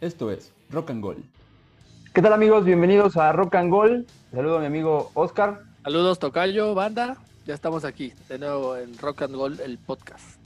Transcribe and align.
Esto 0.00 0.30
es 0.30 0.52
Rock 0.70 0.90
and 0.90 1.02
Gold. 1.02 1.24
¿Qué 2.14 2.22
tal 2.22 2.32
amigos? 2.32 2.64
Bienvenidos 2.64 3.16
a 3.16 3.32
Rock 3.32 3.56
and 3.56 3.68
Gold. 3.68 4.06
Saludo 4.30 4.58
a 4.58 4.60
mi 4.60 4.66
amigo 4.66 5.10
Oscar. 5.14 5.64
Saludos 5.82 6.20
Tocayo, 6.20 6.72
banda. 6.72 7.16
Ya 7.46 7.54
estamos 7.54 7.84
aquí 7.84 8.12
de 8.28 8.38
nuevo 8.38 8.76
en 8.76 8.96
Rock 8.98 9.22
and 9.22 9.34
Gold, 9.34 9.60
el 9.60 9.76
podcast. 9.76 10.38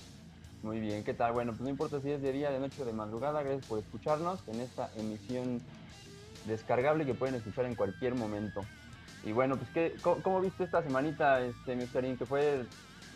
Muy 0.62 0.80
bien, 0.80 1.04
¿qué 1.04 1.12
tal? 1.12 1.34
Bueno, 1.34 1.52
pues 1.52 1.61
no 1.61 1.68
importa 1.68 2.00
si 2.00 2.11
es 2.11 2.22
de 2.22 2.32
día, 2.32 2.50
de 2.50 2.61
noche 2.61 2.80
o 2.80 2.86
de 2.86 2.94
madrugada, 2.94 3.43
gracias 3.43 3.66
por 3.66 3.79
escucharnos 3.79 4.40
en 4.48 4.58
esta 4.61 4.88
emisión 4.96 5.61
descargable 6.46 7.04
que 7.04 7.12
pueden 7.12 7.34
escuchar 7.34 7.66
en 7.66 7.75
cualquier 7.75 8.14
momento. 8.14 8.62
Y 9.22 9.32
bueno, 9.32 9.57
pues 9.58 9.68
¿qué, 9.75 9.96
cómo, 10.22 10.40
viste 10.40 10.64
esta 10.64 10.82
semanita, 10.82 11.43
este, 11.43 11.76
mi 11.76 11.82
Oscarín, 11.82 12.16
que 12.16 12.25
fue 12.25 12.64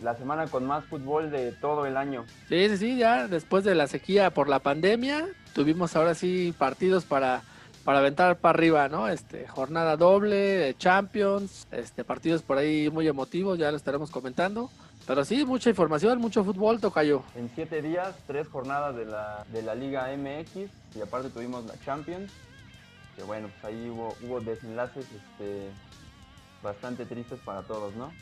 la 0.02 0.16
semana 0.16 0.46
con 0.46 0.66
más 0.66 0.84
fútbol 0.84 1.30
de 1.30 1.52
todo 1.52 1.86
el 1.86 1.96
año? 1.96 2.24
Sí, 2.48 2.68
sí, 2.68 2.76
sí, 2.76 2.96
ya 2.96 3.28
después 3.28 3.64
de 3.64 3.74
la 3.74 3.86
sequía 3.86 4.30
por 4.30 4.48
la 4.48 4.58
pandemia, 4.58 5.26
tuvimos 5.54 5.96
ahora 5.96 6.14
sí 6.14 6.54
partidos 6.56 7.04
para, 7.04 7.42
para 7.84 7.98
aventar 8.00 8.36
para 8.38 8.56
arriba, 8.56 8.88
¿no? 8.88 9.08
Este, 9.08 9.46
jornada 9.46 9.96
doble, 9.96 10.74
Champions, 10.78 11.66
este, 11.70 12.04
partidos 12.04 12.42
por 12.42 12.58
ahí 12.58 12.90
muy 12.90 13.08
emotivos, 13.08 13.58
ya 13.58 13.70
lo 13.70 13.76
estaremos 13.76 14.10
comentando. 14.10 14.70
Pero 15.06 15.24
sí, 15.24 15.44
mucha 15.44 15.70
información, 15.70 16.18
mucho 16.18 16.42
fútbol, 16.42 16.80
Tocayo. 16.80 17.22
En 17.36 17.48
siete 17.54 17.80
días, 17.80 18.16
tres 18.26 18.48
jornadas 18.48 18.96
de 18.96 19.04
la, 19.04 19.46
de 19.52 19.62
la 19.62 19.76
Liga 19.76 20.08
MX 20.16 20.96
y 20.96 21.00
aparte 21.00 21.30
tuvimos 21.30 21.64
la 21.64 21.74
Champions. 21.84 22.32
Que 23.14 23.22
bueno, 23.22 23.48
pues 23.48 23.72
ahí 23.72 23.88
hubo, 23.88 24.14
hubo 24.22 24.40
desenlaces 24.40 25.04
este, 25.04 25.68
bastante 26.60 27.06
tristes 27.06 27.38
para 27.44 27.62
todos, 27.62 27.94
¿no? 27.94 28.12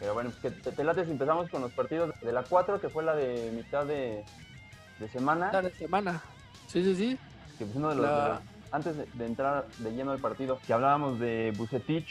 Pero 0.00 0.14
bueno, 0.14 0.30
pues 0.30 0.40
que 0.54 0.60
te, 0.62 0.72
te 0.72 0.84
late 0.84 1.04
si 1.04 1.10
empezamos 1.12 1.48
con 1.50 1.62
los 1.62 1.72
partidos 1.72 2.12
de 2.20 2.32
la 2.32 2.42
4, 2.42 2.80
que 2.80 2.88
fue 2.88 3.04
la 3.04 3.14
de 3.14 3.50
mitad 3.54 3.86
de, 3.86 4.24
de 4.98 5.08
semana. 5.08 5.50
La 5.52 5.62
de 5.62 5.70
semana. 5.72 6.22
Sí, 6.66 6.82
sí, 6.82 6.94
sí. 6.94 7.18
Que 7.58 7.64
pues 7.64 7.76
uno 7.76 7.90
de 7.90 7.94
los, 7.96 8.04
La- 8.06 8.22
de 8.22 8.28
los- 8.30 8.40
antes 8.72 8.96
de, 8.96 9.06
de 9.12 9.26
entrar 9.26 9.66
de 9.78 9.92
lleno 9.92 10.10
al 10.10 10.18
partido, 10.18 10.58
que 10.66 10.72
hablábamos 10.72 11.18
de 11.20 11.52
Bucetich, 11.56 12.08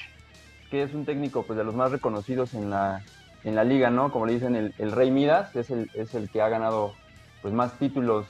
que 0.71 0.83
es 0.83 0.93
un 0.93 1.05
técnico 1.05 1.43
pues 1.43 1.57
de 1.57 1.63
los 1.65 1.75
más 1.75 1.91
reconocidos 1.91 2.53
en 2.53 2.69
la, 2.69 3.03
en 3.43 3.55
la 3.55 3.63
liga, 3.65 3.89
¿no? 3.89 4.11
Como 4.11 4.25
le 4.25 4.33
dicen 4.33 4.55
el, 4.55 4.73
el 4.77 4.91
Rey 4.93 5.11
Midas, 5.11 5.53
es 5.55 5.69
el, 5.69 5.89
es 5.93 6.13
el 6.15 6.29
que 6.29 6.41
ha 6.41 6.47
ganado 6.49 6.95
pues 7.41 7.53
más 7.53 7.77
títulos 7.77 8.27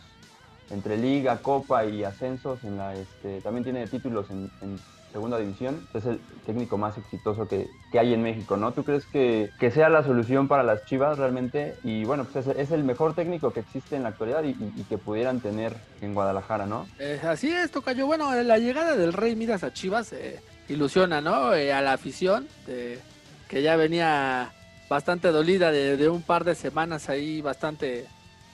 entre 0.72 0.98
liga, 0.98 1.38
copa 1.44 1.86
y 1.86 2.04
ascensos 2.04 2.64
en 2.64 2.78
la 2.78 2.96
este, 2.96 3.40
también 3.42 3.64
tiene 3.64 3.86
títulos 3.88 4.30
en, 4.32 4.50
en 4.62 4.80
segunda 5.14 5.38
división, 5.38 5.88
es 5.94 6.06
el 6.06 6.20
técnico 6.46 6.78
más 6.78 6.98
exitoso 6.98 7.48
que, 7.48 7.70
que 7.92 8.00
hay 8.00 8.14
en 8.14 8.24
México, 8.24 8.58
¿no? 8.58 8.74
¿Tú 8.74 8.84
crees 8.84 9.06
que, 9.06 9.52
que 9.60 9.70
sea 9.70 9.88
la 9.88 10.04
solución 10.04 10.48
para 10.48 10.64
las 10.64 10.84
Chivas 10.86 11.20
realmente? 11.20 11.76
Y 11.84 12.04
bueno, 12.04 12.26
pues 12.26 12.48
es, 12.48 12.72
el 12.72 12.84
mejor 12.84 13.14
técnico 13.14 13.54
que 13.54 13.60
existe 13.60 13.96
en 13.96 14.04
la 14.04 14.10
actualidad 14.10 14.44
y, 14.44 14.56
que 14.90 14.98
pudieran 14.98 15.40
tener 15.40 15.76
en 16.02 16.16
Guadalajara, 16.16 16.66
¿no? 16.66 16.88
Eh, 17.00 17.22
así 17.24 17.52
es, 17.54 17.70
Tocayo. 17.72 18.08
Bueno, 18.08 18.34
la 18.34 18.58
llegada 18.58 18.96
del 18.96 19.14
Rey 19.14 19.36
Midas 19.36 19.64
a 19.64 19.72
Chivas 19.72 20.12
eh, 20.14 20.42
ilusiona, 20.68 21.22
¿no? 21.22 21.54
Eh, 21.54 21.72
a 21.72 21.82
la 21.82 21.94
afición, 21.94 22.48
que 22.66 23.62
ya 23.62 23.76
venía 23.76 24.52
bastante 24.90 25.32
dolida 25.32 25.72
de, 25.72 25.96
de 25.96 26.10
un 26.10 26.24
par 26.24 26.44
de 26.44 26.56
semanas 26.56 27.08
ahí 27.10 27.42
bastante, 27.42 28.08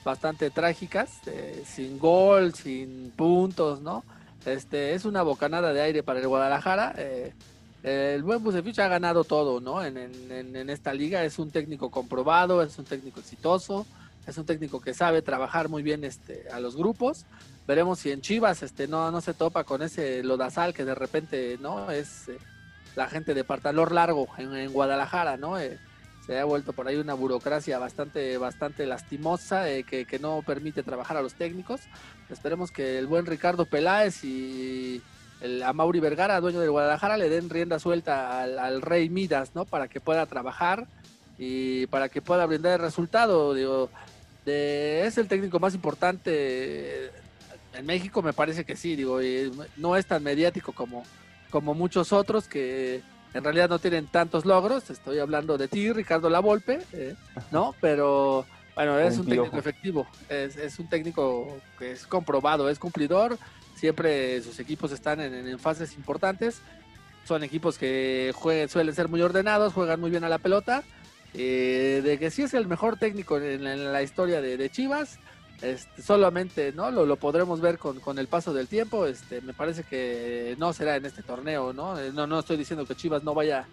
bastante 0.03 0.49
trágicas, 0.49 1.21
sin 1.65 1.97
gol, 1.97 2.53
sin 2.53 3.11
puntos, 3.15 3.81
¿no? 3.81 4.03
Este, 4.45 4.93
es 4.93 5.05
una 5.05 5.21
bocanada 5.21 5.73
de 5.73 5.81
aire 5.81 6.03
para 6.03 6.19
el 6.19 6.27
Guadalajara. 6.27 6.93
eh, 6.97 7.33
el 7.83 8.23
buen 8.23 8.43
Bucefich 8.43 8.79
ha 8.79 8.87
ganado 8.87 9.23
todo, 9.23 9.61
¿no? 9.61 9.83
En, 9.83 10.69
esta 10.69 10.93
liga 10.93 11.23
es 11.23 11.39
un 11.39 11.49
técnico 11.49 11.89
comprobado, 11.89 12.61
es 12.61 12.77
un 12.77 12.85
técnico 12.85 13.21
exitoso, 13.21 13.85
es 14.27 14.37
un 14.37 14.45
técnico 14.45 14.81
que 14.81 14.93
sabe 14.93 15.21
trabajar 15.21 15.69
muy 15.69 15.81
bien 15.81 16.03
este, 16.03 16.49
a 16.51 16.59
los 16.59 16.75
grupos 16.75 17.25
veremos 17.69 17.99
si 17.99 18.09
en 18.09 18.21
Chivas 18.21 18.63
este 18.63 18.87
no 18.87 19.11
no 19.11 19.21
se 19.21 19.35
topa 19.35 19.63
con 19.63 19.83
ese 19.83 20.23
lodazal 20.23 20.73
que 20.73 20.85
de 20.85 20.95
repente 20.95 21.57
no 21.61 21.91
es 21.91 22.27
eh, 22.27 22.37
la 22.95 23.07
gente 23.07 23.35
de 23.35 23.43
pantalón 23.43 23.93
largo 23.93 24.27
en, 24.39 24.73
Guadalajara 24.73 25.37
no 25.37 25.59
Eh, 25.59 25.77
se 26.25 26.39
ha 26.39 26.45
vuelto 26.45 26.73
por 26.73 26.87
ahí 26.87 26.95
una 26.95 27.13
burocracia 27.13 27.77
bastante 27.77 28.37
bastante 28.39 28.87
lastimosa 28.87 29.65
que, 29.87 30.05
que 30.05 30.19
no 30.19 30.41
permite 30.41 30.81
trabajar 30.81 31.17
a 31.17 31.21
los 31.21 31.35
técnicos 31.35 31.81
esperemos 32.29 32.71
que 32.71 32.97
el 32.99 33.07
buen 33.07 33.25
Ricardo 33.25 33.65
Peláez 33.65 34.23
y 34.23 35.01
el 35.41 35.63
Amauri 35.63 35.99
Vergara 35.99 36.39
dueño 36.41 36.59
del 36.59 36.71
Guadalajara 36.71 37.17
le 37.17 37.29
den 37.29 37.49
rienda 37.49 37.79
suelta 37.79 38.41
al, 38.41 38.59
al 38.59 38.81
Rey 38.81 39.09
Midas 39.09 39.51
no 39.55 39.65
para 39.65 39.87
que 39.87 39.99
pueda 40.01 40.25
trabajar 40.25 40.85
y 41.37 41.87
para 41.87 42.09
que 42.09 42.21
pueda 42.21 42.45
brindar 42.45 42.73
el 42.73 42.79
resultado 42.85 43.53
digo 43.53 43.89
de- 44.45 45.05
es 45.05 45.17
el 45.17 45.27
técnico 45.27 45.59
más 45.59 45.73
importante 45.73 47.11
en 47.73 47.85
México 47.85 48.21
me 48.21 48.33
parece 48.33 48.65
que 48.65 48.75
sí, 48.75 48.95
digo, 48.95 49.21
y 49.21 49.51
no 49.77 49.95
es 49.95 50.05
tan 50.05 50.23
mediático 50.23 50.71
como, 50.73 51.03
como 51.51 51.73
muchos 51.73 52.11
otros 52.11 52.47
que 52.47 53.01
en 53.33 53.43
realidad 53.43 53.69
no 53.69 53.77
tienen 53.77 54.07
tantos 54.07 54.43
logros. 54.43 54.89
Estoy 54.89 55.19
hablando 55.19 55.55
de 55.57 55.67
ti, 55.67 55.93
Ricardo 55.93 56.31
Lavolpe, 56.31 56.79
eh, 56.93 57.13
¿no? 57.51 57.75
Pero 57.79 58.43
bueno, 58.85 58.99
es 58.99 59.17
Un 59.17 59.25
técnico 59.25 59.57
efectivo, 59.57 60.07
es, 60.29 60.55
es 60.55 60.79
un 60.79 60.87
técnico 60.87 61.57
que 61.77 61.91
es 61.91 62.05
comprobado, 62.07 62.69
es 62.69 62.79
cumplidor. 62.79 63.37
Siempre 63.75 64.41
sus 64.41 64.59
equipos 64.59 64.91
están 64.91 65.19
en, 65.19 65.33
en 65.33 65.59
fases 65.59 65.95
importantes. 65.95 66.61
Son 67.25 67.43
equipos 67.43 67.77
que 67.77 68.31
jue- 68.33 68.67
suelen 68.67 68.95
ser 68.95 69.07
muy 69.09 69.21
ordenados, 69.21 69.73
juegan 69.73 69.99
muy 69.99 70.09
bien 70.09 70.23
a 70.23 70.29
la 70.29 70.37
pelota. 70.37 70.83
Eh, 71.33 72.01
de 72.03 72.17
que 72.17 72.31
sí 72.31 72.41
es 72.43 72.53
el 72.53 72.67
mejor 72.67 72.97
técnico 72.97 73.37
en, 73.37 73.63
la- 73.63 73.73
en 73.73 73.91
la 73.93 74.01
historia 74.01 74.41
de, 74.41 74.57
de 74.57 74.69
Chivas, 74.69 75.19
este, 75.61 76.01
solamente 76.01 76.71
no 76.71 76.89
lo, 76.89 77.05
lo 77.05 77.17
podremos 77.17 77.59
ver 77.61 77.77
con, 77.77 77.99
con 77.99 78.17
el 78.17 78.27
paso 78.27 78.53
del 78.53 78.67
tiempo. 78.67 79.05
Este, 79.05 79.41
me 79.41 79.53
parece 79.53 79.83
que 79.83 80.55
no 80.57 80.71
será 80.73 80.95
en 80.95 81.05
este 81.05 81.21
torneo, 81.21 81.73
¿no? 81.73 81.99
Eh, 81.99 82.11
No, 82.13 82.25
no 82.27 82.39
estoy 82.39 82.55
diciendo 82.57 82.85
que 82.85 82.95
Chivas 82.95 83.23
no 83.23 83.33
vaya 83.33 83.67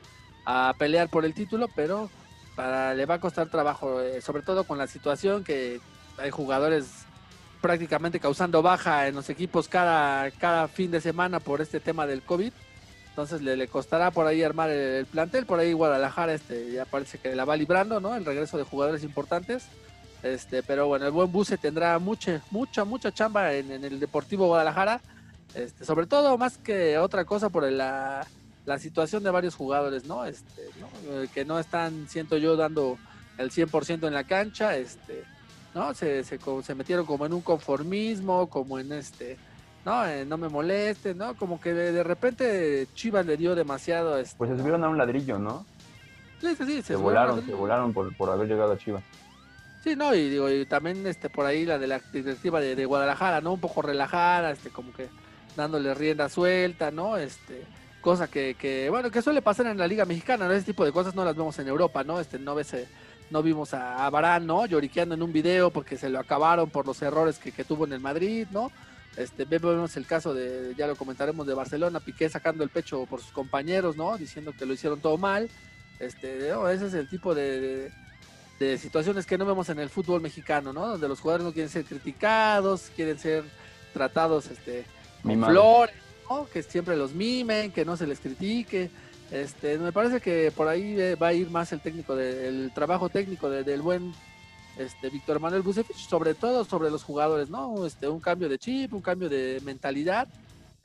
a 0.44 0.74
pelear 0.78 1.08
por 1.08 1.24
el 1.24 1.32
título, 1.32 1.68
pero 1.74 2.10
para, 2.56 2.94
le 2.94 3.06
va 3.06 3.14
a 3.14 3.20
costar 3.20 3.48
trabajo, 3.48 4.00
eh, 4.00 4.20
sobre 4.20 4.42
todo 4.42 4.64
con 4.64 4.78
la 4.78 4.88
situación 4.88 5.44
que 5.44 5.80
hay 6.18 6.30
jugadores 6.30 7.04
prácticamente 7.60 8.18
causando 8.18 8.62
baja 8.62 9.06
en 9.06 9.14
los 9.14 9.28
equipos 9.30 9.68
cada, 9.68 10.30
cada 10.32 10.66
fin 10.68 10.90
de 10.90 11.00
semana 11.00 11.38
por 11.38 11.60
este 11.60 11.78
tema 11.78 12.06
del 12.06 12.22
COVID. 12.22 12.52
Entonces 13.10 13.42
le, 13.42 13.56
le 13.56 13.68
costará 13.68 14.10
por 14.10 14.26
ahí 14.26 14.42
armar 14.42 14.70
el, 14.70 14.94
el 14.94 15.06
plantel, 15.06 15.46
por 15.46 15.58
ahí 15.58 15.72
Guadalajara 15.72 16.34
este, 16.34 16.72
ya 16.72 16.84
parece 16.84 17.18
que 17.18 17.34
la 17.34 17.44
va 17.44 17.56
librando, 17.56 18.00
¿no? 18.00 18.14
El 18.14 18.24
regreso 18.24 18.58
de 18.58 18.64
jugadores 18.64 19.04
importantes. 19.04 19.66
Este, 20.22 20.62
pero 20.62 20.86
bueno, 20.86 21.06
el 21.06 21.12
buen 21.12 21.30
Buse 21.30 21.56
tendrá 21.56 21.98
mucha, 21.98 22.42
mucha, 22.50 22.84
mucha 22.84 23.12
chamba 23.12 23.52
en, 23.52 23.70
en 23.70 23.84
el 23.84 24.00
Deportivo 24.00 24.46
Guadalajara. 24.46 25.00
Este, 25.54 25.84
sobre 25.84 26.06
todo, 26.06 26.36
más 26.36 26.58
que 26.58 26.98
otra 26.98 27.24
cosa, 27.24 27.48
por 27.48 27.70
la, 27.70 28.26
la 28.66 28.78
situación 28.78 29.22
de 29.22 29.30
varios 29.30 29.54
jugadores, 29.54 30.04
¿no? 30.04 30.24
Este, 30.24 30.62
¿no? 30.80 30.88
Eh, 31.12 31.28
que 31.32 31.44
no 31.44 31.58
están, 31.58 32.08
siento 32.08 32.36
yo, 32.36 32.56
dando 32.56 32.98
el 33.38 33.50
100% 33.50 34.06
en 34.06 34.12
la 34.12 34.24
cancha. 34.24 34.76
Este, 34.76 35.24
¿no? 35.74 35.94
Se, 35.94 36.24
se, 36.24 36.38
se 36.62 36.74
metieron 36.74 37.06
como 37.06 37.26
en 37.26 37.32
un 37.32 37.42
conformismo, 37.42 38.48
como 38.48 38.78
en 38.78 38.92
este, 38.92 39.38
¿no? 39.84 40.06
Eh, 40.06 40.24
no 40.26 40.36
me 40.36 40.48
moleste, 40.48 41.14
¿no? 41.14 41.34
Como 41.36 41.60
que 41.60 41.72
de, 41.72 41.92
de 41.92 42.02
repente 42.02 42.88
Chivas 42.94 43.24
le 43.24 43.36
dio 43.36 43.54
demasiado. 43.54 44.18
Este, 44.18 44.36
Pues 44.36 44.50
se 44.50 44.56
subieron 44.56 44.82
a 44.82 44.88
un 44.88 44.98
ladrillo, 44.98 45.38
¿no? 45.38 45.64
Sí, 46.40 46.48
sí, 46.48 46.64
sí, 46.66 46.76
Se, 46.82 46.82
subieron 46.82 47.02
volaron, 47.02 47.46
se 47.46 47.54
volaron 47.54 47.92
por, 47.92 48.14
por 48.16 48.30
haber 48.30 48.48
llegado 48.48 48.72
a 48.72 48.78
Chivas. 48.78 49.04
Sí, 49.84 49.94
no, 49.94 50.12
y 50.14 50.28
digo, 50.28 50.50
y 50.50 50.66
también 50.66 51.06
este 51.06 51.30
por 51.30 51.46
ahí 51.46 51.64
la 51.64 51.78
de 51.78 51.86
la 51.86 52.00
directiva 52.12 52.60
de, 52.60 52.74
de 52.74 52.84
Guadalajara, 52.84 53.40
¿no? 53.40 53.52
Un 53.52 53.60
poco 53.60 53.82
relajada, 53.82 54.50
este, 54.50 54.70
como 54.70 54.92
que 54.92 55.08
dándole 55.56 55.94
rienda 55.94 56.28
suelta, 56.28 56.90
¿no? 56.90 57.16
Este, 57.16 57.62
cosa 58.06 58.28
que, 58.28 58.54
que, 58.54 58.88
bueno, 58.88 59.10
que 59.10 59.20
suele 59.20 59.42
pasar 59.42 59.66
en 59.66 59.78
la 59.78 59.88
Liga 59.88 60.04
Mexicana, 60.04 60.46
¿no? 60.46 60.52
Ese 60.54 60.66
tipo 60.66 60.84
de 60.84 60.92
cosas 60.92 61.16
no 61.16 61.24
las 61.24 61.34
vemos 61.34 61.58
en 61.58 61.66
Europa, 61.66 62.04
¿no? 62.04 62.20
Este, 62.20 62.38
no 62.38 62.54
ves, 62.54 62.72
eh, 62.74 62.86
no 63.30 63.42
vimos 63.42 63.74
a, 63.74 64.06
a 64.06 64.10
Varane, 64.10 64.46
¿no? 64.46 64.64
Lloriqueando 64.64 65.16
en 65.16 65.22
un 65.24 65.32
video 65.32 65.72
porque 65.72 65.96
se 65.96 66.08
lo 66.08 66.20
acabaron 66.20 66.70
por 66.70 66.86
los 66.86 67.02
errores 67.02 67.40
que, 67.40 67.50
que 67.50 67.64
tuvo 67.64 67.84
en 67.84 67.92
el 67.94 67.98
Madrid, 67.98 68.46
¿no? 68.52 68.70
Este, 69.16 69.44
vemos 69.44 69.96
el 69.96 70.06
caso 70.06 70.34
de, 70.34 70.72
ya 70.78 70.86
lo 70.86 70.94
comentaremos, 70.94 71.48
de 71.48 71.54
Barcelona, 71.54 71.98
Piqué 71.98 72.28
sacando 72.28 72.62
el 72.62 72.70
pecho 72.70 73.06
por 73.06 73.20
sus 73.20 73.32
compañeros, 73.32 73.96
¿no? 73.96 74.16
Diciendo 74.16 74.52
que 74.56 74.66
lo 74.66 74.74
hicieron 74.74 75.00
todo 75.00 75.18
mal. 75.18 75.50
Este, 75.98 76.50
¿no? 76.52 76.68
ese 76.68 76.86
es 76.86 76.94
el 76.94 77.08
tipo 77.08 77.34
de, 77.34 77.60
de- 77.60 77.92
de 78.60 78.78
situaciones 78.78 79.26
que 79.26 79.36
no 79.36 79.46
vemos 79.46 79.68
en 79.68 79.80
el 79.80 79.90
fútbol 79.90 80.20
mexicano, 80.20 80.72
¿no? 80.72 80.86
Donde 80.86 81.08
los 81.08 81.18
jugadores 81.20 81.44
no 81.44 81.52
quieren 81.52 81.70
ser 81.70 81.84
criticados, 81.84 82.92
quieren 82.94 83.18
ser 83.18 83.42
tratados 83.92 84.46
este, 84.46 84.84
con 85.22 85.32
flores, 85.50 85.94
¿no? 86.28 86.46
Que 86.52 86.62
siempre 86.62 86.96
los 86.96 87.12
mimen, 87.14 87.70
que 87.72 87.84
no 87.84 87.96
se 87.96 88.06
les 88.06 88.20
critique. 88.20 88.90
Este, 89.30 89.78
me 89.78 89.92
parece 89.92 90.20
que 90.20 90.52
por 90.54 90.68
ahí 90.68 91.00
eh, 91.00 91.14
va 91.16 91.28
a 91.28 91.32
ir 91.32 91.50
más 91.50 91.72
el 91.72 91.80
técnico, 91.80 92.14
de- 92.14 92.48
el 92.48 92.70
trabajo 92.74 93.08
técnico 93.08 93.50
de- 93.50 93.64
del 93.64 93.82
buen 93.82 94.12
este, 94.78 95.08
Víctor 95.08 95.40
Manuel 95.40 95.62
Bucefich, 95.62 95.96
sobre 95.96 96.34
todo 96.34 96.64
sobre 96.64 96.90
los 96.90 97.02
jugadores, 97.02 97.48
¿no? 97.50 97.86
Este, 97.86 98.08
un 98.08 98.20
cambio 98.20 98.48
de 98.48 98.58
chip, 98.58 98.92
un 98.92 99.00
cambio 99.00 99.28
de 99.28 99.60
mentalidad, 99.64 100.28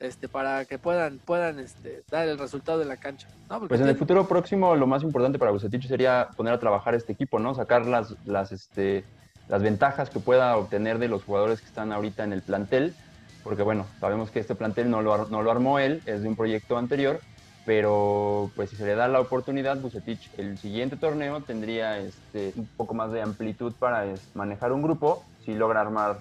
este, 0.00 0.28
para 0.28 0.64
que 0.64 0.78
puedan, 0.78 1.18
puedan 1.18 1.60
este, 1.60 2.02
dar 2.10 2.26
el 2.26 2.38
resultado 2.38 2.82
en 2.82 2.88
la 2.88 2.96
cancha. 2.96 3.28
¿no? 3.48 3.68
Pues 3.68 3.80
en 3.80 3.86
el 3.88 3.96
futuro 3.96 4.26
próximo 4.26 4.74
lo 4.74 4.86
más 4.86 5.02
importante 5.04 5.38
para 5.38 5.50
Bucetich 5.52 5.86
sería 5.86 6.30
poner 6.36 6.54
a 6.54 6.58
trabajar 6.58 6.94
este 6.94 7.12
equipo, 7.12 7.38
¿no? 7.38 7.54
Sacar 7.54 7.86
las, 7.86 8.14
las, 8.24 8.50
este, 8.50 9.04
las 9.48 9.62
ventajas 9.62 10.08
que 10.10 10.18
pueda 10.18 10.56
obtener 10.56 10.98
de 10.98 11.06
los 11.08 11.22
jugadores 11.22 11.60
que 11.60 11.66
están 11.66 11.92
ahorita 11.92 12.24
en 12.24 12.32
el 12.32 12.42
plantel 12.42 12.94
porque 13.42 13.62
bueno, 13.62 13.86
sabemos 14.00 14.30
que 14.30 14.40
este 14.40 14.54
plantel 14.54 14.90
no 14.90 15.02
lo, 15.02 15.28
no 15.28 15.42
lo 15.42 15.50
armó 15.50 15.78
él, 15.78 16.02
es 16.06 16.22
de 16.22 16.28
un 16.28 16.36
proyecto 16.36 16.78
anterior, 16.78 17.20
pero 17.64 18.50
pues 18.56 18.70
si 18.70 18.76
se 18.76 18.86
le 18.86 18.94
da 18.94 19.08
la 19.08 19.20
oportunidad, 19.20 19.78
Bucetich 19.78 20.30
el 20.36 20.58
siguiente 20.58 20.96
torneo 20.96 21.40
tendría 21.40 21.98
este, 21.98 22.52
un 22.56 22.66
poco 22.76 22.94
más 22.94 23.12
de 23.12 23.22
amplitud 23.22 23.72
para 23.78 24.06
manejar 24.34 24.72
un 24.72 24.82
grupo 24.82 25.24
si 25.44 25.54
logra 25.54 25.80
armar 25.80 26.18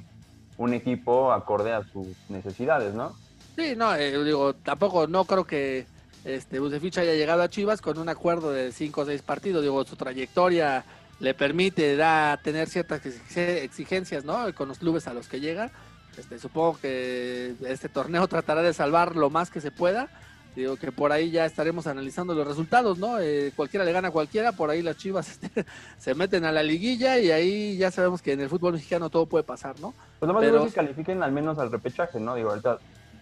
un 0.58 0.74
equipo 0.74 1.32
acorde 1.32 1.74
a 1.74 1.84
sus 1.84 2.08
necesidades, 2.30 2.94
¿no? 2.94 3.16
Sí, 3.56 3.74
no, 3.76 3.96
eh, 3.96 4.24
digo, 4.24 4.54
tampoco, 4.54 5.08
no 5.08 5.26
creo 5.26 5.46
que 5.46 5.86
este 6.24 6.60
Bucetich 6.60 7.00
haya 7.00 7.14
llegado 7.14 7.42
a 7.42 7.50
Chivas 7.50 7.82
con 7.82 7.98
un 7.98 8.10
acuerdo 8.10 8.52
de 8.52 8.72
cinco 8.72 9.02
o 9.02 9.06
seis 9.06 9.22
partidos, 9.22 9.64
digo, 9.64 9.84
su 9.84 9.96
trayectoria 9.96 10.86
le 11.20 11.34
permite 11.34 11.96
da, 11.96 12.40
tener 12.44 12.68
ciertas 12.68 13.02
exigencias, 13.06 14.26
¿no? 14.26 14.54
Con 14.56 14.68
los 14.68 14.80
clubes 14.80 15.08
a 15.08 15.14
los 15.14 15.28
que 15.28 15.40
llega. 15.40 15.72
Este, 16.18 16.40
supongo 16.40 16.78
que 16.80 17.56
este 17.68 17.90
torneo 17.90 18.28
tratará 18.30 18.62
de 18.62 18.74
salvar 18.74 19.16
lo 19.16 19.30
más 19.30 19.50
que 19.50 19.62
se 19.62 19.72
pueda 19.72 20.10
Digo 20.56 20.76
que 20.76 20.92
por 20.92 21.14
ahí 21.14 21.32
ya 21.32 21.46
estaremos 21.46 21.88
analizando 21.88 22.34
los 22.34 22.46
resultados, 22.46 22.98
¿no? 22.98 23.20
Eh, 23.20 23.54
cualquiera 23.56 23.86
le 23.86 23.94
gana 23.94 24.10
a 24.10 24.12
cualquiera, 24.12 24.52
por 24.52 24.70
ahí 24.70 24.82
las 24.82 24.98
chivas 24.98 25.30
este, 25.42 25.66
se 25.98 26.14
meten 26.14 26.44
a 26.44 26.52
la 26.52 26.62
liguilla 26.62 27.20
y 27.20 27.32
ahí 27.32 27.78
ya 27.78 27.90
sabemos 27.90 28.22
que 28.22 28.34
en 28.34 28.42
el 28.42 28.50
fútbol 28.50 28.74
mexicano 28.74 29.10
todo 29.10 29.28
puede 29.28 29.46
pasar, 29.46 29.80
¿no? 29.80 29.94
Pues 30.20 30.28
lo 30.28 30.34
más 30.34 30.44
Pero... 30.44 30.66
que 30.66 30.72
califiquen 30.72 31.24
al 31.24 31.32
menos 31.32 31.58
al 31.58 31.72
repechaje, 31.72 32.20
¿no? 32.20 32.36
Digo, 32.36 32.50
ahorita 32.50 32.80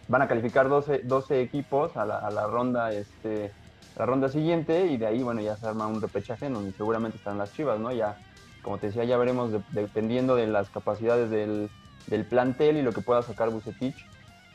van 0.08 0.24
a 0.24 0.28
calificar 0.28 0.70
12, 0.70 1.02
12 1.04 1.42
equipos 1.42 1.96
a 1.98 2.06
la, 2.06 2.18
a 2.18 2.32
la 2.32 2.48
ronda 2.48 2.92
este 2.92 3.52
la 3.96 4.06
ronda 4.06 4.30
siguiente 4.30 4.88
y 4.88 4.98
de 4.98 5.08
ahí, 5.08 5.22
bueno, 5.22 5.42
ya 5.42 5.58
se 5.58 5.68
arma 5.68 5.86
un 5.86 6.02
repechaje 6.02 6.50
donde 6.50 6.72
seguramente 6.72 7.18
están 7.18 7.38
las 7.38 7.54
chivas, 7.54 7.80
¿no? 7.80 7.92
Ya, 7.92 8.18
como 8.64 8.78
te 8.78 8.88
decía, 8.88 9.04
ya 9.04 9.18
veremos 9.18 9.52
dependiendo 9.72 10.36
de 10.36 10.48
las 10.48 10.70
capacidades 10.70 11.30
del, 11.30 11.70
del 12.10 12.26
plantel 12.26 12.78
y 12.78 12.82
lo 12.82 12.92
que 12.92 13.02
pueda 13.02 13.22
sacar 13.22 13.50
Bucetich 13.50 13.96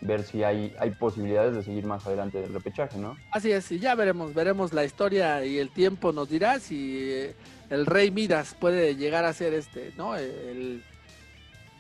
ver 0.01 0.23
si 0.23 0.45
hay, 0.45 0.75
hay 0.79 0.91
posibilidades 0.91 1.55
de 1.55 1.63
seguir 1.63 1.87
más 1.87 2.07
adelante 2.07 2.41
del 2.41 2.53
repechaje, 2.53 2.99
¿no? 2.99 3.17
Así 3.31 3.51
es, 3.51 3.73
y 3.73 3.79
ya 3.79 3.95
veremos, 3.95 4.35
veremos 4.35 4.73
la 4.73 4.85
historia 4.85 5.45
y 5.45 5.59
el 5.59 5.71
tiempo 5.71 6.13
nos 6.13 6.29
dirá 6.29 6.61
si 6.61 6.99
eh, 7.11 7.35
el 7.71 7.87
Rey 7.87 8.11
Midas 8.11 8.55
puede 8.59 8.97
llegar 8.97 9.25
a 9.25 9.33
ser 9.33 9.55
este, 9.55 9.93
¿no? 9.97 10.15
El, 10.15 10.83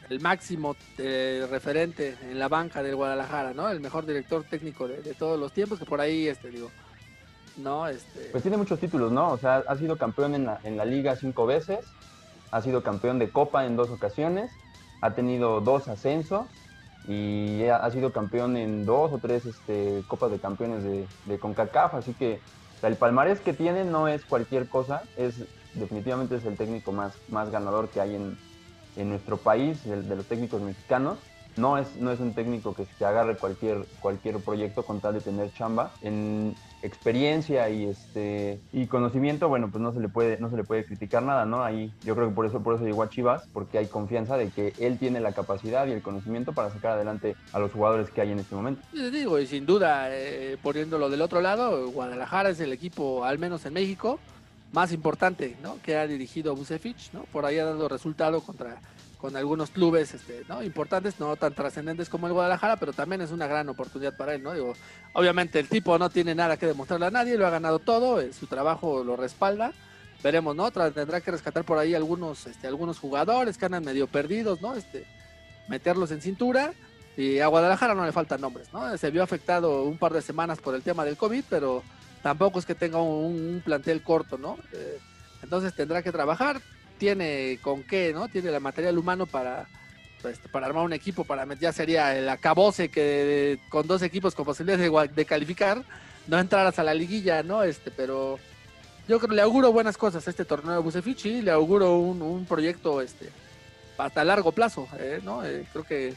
el 0.09 0.21
máximo 0.21 0.75
eh, 0.97 1.47
referente 1.51 2.17
en 2.23 2.39
la 2.39 2.49
banca 2.49 2.83
del 2.83 2.97
Guadalajara, 2.97 3.53
¿no? 3.53 3.69
El 3.69 3.81
mejor 3.81 4.07
director 4.07 4.43
técnico 4.45 4.89
de, 4.89 5.15
todos 5.15 5.39
los 5.39 5.53
tiempos, 5.53 5.79
que 5.79 5.85
por 5.85 6.01
ahí, 6.01 6.29
este, 6.29 6.51
digo, 6.51 6.71
¿no? 7.59 7.87
Este... 7.89 8.29
Pues 8.31 8.43
tiene 8.43 8.57
muchos 8.57 8.81
títulos, 8.81 9.13
¿no? 9.13 9.33
O 9.33 9.39
sea, 9.39 9.65
ha 9.67 9.77
sido 9.77 9.99
campeón 9.99 10.35
en 10.35 10.47
la, 10.47 10.61
en 10.65 10.79
la 10.79 10.87
liga 10.87 11.15
cinco 11.17 11.45
veces, 11.45 11.81
ha 12.51 12.63
sido 12.63 12.83
campeón 12.83 13.19
de 13.19 13.29
Copa 13.29 13.67
en 13.67 13.77
dos 13.77 13.91
ocasiones, 13.91 14.51
ha 15.01 15.15
tenido 15.15 15.61
dos 15.61 15.89
ascensos, 15.89 16.47
y 17.07 17.65
ha 17.65 17.91
sido 17.91 18.13
campeón 18.13 18.57
en 18.57 18.87
dos 18.87 19.13
o 19.13 19.19
tres 19.19 19.45
este, 19.45 20.03
Copas 20.09 20.31
de 20.31 20.39
Campeones 20.39 20.83
de, 20.83 21.07
de 21.27 21.39
CONCACAF, 21.39 21.95
así 21.95 22.15
que 22.15 22.41
el 22.83 22.97
palmarés 22.97 23.41
que 23.41 23.53
tiene 23.53 23.85
no 23.85 24.09
es 24.09 24.25
cualquier 24.25 24.69
cosa, 24.69 25.03
es 25.17 25.45
definitivamente 25.75 26.37
es 26.37 26.45
el 26.45 26.57
técnico 26.57 26.93
más, 26.93 27.15
más 27.29 27.51
ganador 27.51 27.89
que 27.89 28.01
hay 28.01 28.15
en, 28.15 28.39
en 28.97 29.09
nuestro 29.11 29.37
país, 29.37 29.85
de, 29.85 30.03
de 30.03 30.17
los 30.17 30.27
técnicos 30.27 30.63
mexicanos. 30.63 31.19
No 31.57 31.79
es, 31.79 31.95
no 31.97 32.11
es 32.11 32.19
un 32.19 32.35
técnico 32.35 32.75
que 32.75 32.85
se 32.85 33.05
agarre 33.05 33.37
cualquier, 33.37 33.87
cualquier 34.01 34.41
proyecto 34.41 34.83
con 34.83 35.01
tal 35.01 35.15
de 35.15 35.21
tener 35.21 35.53
chamba. 35.53 35.93
Experiencia 36.85 37.69
y 37.71 37.87
este 37.87 38.61
y 38.73 38.87
conocimiento, 38.87 39.49
bueno, 39.49 39.71
pues 39.71 39.83
no 39.83 39.93
se 39.93 40.01
le 40.01 40.09
puede 40.09 40.39
no 40.39 40.51
se 40.51 40.57
le 40.57 40.65
puede 40.65 40.85
criticar 40.85 41.23
nada, 41.23 41.47
¿no? 41.47 41.65
Ahí 41.65 41.93
yo 42.05 42.15
creo 42.15 42.29
que 42.29 42.35
por 42.35 42.47
eso 42.47 42.63
por 42.63 42.75
eso 42.75 42.85
llegó 42.85 43.03
a 43.03 43.09
Chivas, 43.09 43.45
porque 43.53 43.79
hay 43.79 43.87
confianza 43.87 44.37
de 44.37 44.51
que 44.51 44.75
él 44.79 44.99
tiene 44.99 45.21
la 45.21 45.33
capacidad 45.33 45.87
y 45.87 45.93
el 45.93 46.03
conocimiento 46.03 46.53
para 46.53 46.71
sacar 46.71 46.93
adelante 46.93 47.35
a 47.53 47.59
los 47.59 47.73
jugadores 47.73 48.11
que 48.11 48.21
hay 48.21 48.33
en 48.33 48.39
este 48.39 48.55
momento. 48.55 48.83
Les 48.93 49.11
digo, 49.11 49.39
y 49.39 49.47
sin 49.47 49.67
duda 49.67 50.09
eh, 50.11 50.59
poniéndolo 50.63 51.09
del 51.09 51.23
otro 51.23 51.41
lado, 51.41 51.91
Guadalajara 51.91 52.51
es 52.51 52.61
el 52.61 52.73
equipo 52.73 53.25
al 53.25 53.39
menos 53.39 53.65
en 53.65 53.73
México 53.73 54.19
más 54.73 54.93
importante, 54.93 55.57
¿no? 55.63 55.79
Que 55.83 55.97
ha 55.97 56.07
dirigido 56.07 56.55
Bucefich, 56.55 57.13
¿no? 57.13 57.23
Por 57.33 57.47
ahí 57.47 57.59
ha 57.59 57.65
dado 57.65 57.89
resultado 57.89 58.41
contra 58.41 58.77
con 59.25 59.37
algunos 59.37 59.71
clubes 59.71 60.13
este, 60.13 60.45
¿no? 60.51 60.63
importantes, 60.63 61.19
no 61.19 61.35
tan 61.37 61.55
trascendentes 61.55 62.11
como 62.11 62.27
el 62.27 62.35
Guadalajara, 62.35 62.77
pero 62.77 62.93
también 62.93 63.23
es 63.23 63.31
una 63.31 63.47
gran 63.47 63.67
oportunidad 63.71 64.15
para 64.15 64.35
él, 64.35 64.43
¿no? 64.43 64.53
Digo, 64.53 64.75
obviamente 65.15 65.59
el 65.59 65.67
tipo 65.67 65.99
no 65.99 66.11
tiene 66.11 66.35
nada 66.35 66.59
que 66.59 66.67
demostrarle 66.67 67.07
a 67.07 67.11
nadie, 67.11 67.39
lo 67.39 67.47
ha 67.47 67.51
ganado 67.51 67.79
todo, 67.79 68.21
eh, 68.21 68.35
su 68.35 68.47
trabajo 68.49 69.03
lo 69.03 69.17
respalda. 69.17 69.73
Veremos, 70.23 70.55
¿no? 70.55 70.71
Tendrá 70.71 71.23
que 71.23 71.31
rescatar 71.31 71.65
por 71.65 71.79
ahí 71.79 71.95
algunos, 71.95 72.47
este, 72.47 72.67
algunos 72.67 72.99
jugadores 72.99 73.57
que 73.57 73.65
andan 73.65 73.83
medio 73.83 74.09
perdidos, 74.09 74.61
¿no? 74.61 74.75
Este, 74.75 75.07
meterlos 75.69 76.11
en 76.11 76.21
cintura. 76.21 76.75
Y 77.17 77.39
a 77.39 77.47
Guadalajara 77.47 77.95
no 77.95 78.05
le 78.05 78.13
faltan 78.13 78.43
nombres, 78.43 78.75
¿no? 78.75 78.95
Se 78.99 79.11
vio 79.11 79.23
afectado 79.23 79.85
un 79.85 79.97
par 79.97 80.13
de 80.13 80.21
semanas 80.21 80.59
por 80.59 80.75
el 80.75 80.83
tema 80.83 81.03
del 81.03 81.17
COVID, 81.17 81.45
pero 81.49 81.83
tampoco 82.23 82.59
es 82.59 82.67
que 82.67 82.75
tenga 82.75 83.01
un, 83.01 83.63
plantel 83.65 84.03
corto, 84.03 84.37
¿no? 84.37 84.59
Eh, 84.75 84.99
entonces 85.43 85.75
tendrá 85.75 86.03
que 86.03 86.13
trabajar 86.13 86.61
tiene 86.99 87.59
con 87.63 87.83
qué, 87.83 88.13
¿no? 88.13 88.29
Tiene 88.29 88.51
el 88.51 88.61
material 88.61 88.99
humano 88.99 89.27
para, 89.27 89.67
pues, 90.23 90.39
para 90.51 90.67
armar 90.67 90.85
un 90.85 90.93
equipo, 90.93 91.25
para 91.25 91.47
ya 91.55 91.73
sería 91.73 92.17
el 92.17 92.29
acabose 92.29 92.89
que 92.89 93.59
con 93.69 93.87
dos 93.87 94.03
equipos 94.03 94.35
con 94.35 94.45
posibilidades 94.45 95.15
de, 95.15 95.25
calificar, 95.25 95.83
no 96.27 96.39
entraras 96.39 96.79
a 96.79 96.83
la 96.83 96.95
liguilla, 96.95 97.43
¿no? 97.43 97.63
Este, 97.63 97.91
pero 97.91 98.39
yo 99.07 99.19
creo 99.21 99.35
le 99.35 99.43
auguro 99.43 99.73
buenas 99.73 99.99
cosas 99.99 100.27
a 100.27 100.31
este 100.31 100.45
torneo 100.45 100.75
de 100.75 100.81
Bucefichi, 100.81 101.43
le 101.43 101.51
auguro 101.51 101.99
un, 101.99 102.47
proyecto 102.47 103.01
este 103.03 103.29
hasta 103.99 104.25
largo 104.25 104.53
plazo, 104.53 104.89
¿eh? 104.99 105.21
¿no? 105.23 105.45
Eh, 105.45 105.67
creo 105.73 105.85
que 105.85 106.15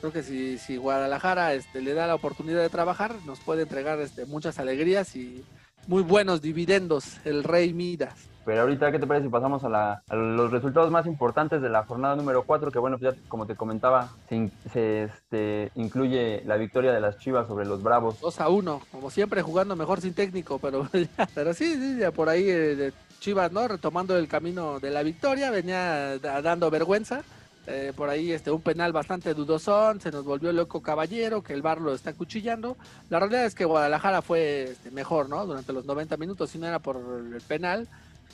creo 0.00 0.12
que 0.12 0.22
si, 0.22 0.58
si 0.58 0.76
Guadalajara 0.76 1.54
este, 1.54 1.82
le 1.82 1.94
da 1.94 2.06
la 2.06 2.14
oportunidad 2.14 2.60
de 2.60 2.70
trabajar, 2.70 3.16
nos 3.26 3.40
puede 3.40 3.62
entregar 3.62 4.00
este, 4.00 4.24
muchas 4.24 4.58
alegrías 4.58 5.14
y 5.14 5.44
muy 5.86 6.02
buenos 6.02 6.40
dividendos 6.40 7.18
el 7.24 7.44
Rey 7.44 7.72
Midas. 7.72 8.29
Pero 8.44 8.62
ahorita, 8.62 8.90
¿qué 8.90 8.98
te 8.98 9.06
parece 9.06 9.26
si 9.26 9.30
pasamos 9.30 9.62
a, 9.64 10.02
los 10.14 10.50
resultados 10.50 10.90
más 10.90 11.06
importantes 11.06 11.60
de 11.60 11.68
la 11.68 11.84
jornada 11.84 12.16
número 12.16 12.42
4? 12.44 12.70
Que 12.70 12.78
bueno, 12.78 12.98
pues 12.98 13.14
ya 13.14 13.20
como 13.28 13.46
te 13.46 13.54
comentaba, 13.54 14.10
se, 14.28 15.04
este, 15.04 15.70
incluye 15.74 16.42
la 16.46 16.56
victoria 16.56 16.92
de 16.92 17.00
las 17.00 17.18
Chivas 17.18 17.46
sobre 17.46 17.66
los 17.66 17.82
Bravos. 17.82 18.20
2 18.20 18.40
a 18.40 18.48
1, 18.48 18.80
como 18.90 19.10
siempre 19.10 19.42
jugando 19.42 19.76
mejor 19.76 20.00
sin 20.00 20.14
técnico, 20.14 20.58
pero, 20.58 20.88
pero 21.34 21.54
sí, 21.54 21.74
sí, 21.74 21.98
ya 21.98 22.10
por 22.12 22.28
ahí 22.28 22.44
eh, 22.48 22.92
Chivas, 23.20 23.52
¿no? 23.52 23.68
Retomando 23.68 24.16
el 24.16 24.28
camino 24.28 24.80
de 24.80 24.90
la 24.90 25.02
victoria, 25.02 25.50
venía 25.50 26.18
dando 26.18 26.70
vergüenza. 26.70 27.22
Eh, 27.66 27.92
por 27.94 28.08
ahí 28.08 28.32
este, 28.32 28.50
un 28.50 28.62
penal 28.62 28.92
bastante 28.92 29.34
dudosón, 29.34 30.00
se 30.00 30.10
nos 30.10 30.24
volvió 30.24 30.50
loco 30.50 30.80
Caballero, 30.80 31.42
que 31.42 31.52
el 31.52 31.62
bar 31.62 31.80
lo 31.80 31.94
está 31.94 32.14
cuchillando. 32.14 32.76
La 33.10 33.20
realidad 33.20 33.44
es 33.44 33.54
que 33.54 33.66
Guadalajara 33.66 34.22
fue 34.22 34.70
este, 34.72 34.90
mejor, 34.90 35.28
¿no? 35.28 35.46
Durante 35.46 35.72
los 35.72 35.84
90 35.84 36.16
minutos, 36.16 36.50
si 36.50 36.58
no 36.58 36.66
era 36.66 36.78
por 36.78 36.96
el 36.96 37.40
penal, 37.42 37.86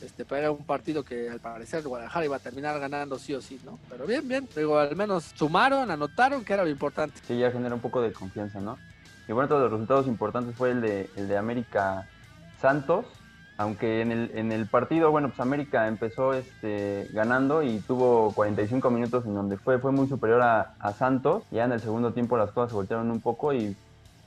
este, 0.03 0.25
pero 0.25 0.41
era 0.41 0.51
un 0.51 0.65
partido 0.65 1.05
que 1.05 1.31
al 1.31 1.41
parecer 1.41 1.83
Guadalajara 1.83 2.25
iba 2.25 2.37
a 2.37 2.41
terminar 2.41 2.79
ganando 2.79 3.19
sí 3.19 3.35
o 3.35 3.41
sí, 3.41 3.61
¿no? 3.65 3.79
Pero 3.89 4.07
bien, 4.07 4.27
bien, 4.29 4.49
digo, 4.55 4.79
al 4.79 4.95
menos 4.97 5.33
sumaron, 5.35 5.91
anotaron, 5.91 6.45
que 6.45 6.53
era 6.53 6.65
lo 6.65 6.71
importante. 6.71 7.21
Sí, 7.27 7.39
ya 7.39 7.51
genera 7.51 7.75
un 7.75 7.81
poco 7.81 8.03
de 8.03 8.13
confianza, 8.13 8.61
¿no? 8.61 8.79
Y 9.29 9.33
bueno, 9.33 9.49
todos 9.49 9.63
los 9.63 9.73
resultados 9.73 10.07
importantes 10.07 10.55
fue 10.55 10.71
el 10.71 10.81
de, 10.81 11.11
el 11.17 11.29
de 11.29 11.37
América 11.37 12.09
Santos, 12.61 13.07
aunque 13.59 14.03
en 14.03 14.13
el, 14.13 14.31
en 14.35 14.53
el 14.53 14.67
partido, 14.67 15.11
bueno, 15.11 15.29
pues 15.29 15.41
América 15.41 15.89
empezó 15.89 16.35
este, 16.35 17.09
ganando 17.13 17.63
y 17.63 17.79
tuvo 17.81 18.33
45 18.35 18.91
minutos 18.91 19.25
en 19.25 19.35
donde 19.35 19.57
fue, 19.57 19.79
fue 19.79 19.93
muy 19.93 20.07
superior 20.09 20.43
a, 20.43 20.75
a 20.79 20.93
Santos. 20.93 21.43
Ya 21.51 21.65
en 21.65 21.73
el 21.73 21.81
segundo 21.81 22.13
tiempo 22.13 22.37
las 22.37 22.51
cosas 22.51 22.71
se 22.71 22.77
voltearon 22.77 23.11
un 23.11 23.21
poco 23.21 23.55
y 23.55 23.75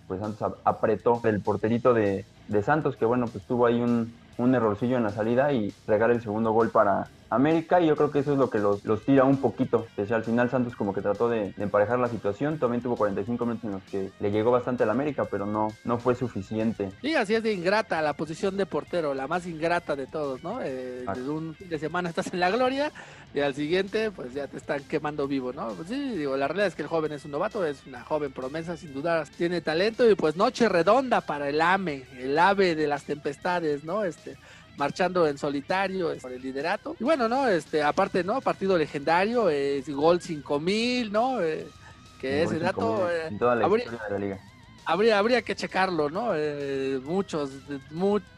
pues 0.07 0.19
Santos 0.19 0.55
apretó 0.63 1.21
el 1.25 1.41
porterito 1.41 1.93
de, 1.93 2.25
de 2.47 2.63
Santos, 2.63 2.95
que 2.95 3.05
bueno, 3.05 3.27
pues 3.27 3.43
tuvo 3.45 3.67
ahí 3.67 3.79
un, 3.79 4.11
un 4.39 4.55
errorcillo 4.55 4.97
en 4.97 5.03
la 5.03 5.11
salida 5.11 5.51
y 5.51 5.71
regala 5.85 6.13
el 6.13 6.21
segundo 6.21 6.51
gol 6.51 6.71
para 6.71 7.07
América 7.29 7.79
y 7.79 7.87
yo 7.87 7.95
creo 7.95 8.11
que 8.11 8.19
eso 8.19 8.33
es 8.33 8.39
lo 8.39 8.49
que 8.49 8.59
los, 8.59 8.83
los 8.85 9.03
tira 9.05 9.23
un 9.23 9.37
poquito. 9.37 9.87
Desde 9.95 10.15
al 10.15 10.23
final 10.23 10.49
Santos 10.49 10.75
como 10.75 10.93
que 10.93 11.01
trató 11.01 11.29
de, 11.29 11.53
emparejar 11.57 11.99
la 11.99 12.07
situación, 12.07 12.57
también 12.57 12.81
tuvo 12.81 12.95
45 12.95 13.45
minutos 13.45 13.65
en 13.65 13.71
los 13.71 13.83
que 13.83 14.11
le 14.19 14.31
llegó 14.31 14.51
bastante 14.51 14.83
al 14.83 14.89
América, 14.89 15.25
pero 15.29 15.45
no, 15.45 15.69
no 15.83 15.99
fue 15.99 16.15
suficiente. 16.15 16.91
Sí, 17.01 17.15
así 17.15 17.35
es 17.35 17.43
de 17.43 17.53
ingrata 17.53 18.01
la 18.01 18.13
posición 18.13 18.57
de 18.57 18.65
portero, 18.65 19.13
la 19.13 19.27
más 19.27 19.45
ingrata 19.45 19.95
de 19.95 20.07
todos, 20.07 20.43
¿no? 20.43 20.61
Eh, 20.61 21.05
desde 21.07 21.29
un 21.29 21.53
fin 21.55 21.69
de 21.69 21.79
semana 21.79 22.09
estás 22.09 22.33
en 22.33 22.39
la 22.39 22.49
gloria 22.49 22.91
y 23.33 23.41
al 23.41 23.53
siguiente 23.53 24.11
pues 24.11 24.33
ya 24.33 24.47
te 24.47 24.57
están 24.57 24.83
quemando 24.83 25.27
vivo, 25.27 25.53
¿no? 25.53 25.69
Pues 25.69 25.89
sí, 25.89 26.17
digo, 26.17 26.35
la 26.35 26.47
realidad 26.47 26.67
es 26.67 26.75
que 26.75 26.81
el 26.81 26.87
joven 26.87 27.11
es 27.11 27.25
un 27.25 27.31
novato, 27.31 27.65
es 27.65 27.85
una 27.85 28.03
joven 28.03 28.31
promesa, 28.31 28.75
sin 28.77 28.93
duda 28.93 29.23
tiene 29.37 29.61
talento 29.61 30.09
y 30.09 30.15
pues 30.15 30.35
noche 30.35 30.67
redonda 30.67 31.21
para 31.21 31.49
el 31.49 31.61
AME, 31.61 32.05
el 32.17 32.37
ave 32.37 32.75
de 32.75 32.87
las 32.87 33.03
tempestades, 33.03 33.83
¿no? 33.83 34.03
Este 34.03 34.37
marchando 34.79 35.27
en 35.27 35.37
solitario 35.37 36.17
por 36.19 36.31
el 36.31 36.41
liderato. 36.41 36.95
Y 36.99 37.03
bueno, 37.03 37.27
¿no? 37.27 37.47
Este, 37.47 37.83
aparte, 37.83 38.23
¿no? 38.23 38.41
Partido 38.41 38.77
legendario, 38.77 39.49
es 39.49 39.87
gol 39.89 40.21
5000, 40.21 41.11
¿no? 41.11 41.41
Eh, 41.41 41.67
que 42.19 42.43
ese 42.43 42.57
dato. 42.57 43.07
Eh, 43.11 43.35
toda 43.37 43.55
la 43.55 43.67
historia 43.67 43.91
de 43.91 44.13
la 44.13 44.19
liga. 44.19 44.39
habría, 44.85 45.19
habría 45.19 45.41
que 45.41 45.55
checarlo, 45.55 46.09
¿no? 46.09 46.31
Eh, 46.33 46.99
muchos, 47.03 47.51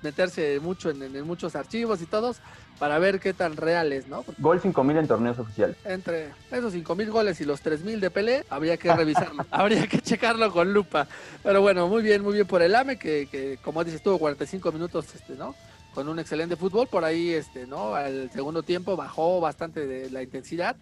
meterse 0.01 0.59
mucho 0.59 0.89
en, 0.89 1.21
muchos 1.25 1.55
archivos 1.55 2.01
y 2.01 2.07
todos 2.07 2.41
para 2.79 2.97
ver 2.97 3.19
qué 3.19 3.33
tan 3.33 3.55
real 3.55 3.93
es, 3.93 4.07
¿no? 4.07 4.25
Gol 4.39 4.59
5000 4.59 4.97
en 4.97 5.07
torneos 5.07 5.37
oficiales. 5.37 5.77
Entre 5.85 6.31
esos 6.49 6.73
5000 6.73 7.11
goles 7.11 7.39
y 7.39 7.45
los 7.45 7.61
3000 7.61 8.01
de 8.01 8.09
Pelé, 8.09 8.45
habría 8.49 8.77
que 8.77 8.91
revisarlo, 8.91 9.45
habría 9.51 9.85
que 9.85 9.99
checarlo 9.99 10.51
con 10.51 10.73
lupa. 10.73 11.07
Pero 11.43 11.61
bueno, 11.61 11.87
muy 11.87 12.01
bien, 12.01 12.23
muy 12.23 12.33
bien 12.33 12.47
por 12.47 12.63
el 12.63 12.73
AME, 12.73 12.97
que, 12.97 13.27
que 13.29 13.59
como 13.63 13.83
dices, 13.83 14.01
tuvo 14.01 14.17
45 14.17 14.71
minutos, 14.71 15.05
este, 15.13 15.35
¿no? 15.35 15.53
Con 15.93 16.07
un 16.07 16.19
excelente 16.19 16.55
fútbol, 16.55 16.87
por 16.87 17.03
ahí, 17.03 17.31
este, 17.31 17.67
¿no? 17.67 17.95
Al 17.95 18.31
segundo 18.31 18.63
tiempo 18.63 18.95
bajó 18.95 19.41
bastante 19.41 19.85
de 19.85 20.09
la 20.09 20.23
intensidad, 20.23 20.75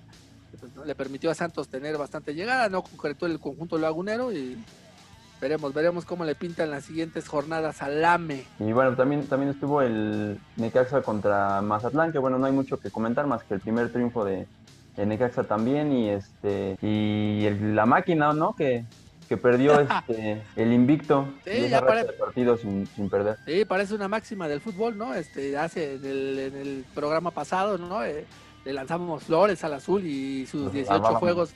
pues, 0.59 0.71
le 0.85 0.95
permitió 0.95 1.31
a 1.31 1.35
Santos 1.35 1.67
tener 1.67 1.97
bastante 1.97 2.35
llegada, 2.35 2.69
no 2.69 2.83
concretó 2.83 3.25
el 3.25 3.39
conjunto 3.39 3.77
lagunero 3.77 4.31
y 4.31 4.57
Veremos, 5.41 5.73
veremos 5.73 6.03
cómo 6.03 6.25
le 6.25 6.35
pintan 6.35 6.69
las 6.69 6.83
siguientes 6.83 7.27
jornadas 7.29 7.81
al 7.81 8.03
AME. 8.03 8.43
Y 8.59 8.73
bueno, 8.73 8.95
también, 8.95 9.25
también 9.25 9.51
estuvo 9.51 9.81
el 9.81 10.37
Necaxa 10.57 11.01
contra 11.01 11.61
Mazatlán, 11.61 12.11
que 12.11 12.19
bueno, 12.19 12.37
no 12.37 12.45
hay 12.45 12.51
mucho 12.51 12.77
que 12.77 12.91
comentar 12.91 13.25
más 13.25 13.43
que 13.43 13.53
el 13.53 13.61
primer 13.61 13.89
triunfo 13.91 14.25
de, 14.25 14.47
Necaxa 14.97 15.45
también 15.45 15.93
y 15.93 16.09
este 16.09 16.77
y 16.81 17.49
la 17.73 17.85
máquina, 17.85 18.33
¿no? 18.33 18.53
Que, 18.53 18.83
que 19.29 19.38
perdió 19.38 19.79
este, 20.09 20.41
el 20.55 20.74
invicto 20.74 21.31
sí, 21.45 21.69
ya 21.69 21.86
parece, 21.86 22.13
partido 22.13 22.57
sin, 22.57 22.88
sin, 22.88 23.09
perder. 23.09 23.38
Sí, 23.45 23.63
parece 23.63 23.93
una 23.93 24.07
máxima 24.07 24.48
del 24.48 24.59
fútbol, 24.59 24.98
¿no? 24.98 25.13
Este, 25.13 25.55
hace 25.55 25.93
en 25.93 26.05
el, 26.05 26.86
programa 26.93 27.31
pasado, 27.31 27.77
¿no? 27.77 28.03
Eh, 28.03 28.25
le 28.65 28.74
lanzamos 28.74 29.24
flores 29.24 29.63
al 29.63 29.75
azul 29.75 30.05
y 30.05 30.45
sus 30.48 30.74
18 30.74 31.01
juegos 31.15 31.53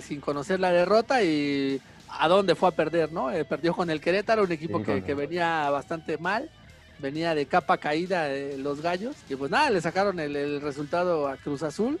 sin 0.00 0.20
conocer 0.20 0.58
la 0.58 0.72
derrota 0.72 1.22
y 1.22 1.80
a 2.08 2.28
dónde 2.28 2.54
fue 2.54 2.68
a 2.68 2.72
perder, 2.72 3.12
¿no? 3.12 3.30
Eh, 3.30 3.44
perdió 3.44 3.74
con 3.74 3.90
el 3.90 4.00
Querétaro, 4.00 4.44
un 4.44 4.52
equipo 4.52 4.82
que, 4.82 5.14
venía 5.14 5.68
bastante 5.70 6.18
mal, 6.18 6.50
venía 6.98 7.34
de 7.34 7.46
capa 7.46 7.78
caída 7.78 8.24
de 8.24 8.58
los 8.58 8.80
gallos, 8.80 9.16
y 9.28 9.36
pues 9.36 9.50
nada, 9.50 9.70
le 9.70 9.80
sacaron 9.80 10.20
el, 10.20 10.60
resultado 10.60 11.28
a 11.28 11.36
Cruz 11.36 11.62
Azul, 11.62 11.98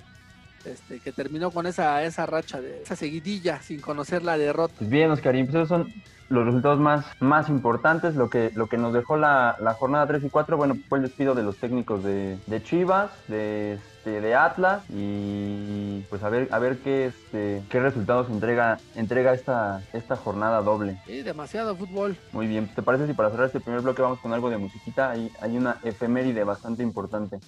este, 0.64 1.00
que 1.00 1.12
terminó 1.12 1.50
con 1.50 1.66
esa, 1.66 2.02
esa 2.02 2.26
racha, 2.26 2.60
de 2.60 2.82
esa 2.82 2.96
seguidilla 2.96 3.60
sin 3.62 3.80
conocer 3.80 4.22
la 4.22 4.38
derrota. 4.38 4.74
Pues 4.78 4.90
bien, 4.90 5.10
Oscar, 5.10 5.32
pues 5.32 5.48
esos 5.48 5.68
son 5.68 5.92
los 6.28 6.46
resultados 6.46 6.78
más, 6.78 7.04
más 7.20 7.48
importantes, 7.48 8.14
lo 8.14 8.30
que, 8.30 8.50
lo 8.54 8.66
que 8.66 8.78
nos 8.78 8.92
dejó 8.92 9.16
la, 9.16 9.56
jornada 9.78 10.06
3 10.06 10.24
y 10.24 10.30
4, 10.30 10.56
bueno, 10.56 10.76
fue 10.88 10.98
el 10.98 11.04
despido 11.04 11.34
de 11.34 11.42
los 11.42 11.56
técnicos 11.56 12.02
de, 12.02 12.38
de 12.46 12.62
Chivas, 12.62 13.10
de 13.28 13.78
este, 14.02 14.20
de 14.20 14.34
Atlas 14.34 14.82
y 14.88 16.00
pues 16.10 16.24
a 16.24 16.28
ver 16.28 16.48
a 16.50 16.58
ver 16.58 16.78
qué 16.78 17.06
este 17.06 17.62
qué 17.70 17.78
resultados 17.78 18.28
entrega 18.30 18.78
entrega 18.96 19.32
esta 19.32 19.80
esta 19.92 20.16
jornada 20.16 20.60
doble. 20.60 21.00
Sí, 21.06 21.22
demasiado 21.22 21.76
fútbol. 21.76 22.16
Muy 22.32 22.48
bien, 22.48 22.66
¿te 22.74 22.82
parece 22.82 23.06
si 23.06 23.12
para 23.12 23.30
cerrar 23.30 23.46
este 23.46 23.60
primer 23.60 23.80
bloque 23.80 24.02
vamos 24.02 24.18
con 24.18 24.32
algo 24.32 24.50
de 24.50 24.58
musiquita? 24.58 25.12
Hay, 25.12 25.30
hay 25.40 25.56
una 25.56 25.76
efeméride 25.84 26.42
bastante 26.42 26.82
importante. 26.82 27.38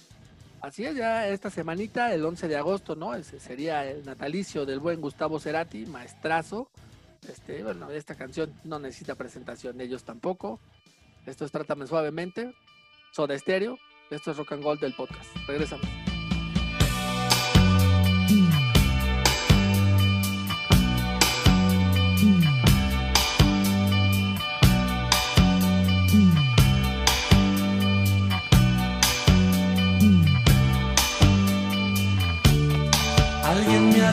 Así 0.65 0.83
es, 0.83 0.95
ya 0.95 1.27
esta 1.27 1.51
semanita, 1.51 2.11
el 2.11 2.25
11 2.25 2.47
de 2.47 2.57
agosto, 2.57 2.95
¿no? 2.95 3.13
Ese 3.13 3.39
sería 3.39 3.85
el 3.85 4.03
natalicio 4.03 4.65
del 4.65 4.79
buen 4.79 4.99
Gustavo 4.99 5.39
Cerati, 5.39 5.85
maestrazo. 5.85 6.71
Este, 7.29 7.61
bueno, 7.61 7.91
esta 7.91 8.15
canción 8.15 8.51
no 8.63 8.79
necesita 8.79 9.13
presentación, 9.13 9.79
ellos 9.79 10.03
tampoco. 10.03 10.59
Esto 11.27 11.45
es 11.45 11.51
Trátame 11.51 11.85
Suavemente, 11.85 12.55
Soda 13.11 13.35
Estéreo. 13.35 13.77
Esto 14.09 14.31
es 14.31 14.37
Rock 14.37 14.53
and 14.53 14.63
Gold 14.63 14.81
del 14.81 14.95
podcast. 14.95 15.29
Regresamos. 15.45 16.14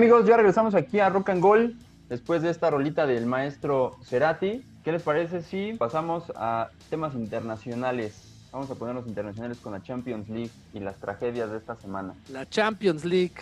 amigos, 0.00 0.24
ya 0.24 0.38
regresamos 0.38 0.74
aquí 0.74 0.98
a 0.98 1.10
Rock 1.10 1.28
and 1.28 1.42
Gold 1.42 1.74
después 2.08 2.40
de 2.40 2.48
esta 2.48 2.70
rolita 2.70 3.06
del 3.06 3.26
maestro 3.26 3.98
Cerati. 4.02 4.64
¿Qué 4.82 4.92
les 4.92 5.02
parece 5.02 5.42
si 5.42 5.74
pasamos 5.74 6.32
a 6.36 6.70
temas 6.88 7.12
internacionales? 7.12 8.14
Vamos 8.50 8.70
a 8.70 8.76
ponernos 8.76 9.06
internacionales 9.06 9.58
con 9.58 9.74
la 9.74 9.82
Champions 9.82 10.30
League 10.30 10.52
y 10.72 10.80
las 10.80 10.96
tragedias 10.96 11.50
de 11.50 11.58
esta 11.58 11.76
semana. 11.76 12.14
La 12.32 12.48
Champions 12.48 13.04
League. 13.04 13.34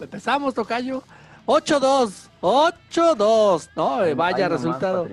Empezamos, 0.00 0.52
Tocayo. 0.52 1.04
8-2, 1.46 2.28
8-2, 2.40 3.68
¿no? 3.76 4.04
Eh, 4.04 4.14
vaya 4.14 4.48
resultado. 4.48 5.08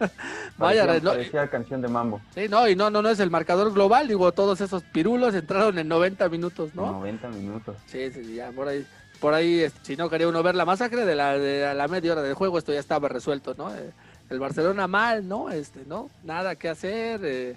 vaya, 0.58 0.86
parecía, 0.86 1.48
canción 1.48 1.80
de 1.80 1.88
mambo. 1.88 2.20
Sí, 2.34 2.46
no, 2.48 2.68
y 2.68 2.76
no, 2.76 2.90
no, 2.90 3.00
no 3.00 3.08
es 3.08 3.20
el 3.20 3.30
marcador 3.30 3.72
global, 3.72 4.06
digo, 4.06 4.32
todos 4.32 4.60
esos 4.60 4.82
pirulos 4.84 5.34
entraron 5.34 5.78
en 5.78 5.88
90 5.88 6.28
minutos, 6.28 6.74
¿no? 6.74 6.92
90 6.92 7.28
minutos. 7.28 7.76
Sí, 7.86 8.10
sí, 8.10 8.34
ya 8.34 8.50
por 8.52 8.68
ahí 8.68 8.86
por 9.22 9.34
ahí, 9.34 9.64
si 9.82 9.94
no 9.94 10.10
quería 10.10 10.26
uno 10.26 10.42
ver 10.42 10.56
la 10.56 10.64
masacre 10.64 11.06
de 11.06 11.14
la, 11.14 11.38
de 11.38 11.72
la 11.74 11.86
media 11.86 12.10
hora 12.10 12.22
del 12.22 12.34
juego, 12.34 12.58
esto 12.58 12.72
ya 12.72 12.80
estaba 12.80 13.08
resuelto, 13.08 13.54
¿no? 13.56 13.72
Eh, 13.72 13.92
el 14.30 14.40
Barcelona 14.40 14.88
mal, 14.88 15.28
¿no? 15.28 15.48
Este, 15.48 15.84
¿no? 15.86 16.10
Nada 16.24 16.56
que 16.56 16.68
hacer. 16.68 17.20
Eh, 17.22 17.54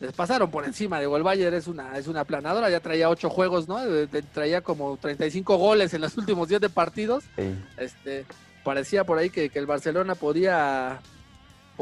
les 0.00 0.12
pasaron 0.14 0.50
por 0.50 0.64
encima. 0.64 0.98
Digo, 1.00 1.14
el 1.18 1.22
Bayern 1.22 1.54
es 1.54 1.66
una, 1.66 1.98
es 1.98 2.08
una 2.08 2.24
planadora, 2.24 2.70
ya 2.70 2.80
traía 2.80 3.10
ocho 3.10 3.28
juegos, 3.28 3.68
¿no? 3.68 3.76
traía 4.32 4.62
como 4.62 4.96
35 4.96 5.58
goles 5.58 5.92
en 5.92 6.00
los 6.00 6.16
últimos 6.16 6.48
10 6.48 6.62
de 6.62 6.70
partidos. 6.70 7.24
Este, 7.76 8.24
parecía 8.64 9.04
por 9.04 9.18
ahí 9.18 9.28
que, 9.28 9.50
que 9.50 9.58
el 9.58 9.66
Barcelona 9.66 10.14
podía 10.14 10.98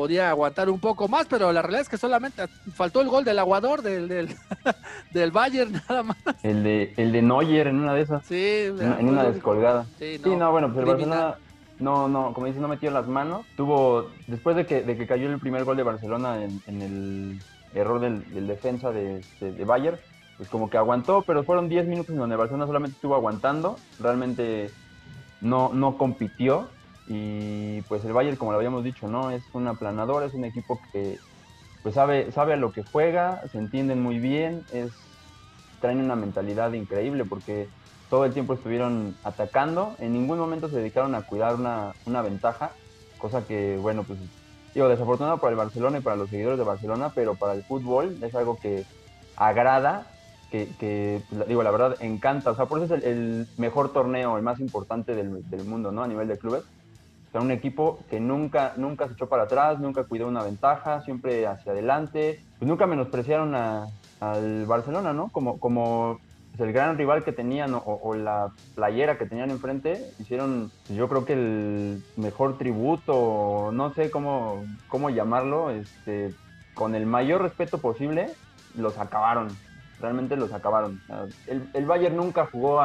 podía 0.01 0.31
aguantar 0.31 0.71
un 0.71 0.81
poco 0.81 1.09
más, 1.09 1.27
pero 1.27 1.53
la 1.53 1.61
realidad 1.61 1.83
es 1.83 1.91
que 1.91 1.99
solamente 1.99 2.47
faltó 2.73 3.03
el 3.03 3.09
gol 3.09 3.23
del 3.23 3.39
aguador 3.39 3.83
del, 3.83 4.09
del, 4.09 5.31
Bayern, 5.31 5.73
nada 5.73 6.03
más. 6.03 6.17
El 6.43 6.63
de, 6.63 6.95
el 6.97 7.13
de 7.13 7.21
Neuer 7.21 7.67
en 7.67 7.81
una 7.81 7.93
de 7.93 8.01
esas. 8.01 8.25
Sí, 8.25 8.63
en, 8.79 9.11
una 9.11 9.25
descolgada. 9.25 9.85
Sí, 9.99 10.19
no, 10.25 10.53
bueno, 10.53 10.69
pues 10.73 10.79
el 10.79 10.85
Barcelona 10.87 11.35
no, 11.81 12.09
no, 12.09 12.33
como 12.33 12.47
dice, 12.47 12.61
no 12.61 12.69
metió 12.69 12.91
las 12.91 13.09
manos. 13.09 13.45
Tuvo, 13.59 14.09
después 14.27 14.57
de 14.57 14.65
que, 14.65 14.81
de 14.81 14.97
que 14.97 15.07
cayó 15.07 15.31
el 15.31 15.39
primer 15.39 15.65
gol 15.65 15.77
de 15.77 15.83
Barcelona 15.83 16.43
en, 16.43 16.81
el 16.81 17.43
error 17.75 18.01
del, 18.01 18.47
defensa 18.47 18.93
de, 18.93 19.23
de, 19.39 19.65
Bayern, 19.67 19.99
pues 20.39 20.49
como 20.49 20.71
que 20.71 20.79
aguantó, 20.79 21.25
pero 21.27 21.45
fueron 21.45 21.69
10 21.69 21.87
minutos 21.89 22.15
en 22.15 22.21
donde 22.21 22.37
Barcelona 22.37 22.65
solamente 22.65 22.95
estuvo 22.95 23.17
aguantando, 23.17 23.77
realmente 23.99 24.71
no, 25.43 25.71
no 25.75 25.99
compitió 25.99 26.69
y 27.13 27.83
pues 27.83 28.05
el 28.05 28.13
Bayern, 28.13 28.37
como 28.37 28.53
lo 28.53 28.59
habíamos 28.59 28.85
dicho, 28.85 29.09
¿no? 29.09 29.33
Es 29.33 29.43
un 29.53 29.67
aplanador, 29.67 30.23
es 30.23 30.33
un 30.33 30.45
equipo 30.45 30.81
que 30.93 31.19
pues 31.83 31.97
sabe, 31.97 32.31
sabe 32.31 32.53
a 32.53 32.57
lo 32.57 32.71
que 32.71 32.85
juega, 32.85 33.43
se 33.51 33.59
entienden 33.59 34.01
muy 34.01 34.21
bien, 34.21 34.65
es, 34.73 34.93
traen 35.81 35.99
una 35.99 36.15
mentalidad 36.15 36.73
increíble 36.73 37.25
porque 37.25 37.67
todo 38.11 38.27
el 38.27 38.33
tiempo 38.33 38.55
estuvieron 38.55 39.17
atacando, 39.25 39.97
en 39.99 40.13
ningún 40.13 40.39
momento 40.39 40.69
se 40.69 40.77
dedicaron 40.77 41.17
a 41.17 41.23
cuidar 41.23 41.57
una, 41.57 41.95
una 42.07 42.23
ventaja, 42.23 42.75
cosa 43.19 43.45
que, 43.45 43.77
bueno, 43.77 44.05
pues 44.05 44.21
digo, 44.73 44.89
desafortunado 44.89 45.39
para 45.39 45.51
el 45.51 45.57
Barcelona 45.57 45.99
y 45.99 46.03
para 46.03 46.15
los 46.15 46.31
seguidores 46.31 46.61
de 46.61 46.65
Barcelona, 46.65 47.11
pero 47.13 47.35
para 47.35 47.55
el 47.55 47.65
fútbol 47.65 48.19
es 48.23 48.37
algo 48.37 48.57
que 48.57 48.85
agrada, 49.35 50.07
que, 50.53 51.23
digo, 51.49 51.65
la 51.65 51.71
verdad, 51.73 51.97
encanta, 51.99 52.53
o 52.53 52.55
sea, 52.55 52.67
por 52.67 52.81
eso 52.81 52.95
es 52.95 53.03
el, 53.03 53.49
mejor 53.57 53.93
torneo, 53.93 54.37
el 54.37 54.45
más 54.45 54.61
importante 54.61 55.17
del, 55.17 55.49
del 55.51 55.65
mundo, 55.65 55.91
¿no? 55.91 56.05
A 56.05 56.09
nivel 56.09 56.29
de 56.29 56.39
clubes 56.39 56.63
era 57.33 57.43
un 57.43 57.51
equipo 57.51 58.01
que 58.11 58.19
nunca, 58.19 58.75
nunca 58.77 59.07
se 59.07 59.15
echó 59.15 59.29
para 59.29 59.45
atrás, 59.45 59.79
nunca 59.79 60.05
cuidó 60.05 60.27
una 60.27 60.43
ventaja, 60.43 61.03
siempre 61.03 61.47
hacia 61.47 61.73
adelante. 61.73 62.41
Pues 62.59 62.69
nunca 62.69 62.87
menospreciaron 62.87 63.55
al 63.55 64.67
Barcelona, 64.67 65.13
¿no? 65.13 65.29
Como, 65.29 65.61
como 65.61 66.19
pues, 66.51 66.61
el 66.69 66.73
gran 66.73 66.99
rival 66.99 67.23
que 67.23 67.33
tenían 67.33 67.73
o, 67.75 68.15
la 68.15 68.51
playera 68.75 69.17
que 69.17 69.27
tenían 69.27 69.51
enfrente, 69.51 70.05
hicieron, 70.19 70.73
pues, 70.87 70.99
yo 70.99 71.09
creo 71.09 71.25
que 71.25 71.35
el 71.35 72.03
mejor 72.17 72.59
tributo, 72.59 73.71
no 73.73 73.95
sé 73.95 74.11
cómo, 74.11 74.65
cómo 74.89 75.09
llamarlo, 75.11 75.71
este, 75.71 76.35
con 76.75 76.97
el 76.97 77.07
mayor 77.07 77.43
respeto 77.43 77.79
posible, 77.79 78.29
los 78.77 78.99
acabaron. 78.99 79.49
Realmente 80.01 80.35
los 80.37 80.53
acabaron. 80.53 81.01
El, 81.47 81.69
el 81.75 81.87
Bayern 81.87 82.17
nunca 82.17 82.49
jugó 82.51 82.81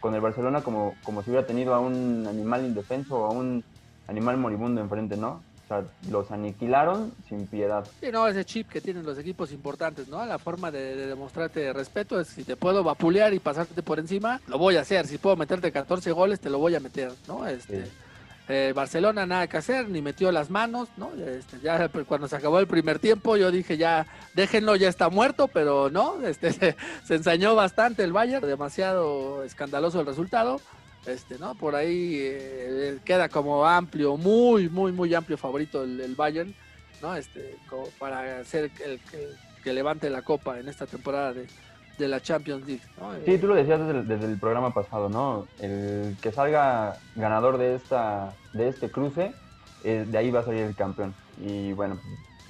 con 0.00 0.14
el 0.14 0.20
Barcelona 0.20 0.60
como, 0.62 0.94
como 1.02 1.22
si 1.22 1.30
hubiera 1.30 1.46
tenido 1.46 1.74
a 1.74 1.80
un 1.80 2.26
animal 2.28 2.64
indefenso 2.64 3.16
o 3.18 3.26
a 3.26 3.30
un 3.30 3.64
animal 4.08 4.36
moribundo 4.36 4.80
enfrente, 4.80 5.16
¿no? 5.16 5.42
O 5.64 5.66
sea, 5.66 5.82
los 6.10 6.30
aniquilaron 6.30 7.12
sin 7.26 7.46
piedad. 7.46 7.86
Sí, 8.00 8.08
no, 8.12 8.28
ese 8.28 8.44
chip 8.44 8.68
que 8.68 8.82
tienen 8.82 9.04
los 9.04 9.18
equipos 9.18 9.50
importantes, 9.50 10.08
¿no? 10.08 10.24
La 10.26 10.38
forma 10.38 10.70
de, 10.70 10.94
demostrarte 11.06 11.72
respeto 11.72 12.20
es 12.20 12.28
si 12.28 12.44
te 12.44 12.54
puedo 12.54 12.84
vapulear 12.84 13.32
y 13.32 13.38
pasarte 13.38 13.82
por 13.82 13.98
encima, 13.98 14.40
lo 14.46 14.58
voy 14.58 14.76
a 14.76 14.82
hacer. 14.82 15.06
Si 15.06 15.16
puedo 15.16 15.36
meterte 15.36 15.72
14 15.72 16.12
goles, 16.12 16.40
te 16.40 16.50
lo 16.50 16.58
voy 16.58 16.74
a 16.74 16.80
meter, 16.80 17.12
¿no? 17.26 17.46
Este, 17.46 17.86
eh, 18.46 18.74
Barcelona 18.76 19.24
nada 19.24 19.46
que 19.46 19.56
hacer, 19.56 19.88
ni 19.88 20.02
metió 20.02 20.30
las 20.32 20.50
manos, 20.50 20.90
¿no? 20.98 21.12
Este, 21.14 21.58
ya 21.60 21.88
cuando 22.06 22.28
se 22.28 22.36
acabó 22.36 22.58
el 22.60 22.66
primer 22.66 22.98
tiempo, 22.98 23.38
yo 23.38 23.50
dije 23.50 23.78
ya, 23.78 24.06
déjenlo, 24.34 24.76
ya 24.76 24.90
está 24.90 25.08
muerto, 25.08 25.48
pero 25.48 25.88
no, 25.88 26.20
este, 26.26 26.52
se, 26.52 26.76
se 27.04 27.14
ensañó 27.14 27.54
bastante 27.54 28.04
el 28.04 28.12
Bayern, 28.12 28.46
demasiado 28.46 29.42
escandaloso 29.44 30.00
el 30.00 30.06
resultado 30.06 30.60
este, 31.06 31.38
¿no? 31.38 31.54
Por 31.54 31.74
ahí 31.74 32.18
eh, 32.20 32.98
queda 33.04 33.28
como 33.28 33.66
amplio, 33.66 34.16
muy, 34.16 34.68
muy, 34.68 34.92
muy 34.92 35.14
amplio 35.14 35.36
favorito 35.36 35.82
el, 35.82 36.14
Bayern, 36.14 36.54
¿no? 37.02 37.14
Este, 37.14 37.56
como 37.68 37.86
para 37.98 38.44
ser 38.44 38.70
el, 38.84 39.00
que 39.62 39.72
levante 39.72 40.10
la 40.10 40.22
copa 40.22 40.58
en 40.58 40.68
esta 40.68 40.86
temporada 40.86 41.32
de, 41.32 41.46
la 41.98 42.20
Champions 42.20 42.66
League. 42.66 42.82
Sí, 43.24 43.38
tú 43.38 43.46
lo 43.46 43.54
decías 43.54 43.80
desde 44.06 44.26
el, 44.26 44.38
programa 44.38 44.74
pasado, 44.74 45.08
¿no? 45.08 45.46
El 45.60 46.16
que 46.20 46.32
salga 46.32 46.98
ganador 47.14 47.56
de 47.56 47.76
esta 47.76 48.34
de 48.52 48.68
este 48.68 48.90
cruce, 48.90 49.32
eh, 49.84 50.04
de 50.06 50.18
ahí 50.18 50.30
va 50.30 50.40
a 50.40 50.44
salir 50.44 50.62
el 50.62 50.74
campeón. 50.74 51.14
Y 51.40 51.72
bueno, 51.72 52.00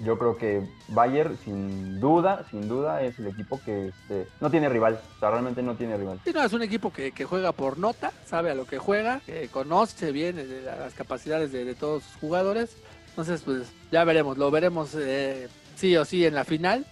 yo 0.00 0.18
creo 0.18 0.36
que 0.36 0.62
Bayern, 0.88 1.38
sin 1.44 2.00
duda, 2.00 2.44
sin 2.50 2.68
duda, 2.68 3.02
es 3.02 3.18
el 3.18 3.28
equipo 3.28 3.60
que 3.64 3.88
este, 3.88 4.26
no 4.40 4.50
tiene 4.50 4.68
rival. 4.68 5.00
O 5.16 5.20
sea, 5.20 5.30
realmente 5.30 5.62
no 5.62 5.76
tiene 5.76 5.96
rival. 5.96 6.20
Sí, 6.24 6.32
no, 6.32 6.42
es 6.42 6.52
un 6.52 6.62
equipo 6.62 6.92
que, 6.92 7.12
juega 7.24 7.52
por 7.52 7.78
nota, 7.78 8.12
sabe 8.26 8.50
a 8.50 8.54
lo 8.54 8.66
que 8.66 8.78
juega, 8.78 9.20
conoce 9.52 10.10
bien 10.10 10.38
eh, 10.38 10.62
las 10.64 10.94
capacidades 10.94 11.52
de, 11.52 11.74
todos 11.74 12.02
sus 12.02 12.16
jugadores. 12.16 12.76
Entonces, 13.10 13.42
pues 13.42 13.68
ya 13.92 14.02
veremos, 14.04 14.36
lo 14.36 14.50
veremos 14.50 14.94
eh, 14.96 15.48
sí 15.76 15.96
o 15.96 16.04
sí 16.04 16.26
en 16.26 16.34
la 16.34 16.44
final. 16.44 16.84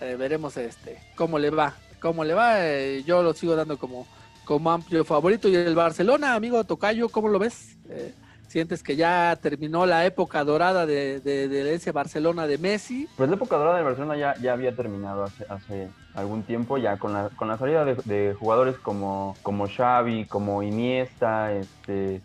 Eh, 0.00 0.16
veremos 0.18 0.56
este 0.56 1.00
cómo 1.16 1.38
le 1.38 1.50
va, 1.50 1.74
cómo 2.00 2.24
le 2.24 2.34
va. 2.34 2.56
yo 3.04 3.22
lo 3.22 3.34
sigo 3.34 3.56
dando 3.56 3.78
como, 3.78 4.06
como 4.44 4.72
amplio 4.72 5.04
favorito. 5.04 5.48
Y 5.48 5.54
el 5.54 5.76
Barcelona, 5.76 6.34
amigo 6.34 6.64
Tocayo, 6.64 7.08
¿cómo 7.08 7.28
lo 7.28 7.38
ves? 7.38 7.76
¿Sientes 8.48 8.82
que 8.82 8.96
ya 8.96 9.36
terminó 9.40 9.84
la 9.84 10.06
época 10.06 10.42
dorada 10.42 10.86
de, 10.86 11.20
de, 11.20 11.74
ese 11.74 11.92
Barcelona 11.92 12.46
de 12.46 12.56
Messi? 12.56 13.06
Pues 13.14 13.28
la 13.28 13.36
época 13.36 13.56
dorada 13.58 13.76
de 13.76 13.84
Barcelona 13.84 14.16
ya, 14.16 14.34
ya 14.40 14.54
había 14.54 14.74
terminado 14.74 15.24
hace, 15.24 15.44
hace 15.50 15.90
algún 16.14 16.42
tiempo, 16.42 16.78
ya 16.78 16.96
con 16.96 17.12
la, 17.12 17.28
con 17.36 17.46
la 17.48 17.58
salida 17.58 17.84
de, 17.84 18.34
jugadores 18.40 18.78
como, 18.78 19.36
como 19.42 19.68
Xavi, 19.68 20.24
como 20.24 20.62
Iniesta, 20.62 21.52
este, 21.52 22.22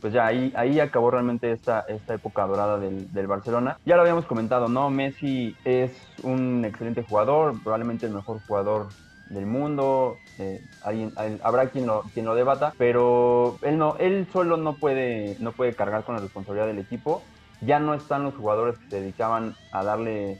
pues 0.00 0.14
ya 0.14 0.24
ahí, 0.24 0.50
ahí 0.56 0.80
acabó 0.80 1.10
realmente 1.10 1.52
esta, 1.52 1.80
esta 1.80 2.14
época 2.14 2.46
dorada 2.46 2.78
del, 2.78 3.12
del, 3.12 3.26
Barcelona. 3.26 3.78
Ya 3.84 3.96
lo 3.96 4.00
habíamos 4.00 4.24
comentado, 4.24 4.68
¿no? 4.68 4.88
Messi 4.88 5.54
es 5.66 5.92
un 6.22 6.64
excelente 6.64 7.02
jugador, 7.02 7.62
probablemente 7.62 8.06
el 8.06 8.14
mejor 8.14 8.40
jugador 8.46 8.88
del 9.28 9.46
mundo, 9.46 10.18
eh, 10.38 10.62
habrá 11.42 11.68
quien 11.70 11.86
lo, 11.86 12.02
quien 12.14 12.26
lo 12.26 12.34
debata, 12.34 12.72
pero 12.78 13.58
él, 13.62 13.78
no, 13.78 13.96
él 13.98 14.26
solo 14.32 14.56
no 14.56 14.74
puede, 14.74 15.36
no 15.40 15.52
puede 15.52 15.74
cargar 15.74 16.04
con 16.04 16.14
la 16.14 16.20
responsabilidad 16.20 16.66
del 16.66 16.78
equipo. 16.78 17.22
Ya 17.60 17.78
no 17.78 17.94
están 17.94 18.22
los 18.22 18.34
jugadores 18.34 18.78
que 18.78 18.90
se 18.90 19.00
dedicaban 19.00 19.56
a 19.72 19.82
darle 19.82 20.38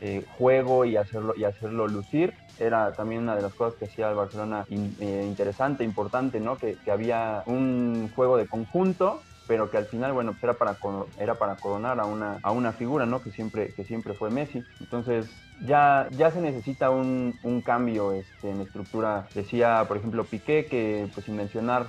eh, 0.00 0.24
juego 0.36 0.84
y 0.84 0.96
hacerlo, 0.96 1.34
y 1.36 1.44
hacerlo 1.44 1.88
lucir. 1.88 2.34
Era 2.58 2.92
también 2.92 3.22
una 3.22 3.34
de 3.34 3.42
las 3.42 3.54
cosas 3.54 3.78
que 3.78 3.86
hacía 3.86 4.10
el 4.10 4.16
Barcelona 4.16 4.66
eh, 4.70 5.24
interesante, 5.26 5.84
importante, 5.84 6.38
¿no? 6.38 6.56
Que, 6.56 6.76
que 6.84 6.90
había 6.90 7.42
un 7.46 8.10
juego 8.14 8.36
de 8.36 8.46
conjunto 8.46 9.22
pero 9.50 9.68
que 9.68 9.78
al 9.78 9.86
final, 9.86 10.12
bueno, 10.12 10.30
pues 10.30 10.44
era 10.44 10.54
para, 10.54 10.76
era 11.18 11.34
para 11.34 11.56
coronar 11.56 11.98
a 11.98 12.04
una, 12.04 12.38
a 12.40 12.52
una 12.52 12.70
figura, 12.70 13.04
¿no? 13.04 13.20
Que 13.20 13.32
siempre, 13.32 13.74
que 13.74 13.82
siempre 13.82 14.14
fue 14.14 14.30
Messi. 14.30 14.64
Entonces, 14.78 15.28
ya, 15.66 16.06
ya 16.12 16.30
se 16.30 16.40
necesita 16.40 16.90
un, 16.90 17.36
un 17.42 17.60
cambio 17.60 18.12
este, 18.12 18.48
en 18.48 18.60
estructura. 18.60 19.26
Decía, 19.34 19.86
por 19.88 19.96
ejemplo, 19.96 20.22
Piqué 20.22 20.66
que, 20.66 21.08
pues 21.14 21.26
sin 21.26 21.34
mencionar 21.34 21.86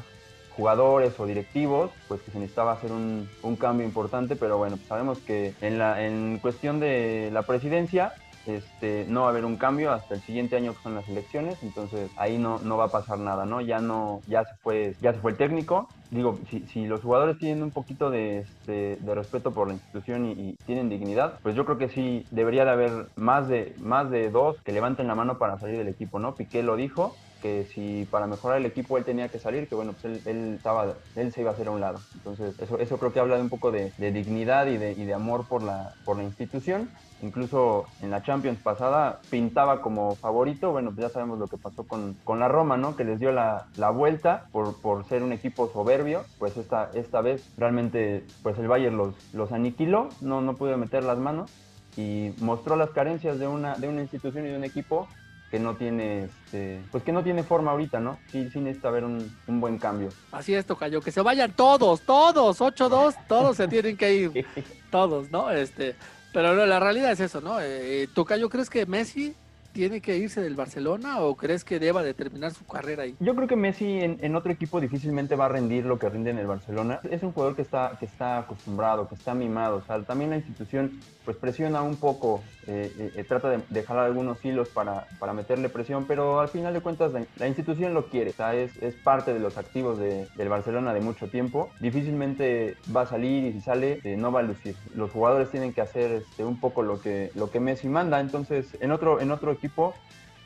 jugadores 0.57 1.19
o 1.19 1.27
directivos, 1.27 1.91
pues 2.07 2.21
que 2.23 2.31
se 2.31 2.39
necesitaba 2.39 2.71
hacer 2.71 2.91
un, 2.91 3.29
un 3.43 3.55
cambio 3.57 3.85
importante, 3.85 4.35
pero 4.35 4.57
bueno, 4.57 4.77
pues 4.77 4.87
sabemos 4.87 5.19
que 5.19 5.53
en, 5.61 5.77
la, 5.77 6.03
en 6.03 6.39
cuestión 6.39 6.79
de 6.79 7.29
la 7.31 7.43
presidencia, 7.43 8.15
este, 8.47 9.05
no 9.07 9.21
va 9.21 9.27
a 9.27 9.29
haber 9.29 9.45
un 9.45 9.57
cambio 9.57 9.91
hasta 9.91 10.15
el 10.15 10.21
siguiente 10.21 10.55
año 10.55 10.73
que 10.73 10.81
son 10.81 10.95
las 10.95 11.07
elecciones, 11.07 11.61
entonces 11.61 12.09
ahí 12.17 12.39
no, 12.39 12.57
no 12.57 12.75
va 12.75 12.85
a 12.85 12.91
pasar 12.91 13.19
nada, 13.19 13.45
¿no? 13.45 13.61
Ya 13.61 13.77
no, 13.77 14.23
ya 14.25 14.45
se 14.45 14.55
fue, 14.63 14.95
ya 14.99 15.13
se 15.13 15.19
fue 15.19 15.29
el 15.29 15.37
técnico. 15.37 15.87
Digo, 16.11 16.39
si, 16.49 16.67
si 16.67 16.85
los 16.85 17.01
jugadores 17.01 17.37
tienen 17.37 17.63
un 17.63 17.71
poquito 17.71 18.09
de, 18.09 18.39
este, 18.39 18.97
de 18.99 19.15
respeto 19.15 19.53
por 19.53 19.67
la 19.67 19.73
institución 19.73 20.25
y, 20.25 20.55
tienen 20.65 20.89
dignidad, 20.89 21.39
pues 21.41 21.55
yo 21.55 21.65
creo 21.65 21.77
que 21.77 21.89
sí 21.89 22.25
debería 22.31 22.65
de 22.65 22.71
haber 22.71 23.07
más 23.15 23.47
de, 23.47 23.73
más 23.79 24.11
de 24.11 24.29
dos 24.29 24.57
que 24.63 24.73
levanten 24.73 25.07
la 25.07 25.15
mano 25.15 25.39
para 25.39 25.57
salir 25.57 25.77
del 25.77 25.87
equipo, 25.87 26.19
¿no? 26.19 26.35
Piqué 26.35 26.63
lo 26.63 26.75
dijo, 26.75 27.15
que 27.41 27.65
si 27.65 28.05
para 28.11 28.27
mejorar 28.27 28.59
el 28.59 28.65
equipo 28.65 28.97
él 28.97 29.05
tenía 29.05 29.29
que 29.29 29.39
salir, 29.39 29.67
que 29.67 29.75
bueno, 29.75 29.93
pues 29.93 30.25
él, 30.25 30.53
estaba, 30.55 30.97
él 31.15 31.31
se 31.31 31.41
iba 31.41 31.51
a 31.51 31.53
hacer 31.53 31.67
a 31.67 31.71
un 31.71 31.81
lado. 31.81 31.99
Entonces, 32.13 32.55
eso, 32.59 32.77
eso 32.79 32.99
creo 32.99 33.11
que 33.11 33.19
habla 33.19 33.37
de 33.37 33.41
un 33.41 33.49
poco 33.49 33.71
de, 33.71 33.93
dignidad 33.97 34.67
y 34.67 34.77
de, 34.77 34.91
y 34.91 35.05
de, 35.05 35.13
amor 35.13 35.47
por 35.47 35.63
la, 35.63 35.93
por 36.03 36.17
la 36.17 36.23
institución. 36.23 36.89
Incluso 37.21 37.85
en 38.01 38.11
la 38.11 38.23
Champions 38.23 38.59
pasada 38.59 39.21
pintaba 39.29 39.81
como 39.81 40.15
favorito. 40.15 40.71
Bueno, 40.71 40.91
pues 40.91 41.07
ya 41.07 41.09
sabemos 41.09 41.39
lo 41.39 41.47
que 41.47 41.57
pasó 41.57 41.83
con, 41.83 42.15
con 42.23 42.39
la 42.39 42.47
Roma, 42.47 42.77
¿no? 42.77 42.95
Que 42.95 43.03
les 43.03 43.19
dio 43.19 43.31
la, 43.31 43.67
la 43.77 43.89
vuelta 43.89 44.47
por, 44.51 44.79
por, 44.81 45.05
ser 45.05 45.23
un 45.23 45.31
equipo 45.31 45.69
soberbio. 45.71 46.23
Pues 46.39 46.57
esta, 46.57 46.89
esta 46.93 47.21
vez 47.21 47.47
realmente 47.57 48.25
pues 48.43 48.57
el 48.57 48.67
Bayern 48.67 48.97
los, 48.97 49.15
los 49.33 49.51
aniquiló, 49.51 50.09
no, 50.21 50.41
no 50.41 50.55
pudo 50.55 50.77
meter 50.77 51.03
las 51.03 51.17
manos 51.17 51.51
y 51.97 52.33
mostró 52.39 52.75
las 52.75 52.91
carencias 52.91 53.39
de 53.39 53.47
una, 53.47 53.75
de 53.75 53.87
una 53.87 54.01
institución 54.01 54.45
y 54.45 54.49
de 54.49 54.57
un 54.57 54.63
equipo 54.63 55.07
que 55.51 55.59
no 55.59 55.75
tiene 55.75 56.23
este, 56.23 56.81
pues 56.91 57.03
que 57.03 57.11
no 57.11 57.23
tiene 57.23 57.43
forma 57.43 57.71
ahorita, 57.71 57.99
¿no? 57.99 58.17
Sí, 58.31 58.49
sí 58.49 58.59
necesita 58.59 58.87
haber 58.87 59.03
un, 59.03 59.37
un 59.47 59.59
buen 59.59 59.77
cambio. 59.77 60.09
Así 60.31 60.53
es, 60.53 60.65
Tocayo, 60.65 61.01
que 61.01 61.11
se 61.11 61.21
vayan 61.21 61.51
todos, 61.51 62.01
todos, 62.01 62.61
8-2, 62.61 63.15
todos 63.27 63.57
se 63.57 63.67
tienen 63.67 63.97
que 63.97 64.13
ir. 64.13 64.45
Todos, 64.91 65.31
¿no? 65.31 65.49
Este, 65.51 65.95
pero 66.33 66.55
no, 66.55 66.65
la 66.65 66.79
realidad 66.79 67.11
es 67.11 67.19
eso, 67.19 67.41
¿no? 67.41 67.59
Eh, 67.61 68.07
Tocayo, 68.13 68.49
¿crees 68.49 68.69
que 68.69 68.85
Messi 68.85 69.35
tiene 69.71 70.01
que 70.01 70.17
irse 70.17 70.41
del 70.41 70.55
Barcelona 70.55 71.21
o 71.21 71.35
crees 71.35 71.63
que 71.63 71.79
deba 71.79 72.03
de 72.03 72.13
terminar 72.13 72.53
su 72.53 72.65
carrera 72.65 73.03
ahí? 73.03 73.15
Yo 73.19 73.35
creo 73.35 73.47
que 73.47 73.55
Messi 73.55 73.99
en, 74.01 74.35
otro 74.35 74.51
equipo 74.51 74.81
difícilmente 74.81 75.35
va 75.35 75.45
a 75.45 75.49
rendir 75.49 75.85
lo 75.85 75.97
que 75.97 76.09
rinde 76.09 76.31
en 76.31 76.39
el 76.39 76.47
Barcelona. 76.47 76.99
Es 77.09 77.23
un 77.23 77.31
jugador 77.31 77.55
que 77.55 77.61
está, 77.61 77.97
que 77.99 78.05
está 78.05 78.39
acostumbrado, 78.39 79.07
que 79.07 79.15
está 79.15 79.33
mimado. 79.33 79.83
También 80.05 80.31
la 80.31 80.37
institución 80.37 80.99
pues 81.25 81.37
presiona 81.37 81.81
un 81.81 81.95
poco, 81.95 82.43
eh, 82.67 82.91
eh, 82.97 83.11
eh, 83.15 83.23
trata 83.23 83.49
de, 83.49 83.83
jalar 83.83 84.05
algunos 84.05 84.43
hilos 84.45 84.69
para, 84.69 85.07
para 85.19 85.33
meterle 85.33 85.69
presión, 85.69 86.05
pero 86.05 86.39
al 86.39 86.49
final 86.49 86.73
de 86.73 86.81
cuentas 86.81 87.11
la, 87.37 87.47
institución 87.47 87.93
lo 87.93 88.07
quiere. 88.07 88.33
Es, 88.53 88.77
es 88.81 88.95
parte 88.95 89.33
de 89.33 89.39
los 89.39 89.57
activos 89.57 89.97
de, 89.97 90.27
del 90.35 90.49
Barcelona 90.49 90.93
de 90.93 91.01
mucho 91.01 91.27
tiempo. 91.27 91.69
Difícilmente 91.79 92.75
va 92.95 93.01
a 93.01 93.05
salir 93.07 93.45
y 93.45 93.53
si 93.53 93.61
sale 93.61 94.01
no 94.17 94.31
va 94.31 94.41
a 94.41 94.43
lucir. 94.43 94.75
Los 94.95 95.11
jugadores 95.11 95.49
tienen 95.49 95.73
que 95.73 95.81
hacer 95.81 96.11
este, 96.11 96.43
un 96.43 96.59
poco 96.59 96.83
lo 96.83 97.01
que, 97.01 97.31
lo 97.35 97.49
que 97.49 97.59
Messi 97.59 97.87
manda. 97.87 98.19
Entonces, 98.19 98.77
en 98.79 98.91
otro, 98.91 99.19
en 99.19 99.31
otro 99.31 99.51
equipo 99.51 99.93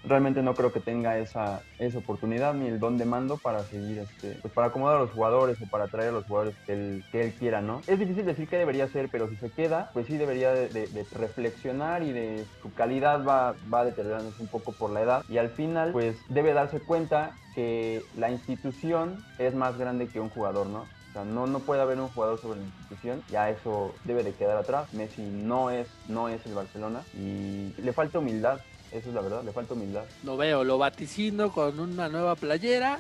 realmente 0.08 0.42
no 0.42 0.56
creo 0.56 0.72
que 0.72 0.80
tenga 0.80 1.18
esa, 1.18 1.62
esa 1.80 1.98
oportunidad 1.98 2.54
ni 2.54 2.68
el 2.68 2.80
don 2.80 2.98
de 2.98 3.06
mando 3.06 3.38
para 3.38 3.64
seguir, 3.66 4.00
este, 4.00 4.38
pues 4.42 4.54
para 4.54 4.68
acomodar 4.68 4.98
a 4.98 5.02
los 5.02 5.12
jugadores 5.12 5.58
o 5.62 5.68
para 5.68 5.88
traer 5.88 6.10
a 6.10 6.14
los 6.14 6.26
jugadores 6.26 6.56
que 6.66 6.74
él, 6.74 7.04
que 7.12 7.24
él 7.24 7.34
quiera, 7.34 7.62
¿no? 7.62 7.82
Es 7.88 8.00
difícil 8.00 8.26
decir 8.26 8.48
qué 8.48 8.58
debería 8.58 8.86
hacer, 8.86 9.10
pero 9.12 9.30
si 9.30 9.36
se 9.38 9.52
queda, 9.52 9.90
pues 9.94 10.08
sí 10.08 10.18
debería 10.18 10.52
de, 10.52 11.06
reflexionar 11.12 12.04
y 12.04 12.12
de 12.12 12.46
su 12.62 12.74
calidad 12.74 13.24
va, 13.26 13.56
va 13.74 13.86
deteriorándose 13.86 14.42
un 14.42 14.48
poco 14.48 14.74
por 14.74 14.92
la 14.92 15.02
edad 15.02 15.24
y 15.28 15.38
al 15.38 15.50
final, 15.50 15.92
pues 15.92 16.18
debe 16.30 16.54
darse 16.54 16.80
cuenta 16.80 17.36
que 17.54 18.04
la 18.18 18.30
institución 18.30 19.24
es 19.40 19.56
más 19.56 19.78
grande 19.78 20.08
que 20.08 20.20
un 20.20 20.30
jugador, 20.30 20.68
¿no? 20.68 20.82
O 21.10 21.14
sea, 21.14 21.24
no, 21.24 21.48
no 21.48 21.60
puede 21.60 21.82
haber 21.82 21.98
un 22.00 22.10
jugador 22.10 22.42
sobre 22.42 22.60
la 22.60 22.66
institución, 22.66 23.24
ya 23.32 23.50
eso 23.50 23.96
debe 24.04 24.24
de 24.24 24.34
quedar 24.34 24.58
atrás. 24.58 24.94
Messi 24.94 25.22
no 25.22 25.70
es, 25.70 25.88
no 26.10 26.28
es 26.28 26.46
el 26.46 26.54
Barcelona 26.54 27.04
y 27.18 27.74
le 27.78 27.94
falta 27.94 28.20
humildad 28.20 28.60
eso 28.98 29.10
es 29.10 29.16
la 29.16 29.22
verdad, 29.22 29.44
le 29.44 29.52
falta 29.52 29.74
humildad. 29.74 30.04
Lo 30.24 30.38
veo, 30.38 30.64
lo 30.64 30.78
vaticino 30.78 31.52
con 31.52 31.80
una 31.80 32.08
nueva 32.10 32.36
playera, 32.36 33.00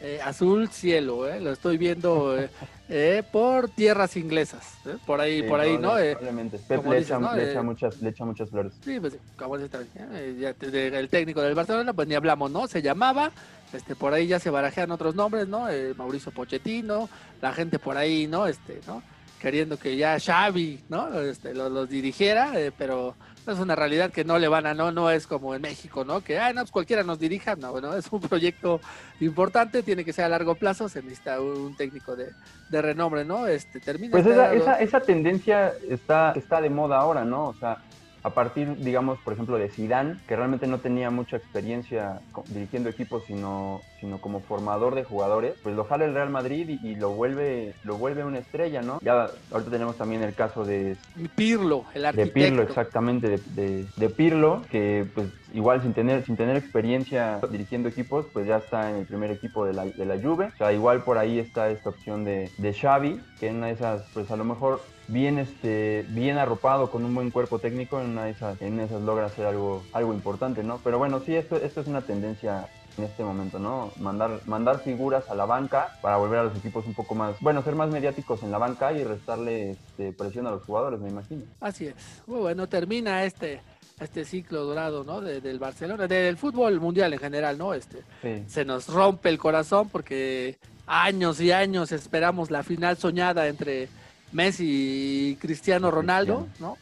eh, 0.00 0.18
azul 0.24 0.68
cielo, 0.70 1.28
eh, 1.28 1.40
lo 1.40 1.52
estoy 1.52 1.76
viendo 1.76 2.38
eh, 2.38 2.48
eh, 2.88 3.22
por 3.30 3.68
tierras 3.68 4.16
inglesas, 4.16 4.78
por 5.06 5.20
ahí, 5.20 5.42
por 5.42 5.60
ahí, 5.60 5.74
¿no? 5.74 5.92
Probablemente. 5.92 6.58
Pep 6.58 6.86
le, 6.86 6.98
echa, 6.98 7.18
le, 7.34 7.50
echa 7.50 7.62
muchas, 7.62 8.00
le 8.00 8.10
echa 8.10 8.24
muchas 8.24 8.48
flores. 8.48 8.72
Sí, 8.82 8.98
pues 8.98 9.18
como 9.36 9.56
el 9.56 11.08
técnico 11.10 11.42
del 11.42 11.54
Barcelona, 11.54 11.92
pues 11.92 12.08
ni 12.08 12.14
hablamos, 12.14 12.50
¿no? 12.50 12.66
Se 12.66 12.80
llamaba, 12.80 13.30
este, 13.72 13.94
por 13.94 14.14
ahí 14.14 14.26
ya 14.26 14.38
se 14.38 14.48
barajean 14.48 14.90
otros 14.90 15.14
nombres, 15.14 15.48
¿no? 15.48 15.66
Mauricio 15.96 16.32
Pochettino, 16.32 17.10
la 17.42 17.52
gente 17.52 17.78
por 17.78 17.98
ahí, 17.98 18.26
¿no? 18.26 18.46
Este, 18.46 18.80
¿no? 18.86 19.02
Queriendo 19.38 19.78
que 19.78 19.96
ya 19.96 20.18
Xavi, 20.18 20.80
¿no? 20.88 21.20
Este, 21.20 21.52
los 21.54 21.88
dirigiera, 21.88 22.52
pero 22.78 23.14
es 23.46 23.58
una 23.58 23.74
realidad 23.74 24.10
que 24.10 24.24
no 24.24 24.38
le 24.38 24.48
van 24.48 24.66
a, 24.66 24.74
no, 24.74 24.92
no 24.92 25.10
es 25.10 25.26
como 25.26 25.54
en 25.54 25.62
México, 25.62 26.04
¿no? 26.04 26.22
Que, 26.22 26.38
ah, 26.38 26.52
no, 26.52 26.62
pues 26.62 26.70
cualquiera 26.70 27.02
nos 27.02 27.18
dirija, 27.18 27.56
no, 27.56 27.72
bueno, 27.72 27.94
es 27.94 28.10
un 28.10 28.20
proyecto 28.20 28.80
importante, 29.20 29.82
tiene 29.82 30.04
que 30.04 30.12
ser 30.12 30.24
a 30.24 30.28
largo 30.28 30.54
plazo, 30.54 30.88
se 30.88 31.02
necesita 31.02 31.40
un 31.40 31.76
técnico 31.76 32.16
de, 32.16 32.30
de 32.68 32.82
renombre, 32.82 33.24
¿no? 33.24 33.46
Este, 33.46 33.80
termina. 33.80 34.12
Pues 34.12 34.26
esa, 34.26 34.52
esa, 34.54 34.74
esa, 34.80 35.00
tendencia 35.00 35.72
está, 35.88 36.32
está 36.36 36.60
de 36.60 36.70
moda 36.70 36.98
ahora, 36.98 37.24
¿no? 37.24 37.48
O 37.48 37.54
sea, 37.54 37.78
a 38.22 38.30
partir, 38.30 38.76
digamos, 38.76 39.18
por 39.20 39.32
ejemplo, 39.32 39.56
de 39.56 39.68
Zidane, 39.68 40.16
que 40.28 40.36
realmente 40.36 40.66
no 40.66 40.78
tenía 40.78 41.10
mucha 41.10 41.36
experiencia 41.36 42.20
dirigiendo 42.48 42.90
equipos, 42.90 43.24
sino, 43.26 43.80
sino 44.00 44.20
como 44.20 44.40
formador 44.40 44.94
de 44.94 45.04
jugadores, 45.04 45.54
pues 45.62 45.74
lo 45.74 45.84
jala 45.84 46.04
el 46.04 46.14
Real 46.14 46.30
Madrid 46.30 46.78
y, 46.82 46.96
lo 47.00 47.10
vuelve 47.10 47.74
lo 47.84 47.96
vuelve 47.96 48.24
una 48.24 48.38
estrella, 48.38 48.82
¿no? 48.82 49.00
Ya 49.02 49.30
ahorita 49.50 49.70
tenemos 49.70 49.96
también 49.96 50.22
el 50.22 50.34
caso 50.34 50.64
de 50.64 50.96
Pirlo, 51.34 51.84
el 51.94 52.04
arquitecto. 52.04 52.38
De 52.38 52.46
Pirlo, 52.46 52.62
exactamente, 52.62 53.38
de, 53.54 53.86
de, 53.96 54.08
Pirlo, 54.10 54.62
que 54.70 55.06
pues 55.14 55.28
igual 55.54 55.80
sin 55.80 55.94
tener 55.94 56.24
sin 56.26 56.36
tener 56.36 56.56
experiencia 56.56 57.40
dirigiendo 57.50 57.88
equipos, 57.88 58.26
pues 58.32 58.46
ya 58.46 58.58
está 58.58 58.90
en 58.90 58.96
el 58.96 59.06
primer 59.06 59.30
equipo 59.30 59.64
de 59.64 59.72
la, 59.72 59.86
de 59.86 60.04
la 60.04 60.20
Juve. 60.20 60.46
O 60.46 60.56
sea, 60.56 60.72
igual 60.72 61.02
por 61.04 61.16
ahí 61.16 61.38
está 61.38 61.70
esta 61.70 61.88
opción 61.88 62.24
de, 62.24 62.50
de 62.58 62.74
Xavi, 62.74 63.20
que 63.38 63.48
en 63.48 63.56
una 63.56 63.68
de 63.68 63.72
esas, 63.72 64.02
pues 64.12 64.30
a 64.30 64.36
lo 64.36 64.44
mejor 64.44 64.80
bien, 65.10 65.38
este, 65.38 66.04
bien 66.08 66.38
arropado 66.38 66.90
con 66.90 67.04
un 67.04 67.14
buen 67.14 67.30
cuerpo 67.30 67.58
técnico, 67.58 68.00
en 68.00 68.10
una 68.10 68.24
de 68.24 68.30
esas, 68.30 68.60
en 68.62 68.80
esas 68.80 69.02
logra 69.02 69.26
hacer 69.26 69.46
algo, 69.46 69.82
algo 69.92 70.14
importante, 70.14 70.62
¿no? 70.62 70.80
Pero 70.82 70.98
bueno, 70.98 71.20
sí, 71.20 71.34
esto, 71.34 71.56
esto 71.56 71.80
es 71.80 71.86
una 71.86 72.02
tendencia 72.02 72.68
en 72.98 73.04
este 73.04 73.22
momento, 73.22 73.58
¿no? 73.58 73.90
Mandar, 73.98 74.40
mandar 74.46 74.80
figuras 74.80 75.28
a 75.28 75.34
la 75.34 75.46
banca 75.46 75.96
para 76.02 76.16
volver 76.16 76.40
a 76.40 76.44
los 76.44 76.56
equipos 76.56 76.86
un 76.86 76.94
poco 76.94 77.14
más, 77.14 77.36
bueno, 77.40 77.62
ser 77.62 77.74
más 77.74 77.90
mediáticos 77.90 78.42
en 78.42 78.50
la 78.50 78.58
banca 78.58 78.92
y 78.92 79.04
restarle 79.04 79.72
este, 79.72 80.12
presión 80.12 80.46
a 80.46 80.50
los 80.50 80.62
jugadores, 80.62 81.00
me 81.00 81.08
imagino. 81.08 81.42
Así 81.60 81.86
es. 81.86 81.94
Muy 82.26 82.40
bueno, 82.40 82.68
termina 82.68 83.24
este 83.24 83.60
este 84.00 84.24
ciclo 84.24 84.64
dorado, 84.64 85.04
¿no? 85.04 85.20
del 85.20 85.58
Barcelona, 85.58 86.06
del 86.06 86.38
fútbol 86.38 86.80
mundial 86.80 87.12
en 87.12 87.18
general, 87.18 87.58
¿no? 87.58 87.74
Este, 87.74 88.02
se 88.46 88.64
nos 88.64 88.88
rompe 88.88 89.28
el 89.28 89.36
corazón 89.36 89.90
porque 89.90 90.56
años 90.86 91.38
y 91.40 91.52
años 91.52 91.92
esperamos 91.92 92.50
la 92.50 92.62
final 92.62 92.96
soñada 92.96 93.46
entre 93.46 93.90
Messi 94.32 95.30
y 95.30 95.36
Cristiano 95.36 95.90
Ronaldo, 95.90 96.48
¿no? 96.58 96.76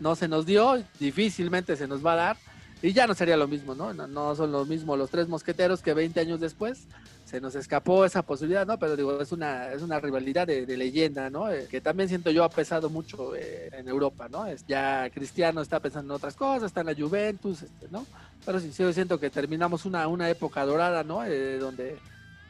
No 0.00 0.14
se 0.14 0.28
nos 0.28 0.46
dio, 0.46 0.82
difícilmente 0.98 1.76
se 1.76 1.88
nos 1.88 2.04
va 2.04 2.12
a 2.12 2.16
dar. 2.16 2.36
Y 2.80 2.92
ya 2.92 3.08
no 3.08 3.14
sería 3.14 3.36
lo 3.36 3.48
mismo, 3.48 3.74
¿no? 3.74 3.92
No, 3.92 4.36
son 4.36 4.52
lo 4.52 4.64
mismo 4.64 4.96
los 4.96 5.10
tres 5.10 5.28
mosqueteros 5.28 5.82
que 5.82 5.94
20 5.94 6.20
años 6.20 6.38
después 6.38 6.86
se 7.24 7.40
nos 7.40 7.56
escapó 7.56 8.04
esa 8.04 8.22
posibilidad, 8.22 8.66
¿no? 8.66 8.78
Pero 8.78 8.96
digo, 8.96 9.20
es 9.20 9.32
una, 9.32 9.72
es 9.72 9.82
una 9.82 9.98
rivalidad 9.98 10.46
de, 10.46 10.64
leyenda, 10.76 11.28
¿no? 11.28 11.50
Eh, 11.50 11.66
que 11.68 11.80
también 11.80 12.08
siento 12.08 12.30
yo 12.30 12.44
ha 12.44 12.48
pesado 12.48 12.88
mucho 12.88 13.34
eh, 13.34 13.68
en 13.72 13.88
Europa, 13.88 14.28
¿no? 14.30 14.46
Es, 14.46 14.64
ya 14.66 15.10
Cristiano 15.10 15.60
está 15.60 15.80
pensando 15.80 16.14
en 16.14 16.16
otras 16.16 16.36
cosas, 16.36 16.68
está 16.68 16.80
en 16.80 16.86
la 16.86 16.94
Juventus, 16.94 17.62
este, 17.62 17.88
¿no? 17.90 18.06
Pero 18.46 18.60
sí, 18.60 18.70
yo 18.78 18.92
siento 18.92 19.18
que 19.18 19.28
terminamos 19.28 19.84
una, 19.84 20.06
una 20.06 20.30
época 20.30 20.64
dorada, 20.64 21.02
¿no? 21.02 21.24
Eh, 21.24 21.58
donde 21.58 21.98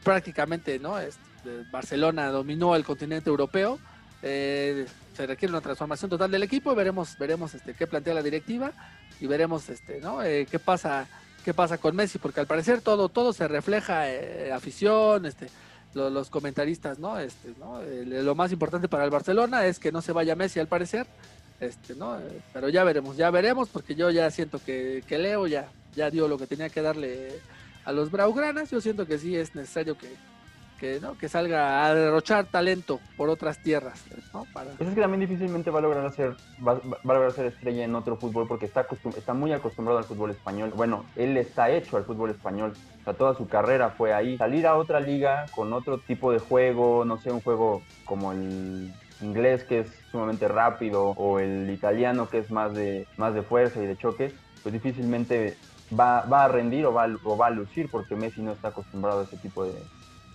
prácticamente, 0.03 0.77
¿no? 0.77 0.99
Este, 0.99 1.19
Barcelona 1.71 2.29
dominó 2.29 2.75
el 2.75 2.85
continente 2.85 3.29
europeo 3.29 3.79
eh, 4.21 4.85
se 5.15 5.27
requiere 5.27 5.51
una 5.51 5.61
transformación 5.61 6.09
total 6.09 6.31
del 6.31 6.43
equipo 6.43 6.75
veremos, 6.75 7.17
veremos 7.17 7.53
este, 7.53 7.73
qué 7.73 7.87
plantea 7.87 8.13
la 8.13 8.23
directiva 8.23 8.71
y 9.19 9.27
veremos 9.27 9.69
este, 9.69 9.99
¿no? 10.01 10.23
Eh, 10.23 10.47
qué 10.49 10.59
pasa, 10.59 11.07
qué 11.43 11.53
pasa 11.53 11.77
con 11.77 11.95
Messi, 11.95 12.19
porque 12.19 12.39
al 12.39 12.47
parecer 12.47 12.81
todo, 12.81 13.09
todo 13.09 13.33
se 13.33 13.47
refleja, 13.47 14.09
eh, 14.09 14.51
afición, 14.51 15.25
este, 15.25 15.47
los 15.93 16.29
comentaristas, 16.29 16.99
¿no? 16.99 17.19
Este, 17.19 17.53
¿no? 17.59 17.81
lo 17.81 18.35
más 18.35 18.51
importante 18.51 18.87
para 18.87 19.05
el 19.05 19.09
Barcelona 19.09 19.65
es 19.65 19.79
que 19.79 19.91
no 19.91 20.01
se 20.01 20.11
vaya 20.11 20.35
Messi 20.35 20.59
al 20.59 20.67
parecer, 20.67 21.07
este, 21.59 21.95
¿no? 21.95 22.17
pero 22.53 22.69
ya 22.69 22.83
veremos, 22.83 23.17
ya 23.17 23.31
veremos, 23.31 23.69
porque 23.69 23.95
yo 23.95 24.09
ya 24.11 24.29
siento 24.31 24.61
que, 24.63 25.03
que 25.07 25.17
Leo 25.17 25.47
ya, 25.47 25.67
ya 25.95 26.09
dio 26.09 26.27
lo 26.27 26.37
que 26.37 26.47
tenía 26.47 26.69
que 26.69 26.81
darle 26.81 27.39
a 27.85 27.91
los 27.91 28.11
Braugranas, 28.11 28.69
yo 28.69 28.79
siento 28.81 29.05
que 29.07 29.17
sí 29.17 29.35
es 29.35 29.55
necesario 29.55 29.97
que, 29.97 30.15
que, 30.79 30.99
¿no? 30.99 31.17
que 31.17 31.29
salga 31.29 31.85
a 31.85 31.93
derrochar 31.93 32.45
talento 32.45 32.99
por 33.17 33.29
otras 33.29 33.59
tierras. 33.59 34.03
¿no? 34.33 34.47
Pues 34.53 34.67
es 34.79 34.95
que 34.95 35.01
también 35.01 35.19
difícilmente 35.19 35.69
va 35.69 35.79
a 35.79 35.81
lograr 35.81 36.11
ser, 36.13 36.35
va, 36.65 36.73
a 36.73 37.13
lograr 37.13 37.31
ser 37.33 37.47
estrella 37.47 37.83
en 37.83 37.93
otro 37.95 38.15
fútbol 38.15 38.47
porque 38.47 38.65
está, 38.65 38.87
está 39.15 39.33
muy 39.33 39.51
acostumbrado 39.51 39.99
al 39.99 40.05
fútbol 40.05 40.31
español. 40.31 40.71
Bueno, 40.75 41.05
él 41.15 41.37
está 41.37 41.69
hecho 41.69 41.97
al 41.97 42.05
fútbol 42.05 42.31
español. 42.31 42.73
O 43.01 43.03
sea, 43.03 43.13
toda 43.13 43.35
su 43.35 43.47
carrera 43.47 43.89
fue 43.89 44.13
ahí. 44.13 44.37
Salir 44.37 44.65
a 44.65 44.75
otra 44.75 44.99
liga 44.99 45.45
con 45.53 45.73
otro 45.73 45.99
tipo 45.99 46.31
de 46.31 46.39
juego, 46.39 47.05
no 47.05 47.17
sé, 47.17 47.31
un 47.31 47.41
juego 47.41 47.83
como 48.05 48.31
el 48.31 48.93
inglés 49.21 49.63
que 49.65 49.79
es 49.79 49.87
sumamente 50.11 50.47
rápido 50.47 51.09
o 51.09 51.39
el 51.39 51.69
italiano 51.69 52.29
que 52.29 52.39
es 52.39 52.49
más 52.51 52.73
de, 52.73 53.05
más 53.17 53.33
de 53.33 53.41
fuerza 53.41 53.83
y 53.83 53.85
de 53.85 53.97
choque, 53.97 54.33
pues 54.63 54.71
difícilmente 54.71 55.57
va, 55.97 56.21
va 56.21 56.45
a 56.45 56.47
rendir 56.47 56.85
o 56.85 56.93
va, 56.93 57.07
o 57.25 57.37
va 57.37 57.47
a 57.47 57.51
lucir 57.51 57.89
porque 57.91 58.15
Messi 58.15 58.41
no 58.41 58.53
está 58.53 58.69
acostumbrado 58.69 59.21
a 59.21 59.23
ese 59.23 59.37
tipo 59.37 59.65
de, 59.65 59.73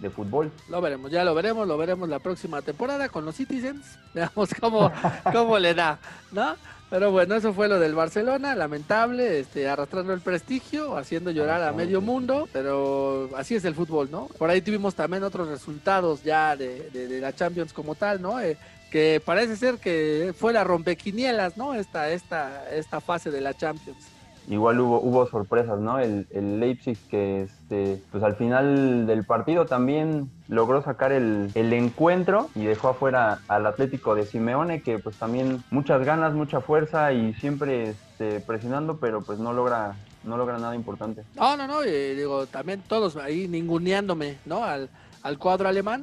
de 0.00 0.10
fútbol. 0.10 0.50
Lo 0.68 0.80
veremos, 0.80 1.10
ya 1.10 1.24
lo 1.24 1.34
veremos, 1.34 1.66
lo 1.66 1.76
veremos 1.76 2.08
la 2.08 2.18
próxima 2.18 2.62
temporada 2.62 3.08
con 3.08 3.24
los 3.24 3.36
Citizens. 3.36 3.98
Veamos 4.14 4.50
cómo, 4.60 4.92
cómo 5.32 5.58
le 5.58 5.74
da, 5.74 5.98
¿no? 6.32 6.56
Pero 6.90 7.10
bueno, 7.10 7.34
eso 7.34 7.52
fue 7.52 7.66
lo 7.66 7.80
del 7.80 7.94
Barcelona, 7.94 8.54
lamentable, 8.54 9.40
este, 9.40 9.68
arrastrando 9.68 10.12
el 10.12 10.20
prestigio, 10.20 10.96
haciendo 10.96 11.30
llorar 11.30 11.62
a 11.62 11.72
medio 11.72 12.00
mundo, 12.00 12.48
pero 12.52 13.30
así 13.36 13.56
es 13.56 13.64
el 13.64 13.74
fútbol, 13.74 14.10
¿no? 14.10 14.28
Por 14.38 14.50
ahí 14.50 14.60
tuvimos 14.60 14.94
también 14.94 15.24
otros 15.24 15.48
resultados 15.48 16.22
ya 16.22 16.54
de, 16.56 16.90
de, 16.90 17.20
la 17.20 17.34
Champions 17.34 17.72
como 17.72 17.94
tal, 17.94 18.22
¿no? 18.22 18.38
Eh, 18.38 18.56
que 18.92 19.20
parece 19.24 19.56
ser 19.56 19.78
que 19.78 20.34
fue 20.38 20.52
la 20.52 20.62
rompequinielas, 20.62 21.56
¿no? 21.56 21.74
Esta, 21.74 22.10
esta, 22.10 22.70
esta 22.70 23.00
fase 23.00 23.32
de 23.32 23.40
la 23.40 23.54
Champions 23.54 24.13
igual 24.48 24.80
hubo, 24.80 25.00
hubo 25.00 25.26
sorpresas, 25.26 25.78
¿no? 25.80 25.98
El, 25.98 26.26
el, 26.30 26.60
Leipzig 26.60 26.98
que 27.10 27.42
este, 27.42 28.02
pues 28.10 28.22
al 28.22 28.36
final 28.36 29.06
del 29.06 29.24
partido 29.24 29.66
también 29.66 30.30
logró 30.48 30.82
sacar 30.82 31.12
el, 31.12 31.50
el, 31.54 31.72
encuentro 31.72 32.48
y 32.54 32.64
dejó 32.64 32.88
afuera 32.88 33.40
al 33.48 33.66
Atlético 33.66 34.14
de 34.14 34.26
Simeone 34.26 34.82
que 34.82 34.98
pues 34.98 35.16
también 35.16 35.62
muchas 35.70 36.04
ganas, 36.04 36.34
mucha 36.34 36.60
fuerza 36.60 37.12
y 37.12 37.34
siempre 37.34 37.90
este, 37.90 38.40
presionando, 38.40 38.98
pero 38.98 39.22
pues 39.22 39.38
no 39.38 39.52
logra 39.52 39.96
no 40.24 40.38
logra 40.38 40.58
nada 40.58 40.74
importante. 40.74 41.22
No, 41.34 41.56
no, 41.56 41.66
no, 41.66 41.82
digo, 41.82 42.46
también 42.46 42.82
todos 42.86 43.16
ahí 43.16 43.46
ninguneándome, 43.46 44.38
¿no? 44.46 44.64
Al, 44.64 44.88
al 45.22 45.38
cuadro 45.38 45.68
alemán. 45.68 46.02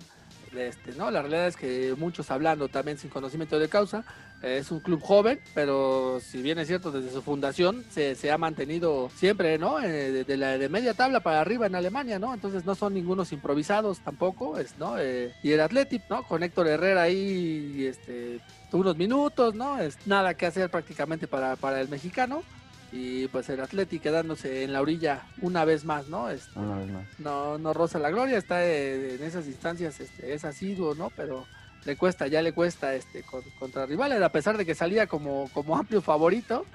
Este, 0.56 0.94
¿no? 0.96 1.10
La 1.12 1.22
realidad 1.22 1.48
es 1.48 1.56
que 1.56 1.96
muchos 1.98 2.30
hablando 2.30 2.68
también 2.68 2.98
sin 2.98 3.10
conocimiento 3.10 3.58
de 3.58 3.70
causa, 3.70 4.04
es 4.42 4.72
un 4.72 4.80
club 4.80 5.02
joven, 5.02 5.40
pero 5.54 6.20
si 6.20 6.42
bien 6.42 6.58
es 6.58 6.68
cierto, 6.68 6.92
desde 6.92 7.12
su 7.12 7.22
fundación 7.22 7.86
se, 7.92 8.16
se 8.16 8.32
ha 8.32 8.38
mantenido 8.38 9.12
siempre, 9.16 9.58
¿no? 9.58 9.82
Eh, 9.82 10.24
de, 10.24 10.38
la 10.38 10.58
de 10.58 10.70
media 10.70 10.94
tabla 10.94 11.20
para 11.20 11.42
arriba 11.42 11.68
en 11.68 11.76
Alemania, 11.76 12.18
¿no? 12.18 12.34
Entonces 12.34 12.66
no 12.66 12.76
son 12.76 12.94
ningunos 12.94 13.32
improvisados 13.32 14.00
tampoco, 14.00 14.58
es, 14.58 14.78
¿no? 14.80 14.98
Eh, 14.98 15.34
y 15.44 15.52
el 15.52 15.62
Athletic, 15.62 16.10
¿no? 16.10 16.24
Con 16.24 16.44
Héctor 16.44 16.68
Herrera 16.68 17.04
ahí, 17.04 17.86
este, 17.88 18.40
unos 18.72 18.98
minutos, 18.98 19.54
¿no? 19.54 19.80
Es 19.80 19.98
nada 20.08 20.34
que 20.34 20.48
hacer 20.48 20.70
prácticamente 20.70 21.28
para, 21.28 21.56
para 21.56 21.80
el 21.80 21.90
mexicano 21.90 22.44
y 22.92 23.28
pues 23.28 23.48
el 23.50 23.62
Athletic 23.62 24.02
quedándose 24.02 24.64
en 24.64 24.74
la 24.74 24.82
orilla 24.82 25.22
una 25.42 25.66
vez 25.66 25.86
más, 25.86 26.08
¿no? 26.08 26.30
Este, 26.30 26.58
una 26.60 26.78
vez 26.78 26.90
más. 26.90 27.06
No, 27.20 27.58
no 27.58 27.74
roza 27.74 28.00
la 28.00 28.10
gloria, 28.10 28.38
está 28.38 28.66
en 28.66 29.24
esas 29.24 29.46
instancias, 29.48 30.00
este, 30.00 30.34
es 30.34 30.44
asiduo, 30.44 30.96
¿no? 30.96 31.12
Pero 31.16 31.46
le 31.86 31.96
cuesta, 31.96 32.28
ya 32.28 32.42
le 32.42 32.54
cuesta 32.54 32.94
este 32.94 33.24
contra 33.60 33.86
rivales, 33.86 34.22
a 34.22 34.30
pesar 34.30 34.58
de 34.58 34.66
que 34.66 34.76
salía 34.76 35.08
como, 35.08 35.50
como 35.54 35.76
amplio 35.78 36.02
favorito, 36.02 36.66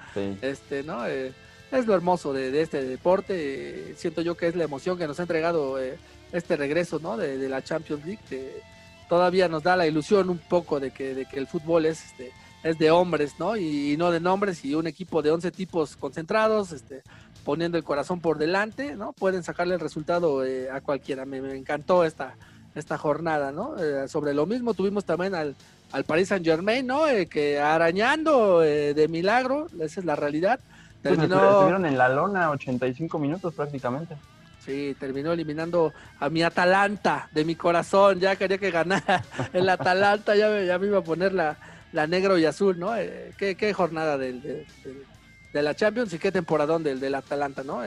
este, 0.41 0.83
¿no? 0.83 1.07
Eh, 1.07 1.33
es 1.71 1.85
lo 1.85 1.93
hermoso 1.93 2.33
de, 2.33 2.61
este 2.61 2.83
deporte, 2.83 3.93
siento 3.97 4.21
yo 4.21 4.35
que 4.35 4.47
es 4.47 4.55
la 4.55 4.63
emoción 4.63 4.97
que 4.97 5.07
nos 5.07 5.19
ha 5.19 5.23
entregado 5.23 5.79
eh, 5.81 5.97
este 6.31 6.55
regreso, 6.55 6.99
¿no? 6.99 7.17
De, 7.17 7.49
la 7.49 7.63
Champions 7.63 8.05
League, 8.05 8.21
que 8.29 8.61
todavía 9.09 9.47
nos 9.47 9.63
da 9.63 9.75
la 9.75 9.87
ilusión 9.87 10.29
un 10.29 10.39
poco 10.39 10.79
de 10.79 10.91
que, 10.91 11.13
de 11.13 11.25
que 11.25 11.39
el 11.39 11.47
fútbol 11.47 11.85
es, 11.85 12.05
este, 12.05 12.31
es 12.63 12.77
de 12.77 12.91
hombres, 12.91 13.35
¿no? 13.39 13.55
Y, 13.55 13.95
no 13.97 14.11
de 14.11 14.19
nombres, 14.19 14.63
y 14.65 14.75
un 14.75 14.87
equipo 14.87 15.21
de 15.21 15.31
11 15.31 15.51
tipos 15.51 15.95
concentrados, 15.95 16.71
este, 16.71 17.03
poniendo 17.45 17.77
el 17.77 17.83
corazón 17.83 18.19
por 18.19 18.37
delante, 18.37 18.95
¿no? 18.95 19.13
Pueden 19.13 19.43
sacarle 19.43 19.75
el 19.75 19.79
resultado 19.79 20.45
eh, 20.45 20.69
a 20.69 20.81
cualquiera. 20.81 21.25
Me, 21.25 21.41
me 21.41 21.55
encantó 21.55 22.03
esta, 22.03 22.35
esta 22.77 22.97
jornada, 22.97 23.51
¿no? 23.51 23.75
Eh, 23.77 24.07
sobre 24.07 24.33
lo 24.33 24.45
mismo 24.45 24.73
tuvimos 24.73 25.05
también 25.05 25.35
al, 25.35 25.55
al 25.91 26.03
Paris 26.03 26.29
Saint 26.29 26.45
Germain, 26.45 26.85
¿no? 26.85 27.07
Eh, 27.07 27.27
que 27.27 27.59
arañando 27.59 28.63
eh, 28.63 28.93
de 28.93 29.07
milagro, 29.07 29.67
esa 29.79 29.99
es 29.99 30.05
la 30.05 30.15
realidad. 30.15 30.59
Pues 31.01 31.17
terminó... 31.17 31.49
estuvieron 31.49 31.85
en 31.85 31.97
la 31.97 32.09
lona 32.09 32.51
85 32.51 33.19
minutos 33.19 33.53
prácticamente. 33.53 34.15
Sí, 34.65 34.95
terminó 34.99 35.31
eliminando 35.31 35.93
a 36.19 36.29
mi 36.29 36.43
Atalanta 36.43 37.29
de 37.31 37.45
mi 37.45 37.55
corazón. 37.55 38.19
Ya 38.19 38.35
quería 38.35 38.57
que 38.57 38.71
ganara 38.71 39.23
el 39.53 39.67
Atalanta, 39.69 40.35
ya 40.35 40.49
me, 40.49 40.65
ya 40.65 40.77
me 40.77 40.87
iba 40.87 40.99
a 40.99 41.03
poner 41.03 41.33
la, 41.33 41.57
la 41.93 42.05
negro 42.05 42.37
y 42.37 42.45
azul, 42.45 42.77
¿no? 42.77 42.93
qué, 43.37 43.55
qué, 43.55 43.73
jornada 43.73 44.17
del, 44.17 44.41
de, 44.41 44.65
la 45.61 45.73
Champions 45.73 46.13
y 46.13 46.19
qué 46.19 46.31
temporadón 46.31 46.83
del, 46.83 46.99
del 46.99 47.15
Atalanta, 47.15 47.63
¿no? 47.63 47.81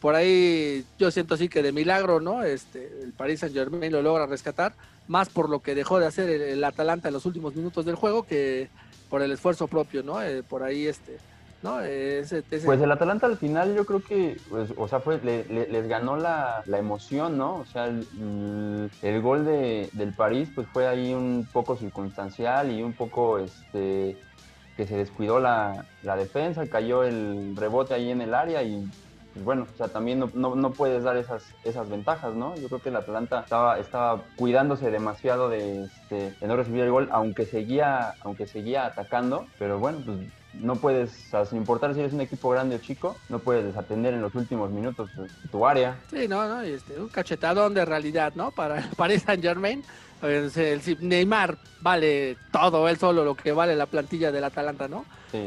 Por 0.00 0.14
ahí 0.14 0.84
yo 0.98 1.10
siento 1.10 1.34
así 1.34 1.48
que 1.48 1.62
de 1.62 1.72
milagro, 1.72 2.20
¿no? 2.20 2.42
Este, 2.42 2.90
el 3.02 3.12
Paris 3.12 3.40
Saint 3.40 3.54
Germain 3.54 3.92
lo 3.92 4.02
logra 4.02 4.26
rescatar, 4.26 4.74
más 5.08 5.28
por 5.28 5.48
lo 5.48 5.60
que 5.60 5.74
dejó 5.74 5.98
de 5.98 6.06
hacer 6.06 6.28
el, 6.28 6.62
Atalanta 6.62 7.08
en 7.08 7.14
los 7.14 7.26
últimos 7.26 7.54
minutos 7.54 7.84
del 7.84 7.96
juego 7.96 8.24
que 8.24 8.68
por 9.10 9.22
el 9.22 9.32
esfuerzo 9.32 9.66
propio, 9.66 10.02
¿no? 10.02 10.22
Eh, 10.22 10.42
por 10.42 10.62
ahí 10.62 10.86
este, 10.86 11.18
¿no? 11.62 11.78
Pues 12.64 12.80
el 12.80 12.92
Atalanta 12.92 13.26
al 13.26 13.36
final 13.36 13.74
yo 13.74 13.84
creo 13.84 14.00
que, 14.02 14.36
pues, 14.48 14.72
o 14.76 14.86
sea, 14.86 15.00
fue, 15.00 15.18
les 15.18 15.88
ganó 15.88 16.16
la, 16.16 16.62
emoción, 16.66 17.36
¿no? 17.36 17.56
O 17.56 17.66
sea, 17.66 17.86
el, 17.86 19.22
gol 19.22 19.44
de, 19.44 19.90
del 19.92 20.12
París 20.12 20.48
pues 20.54 20.68
fue 20.72 20.86
ahí 20.86 21.12
un 21.12 21.48
poco 21.52 21.76
circunstancial 21.76 22.70
y 22.70 22.82
un 22.82 22.92
poco, 22.92 23.38
este, 23.38 24.16
que 24.76 24.86
se 24.86 24.96
descuidó 24.96 25.40
la, 25.40 25.86
la 26.04 26.14
defensa, 26.14 26.68
cayó 26.68 27.02
el 27.02 27.56
rebote 27.56 27.94
ahí 27.94 28.10
en 28.10 28.20
el 28.20 28.34
área 28.34 28.62
y 28.62 28.88
bueno, 29.36 29.66
o 29.72 29.76
sea, 29.76 29.88
también 29.88 30.18
no, 30.34 30.70
puedes 30.72 31.02
dar 31.02 31.16
esas, 31.16 31.44
esas 31.64 31.88
ventajas, 31.88 32.34
¿no? 32.34 32.56
Yo 32.56 32.68
creo 32.68 32.80
que 32.80 32.88
el 32.88 32.96
Atlanta 32.96 33.40
estaba, 33.40 33.78
estaba 33.78 34.22
cuidándose 34.36 34.90
demasiado 34.90 35.48
de, 35.48 35.84
este, 35.84 36.34
de, 36.40 36.46
no 36.46 36.56
recibir 36.56 36.82
el 36.82 36.90
gol, 36.90 37.08
aunque 37.12 37.46
seguía, 37.46 38.14
aunque 38.22 38.46
seguía 38.46 38.86
atacando, 38.86 39.46
pero 39.58 39.78
bueno, 39.78 40.00
pues 40.04 40.18
no 40.54 40.76
puedes, 40.76 41.10
o 41.26 41.30
sea, 41.30 41.44
sin 41.44 41.58
importar 41.58 41.94
si 41.94 42.00
eres 42.00 42.12
un 42.12 42.20
equipo 42.20 42.50
grande 42.50 42.76
o 42.76 42.78
chico, 42.78 43.16
no 43.28 43.38
puedes 43.38 43.64
desatender 43.64 44.14
en 44.14 44.22
los 44.22 44.34
últimos 44.34 44.70
minutos 44.70 45.10
tu 45.50 45.66
área. 45.66 45.98
Sí, 46.10 46.26
no, 46.26 46.48
no, 46.48 46.62
este, 46.62 46.98
un 46.98 47.08
cachetadón 47.08 47.74
de 47.74 47.84
realidad, 47.84 48.32
¿no? 48.34 48.50
Para, 48.50 48.88
para 48.96 49.18
Saint 49.18 49.42
Germain. 49.42 49.84
El, 50.22 50.82
Neymar 51.00 51.58
vale 51.80 52.36
todo, 52.50 52.88
él 52.88 52.98
solo 52.98 53.24
lo 53.24 53.34
que 53.34 53.52
vale 53.52 53.76
la 53.76 53.86
plantilla 53.86 54.32
del 54.32 54.44
Atalanta, 54.44 54.88
¿no? 54.88 55.04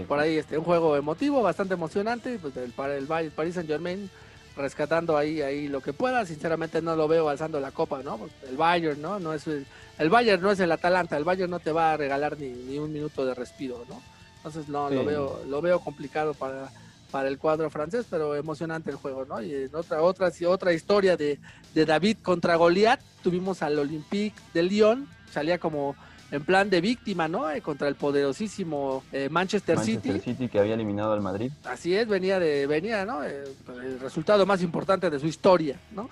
Por 0.08 0.20
ahí 0.20 0.38
este, 0.38 0.58
un 0.58 0.64
juego 0.64 0.96
emotivo, 0.96 1.42
bastante 1.42 1.74
emocionante, 1.74 2.38
pues 2.40 2.56
el, 2.56 2.74
el, 2.78 3.12
el 3.12 3.32
Paris 3.32 3.56
Saint 3.56 3.70
Germain 3.70 4.10
rescatando 4.56 5.18
ahí, 5.18 5.42
ahí 5.42 5.68
lo 5.68 5.82
que 5.82 5.94
pueda, 5.94 6.26
sinceramente 6.26 6.82
no 6.82 6.96
lo 6.96 7.08
veo 7.08 7.30
alzando 7.30 7.60
la 7.60 7.72
copa, 7.72 8.02
¿no? 8.04 8.20
El 8.48 8.58
Bayern, 8.58 9.02
¿no? 9.02 9.20
no 9.20 9.34
es 9.34 9.48
el, 9.48 9.66
el, 9.98 10.10
Bayern 10.10 10.42
no 10.42 10.52
es 10.52 10.60
el 10.60 10.72
Atalanta, 10.72 11.18
el 11.18 11.24
Bayern 11.24 11.50
no 11.50 11.60
te 11.60 11.72
va 11.72 11.94
a 11.94 11.98
regalar 11.98 12.38
ni, 12.38 12.50
ni 12.50 12.78
un 12.78 12.92
minuto 12.92 13.26
de 13.26 13.34
respiro, 13.34 13.86
¿no? 13.90 14.02
Entonces 14.38 14.68
no, 14.70 14.90
lo 14.90 15.06
veo, 15.06 15.42
lo 15.48 15.62
veo 15.62 15.80
complicado 15.80 16.34
para, 16.34 16.72
para 17.12 17.28
el 17.28 17.38
cuadro 17.38 17.70
francés, 17.70 18.06
pero 18.10 18.36
emocionante 18.36 18.90
el 18.90 18.96
juego, 18.96 19.26
¿no? 19.26 19.42
Y 19.42 19.54
en 19.54 19.76
otra, 19.76 20.02
otra, 20.02 20.32
otra 20.48 20.74
historia 20.74 21.18
de, 21.18 21.40
de 21.74 21.86
David 21.86 22.18
contra 22.22 22.56
Goliat, 22.56 23.02
tuvimos 23.22 23.62
al 23.62 23.78
Olympique 23.78 24.36
de 24.54 24.64
Lyon, 24.64 25.08
salía 25.32 25.60
como 25.60 25.96
en 26.32 26.46
plan 26.46 26.70
de 26.70 26.80
víctima, 26.80 27.28
¿no? 27.28 27.52
Eh, 27.52 27.62
contra 27.62 27.90
el 27.90 27.96
poderosísimo 27.96 29.04
eh, 29.12 29.28
Manchester, 29.30 29.76
Manchester 29.76 30.22
City. 30.22 30.48
que 30.48 30.60
había 30.60 30.76
eliminado 30.76 31.12
al 31.12 31.22
Madrid. 31.22 31.52
Así 31.66 31.94
es, 31.94 32.08
venía 32.08 32.40
de, 32.40 32.66
venía, 32.68 33.06
¿no? 33.06 33.24
Eh, 33.24 33.44
el 33.84 34.00
resultado 34.00 34.46
más 34.46 34.62
importante 34.62 35.10
de 35.10 35.20
su 35.20 35.28
historia, 35.28 35.78
¿no? 35.92 36.10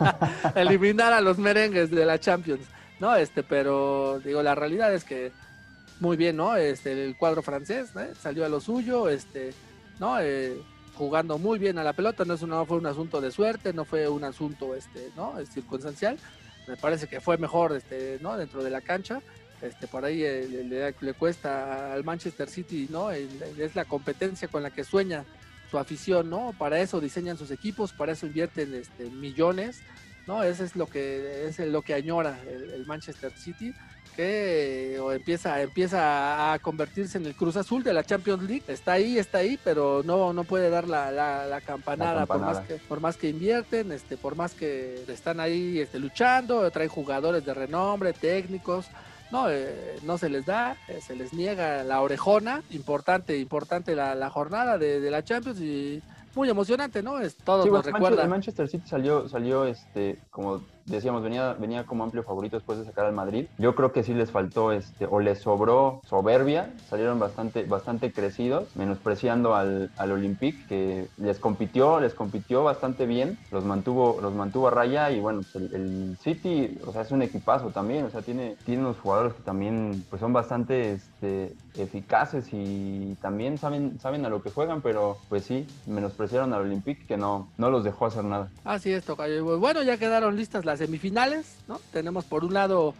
Eliminar 0.54 1.14
a 1.14 1.20
los 1.22 1.38
merengues 1.38 1.90
de 1.90 2.04
la 2.04 2.20
Champions, 2.20 2.66
¿no? 3.00 3.16
Este, 3.16 3.42
pero 3.42 4.20
digo, 4.22 4.42
la 4.42 4.54
realidad 4.54 4.92
es 4.92 5.04
que 5.04 5.32
muy 6.00 6.16
bien, 6.18 6.36
¿no? 6.36 6.56
Este, 6.56 7.06
el 7.06 7.16
cuadro 7.16 7.42
francés, 7.42 7.90
Salió 8.20 8.44
a 8.44 8.48
lo 8.48 8.60
suyo, 8.60 9.08
este, 9.08 9.54
¿no? 9.98 10.16
jugando 10.94 11.38
muy 11.38 11.58
bien 11.58 11.78
a 11.78 11.82
la 11.82 11.92
pelota, 11.92 12.24
no, 12.24 12.34
es 12.34 12.42
no 12.42 12.64
fue 12.66 12.76
un 12.76 12.86
asunto 12.86 13.20
de 13.20 13.32
suerte, 13.32 13.72
no 13.72 13.84
fue 13.84 14.08
un 14.08 14.22
asunto, 14.22 14.74
este, 14.74 15.10
¿no? 15.16 15.34
circunstancial. 15.46 16.18
Me 16.68 16.76
parece 16.76 17.08
que 17.08 17.20
fue 17.20 17.36
mejor, 17.36 17.74
este, 17.74 18.18
¿no? 18.22 18.36
Dentro 18.36 18.62
de 18.62 18.70
la 18.70 18.80
cancha 18.80 19.20
este, 19.64 19.86
por 19.86 20.04
ahí 20.04 20.22
eh, 20.22 20.92
le, 21.00 21.14
cuesta 21.14 21.92
al 21.94 22.04
Manchester 22.04 22.48
City, 22.48 22.86
¿no? 22.90 23.10
Es 23.10 23.74
la 23.74 23.84
competencia 23.84 24.48
con 24.48 24.62
la 24.62 24.70
que 24.70 24.84
sueña 24.84 25.24
su 25.70 25.78
afición, 25.78 26.28
¿no? 26.28 26.54
Para 26.58 26.80
eso 26.80 27.00
diseñan 27.00 27.38
sus 27.38 27.50
equipos, 27.50 27.92
para 27.92 28.12
eso 28.12 28.26
invierten 28.26 28.74
este, 28.74 29.08
millones, 29.10 29.80
¿no? 30.26 30.42
Eso 30.42 30.64
es 30.64 30.76
lo 30.76 30.86
que 30.86 31.46
es 31.46 31.58
lo 31.60 31.82
que 31.82 31.94
añora 31.94 32.38
el, 32.46 32.84
Manchester 32.86 33.32
City 33.32 33.74
que 34.14 34.98
o 35.00 35.12
empieza 35.12 35.60
empieza 35.60 36.52
a 36.52 36.58
convertirse 36.58 37.18
en 37.18 37.26
el 37.26 37.34
Cruz 37.34 37.56
Azul 37.56 37.82
de 37.82 37.92
la 37.92 38.04
Champions 38.04 38.42
League 38.42 38.64
está 38.68 38.92
ahí 38.92 39.18
está 39.18 39.38
ahí 39.38 39.58
pero 39.62 40.02
no 40.04 40.32
no 40.32 40.44
puede 40.44 40.70
dar 40.70 40.88
la, 40.88 41.10
la, 41.10 41.60
campanada, 41.60 42.26
por 42.26 42.40
más 42.40 42.60
que 42.60 42.74
por 42.74 43.00
más 43.00 43.16
que 43.16 43.28
invierten 43.28 43.92
este 43.92 44.16
por 44.16 44.36
más 44.36 44.54
que 44.54 45.04
están 45.08 45.40
ahí 45.40 45.80
este, 45.80 45.98
luchando 45.98 46.70
traen 46.70 46.88
jugadores 46.88 47.44
de 47.44 47.54
renombre 47.54 48.12
técnicos 48.12 48.86
no, 49.30 49.50
eh, 49.50 49.98
no 50.04 50.16
se 50.16 50.28
les 50.28 50.46
da, 50.46 50.76
eh, 50.86 51.00
se 51.00 51.16
les 51.16 51.32
niega 51.32 51.82
la 51.82 52.00
orejona, 52.02 52.62
importante, 52.70 53.36
importante 53.38 53.96
la, 53.96 54.30
jornada 54.30 54.78
de, 54.78 55.10
la 55.10 55.24
Champions 55.24 55.60
y 55.60 56.00
muy 56.36 56.48
emocionante, 56.48 57.02
¿no? 57.02 57.18
Es 57.18 57.36
todo 57.36 57.66
nos 57.66 57.84
recuerda. 57.84 58.22
El 58.22 58.28
Manchester 58.28 58.68
City 58.68 58.86
salió, 58.88 59.28
salió 59.28 59.64
este, 59.64 60.18
como 60.30 60.62
decíamos, 60.86 61.22
venía, 61.22 61.54
venía 61.54 61.84
como 61.84 62.04
amplio 62.04 62.22
favorito 62.22 62.56
después 62.56 62.78
de 62.78 62.84
sacar 62.84 63.06
al 63.06 63.12
Madrid. 63.12 63.46
Yo 63.58 63.74
creo 63.74 63.92
que 63.92 64.02
sí 64.02 64.14
les 64.14 64.30
faltó, 64.30 64.72
este, 64.72 65.06
o 65.06 65.20
les 65.20 65.40
sobró 65.40 66.00
soberbia, 66.08 66.72
salieron 66.88 67.18
bastante, 67.18 67.64
bastante 67.64 68.12
crecidos, 68.12 68.74
menospreciando 68.76 69.54
al, 69.54 69.90
al 69.96 70.12
Olympique, 70.12 70.64
que 70.68 71.08
les 71.18 71.38
compitió, 71.38 72.00
les 72.00 72.14
compitió 72.14 72.64
bastante 72.64 73.06
bien, 73.06 73.38
los 73.50 73.64
mantuvo, 73.64 74.18
los 74.20 74.34
mantuvo 74.34 74.68
a 74.68 74.70
raya 74.70 75.10
y 75.10 75.20
bueno, 75.20 75.40
pues 75.52 75.72
el, 75.72 76.16
City, 76.20 76.78
o 76.86 76.92
sea, 76.92 77.02
es 77.02 77.10
un 77.10 77.22
equipazo 77.22 77.70
también, 77.70 78.04
o 78.04 78.10
sea, 78.10 78.22
tiene, 78.22 78.56
tiene 78.64 78.82
unos 78.82 78.98
jugadores 78.98 79.34
que 79.34 79.42
también 79.42 80.04
pues 80.08 80.20
son 80.20 80.32
bastante 80.32 80.92
este, 80.92 81.54
eficaces 81.76 82.48
y 82.52 83.16
también 83.20 83.58
saben, 83.58 83.98
saben 84.00 84.24
a 84.24 84.28
lo 84.28 84.42
que 84.42 84.50
juegan, 84.50 84.80
pero 84.80 85.18
pues 85.28 85.44
sí, 85.44 85.66
menospreciaron 85.86 86.52
al 86.52 86.62
Olympique 86.62 87.06
que 87.06 87.16
no, 87.16 87.48
no 87.58 87.70
los 87.70 87.84
dejó 87.84 88.06
hacer 88.06 88.24
nada. 88.24 88.50
Así 88.64 88.92
es, 88.92 89.04
Tocayo. 89.04 89.58
Bueno, 89.58 89.82
ya 89.82 89.96
quedaron 89.98 90.36
listas 90.36 90.64
las 90.64 90.73
semifinales, 90.76 91.58
¿no? 91.68 91.80
Tenemos 91.92 92.24
por 92.24 92.44
un 92.44 92.54
lado 92.54 92.94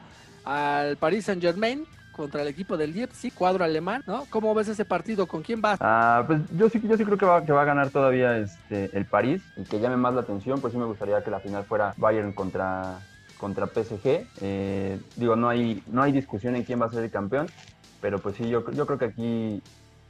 al 0.44 0.96
Paris 0.96 1.26
Saint 1.26 1.42
Germain 1.42 1.86
contra 2.12 2.42
el 2.42 2.48
equipo 2.48 2.76
del 2.76 2.94
Leipzig, 2.94 3.32
cuadro 3.34 3.64
alemán, 3.64 4.02
¿no? 4.06 4.24
¿Cómo 4.30 4.54
ves 4.54 4.68
ese 4.68 4.84
partido? 4.84 5.26
¿Con 5.26 5.42
quién 5.42 5.60
vas? 5.60 5.78
Ah, 5.80 6.22
pues 6.26 6.40
yo 6.56 6.68
sí, 6.68 6.80
yo 6.82 6.96
sí 6.96 7.04
creo 7.04 7.18
que 7.18 7.26
va, 7.26 7.44
que 7.44 7.52
va 7.52 7.62
a 7.62 7.64
ganar 7.64 7.90
todavía 7.90 8.38
este, 8.38 8.96
el 8.96 9.04
París 9.04 9.42
y 9.56 9.64
que 9.64 9.80
llame 9.80 9.96
más 9.96 10.14
la 10.14 10.20
atención, 10.20 10.60
pues 10.60 10.72
sí 10.72 10.78
me 10.78 10.84
gustaría 10.84 11.22
que 11.24 11.30
la 11.30 11.40
final 11.40 11.64
fuera 11.64 11.92
Bayern 11.96 12.32
contra, 12.32 13.00
contra 13.38 13.66
PSG. 13.66 14.26
Eh, 14.40 15.00
digo, 15.16 15.34
no 15.34 15.48
hay, 15.48 15.82
no 15.88 16.02
hay 16.02 16.12
discusión 16.12 16.54
en 16.54 16.62
quién 16.62 16.80
va 16.80 16.86
a 16.86 16.90
ser 16.90 17.02
el 17.02 17.10
campeón, 17.10 17.48
pero 18.00 18.20
pues 18.20 18.36
sí, 18.36 18.48
yo, 18.48 18.70
yo 18.70 18.86
creo 18.86 18.98
que 18.98 19.06
aquí 19.06 19.62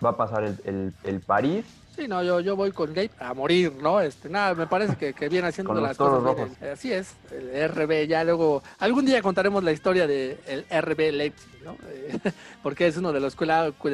va 0.05 0.11
a 0.11 0.17
pasar 0.17 0.45
el, 0.45 0.59
el, 0.65 0.95
el 1.05 1.21
París 1.21 1.65
Sí, 1.95 2.09
no, 2.09 2.23
yo, 2.25 2.41
yo 2.41 2.57
voy 2.57 2.73
con 2.73 2.93
Gabe 2.93 3.11
a 3.21 3.35
morir, 3.35 3.73
¿no? 3.81 4.01
Este, 4.01 4.29
nada, 4.29 4.55
me 4.55 4.67
parece 4.67 4.97
que, 4.97 5.15
que 5.15 5.29
viene 5.29 5.47
haciendo 5.49 5.73
las 5.89 5.97
cosas 5.97 6.23
bien. 6.59 6.73
Así 6.73 6.93
es, 6.93 7.15
el 7.31 7.71
RB, 7.71 8.09
ya 8.09 8.25
luego, 8.25 8.63
algún 8.81 9.05
día 9.07 9.23
contaremos 9.23 9.63
la 9.63 9.71
historia 9.71 10.07
del 10.09 10.37
RB 10.71 11.13
Leipzig, 11.13 11.63
¿no? 11.63 11.77
Eh, 11.89 12.19
porque 12.65 12.89
es 12.89 12.97
uno 12.97 13.13
de 13.13 13.21
los, 13.21 13.37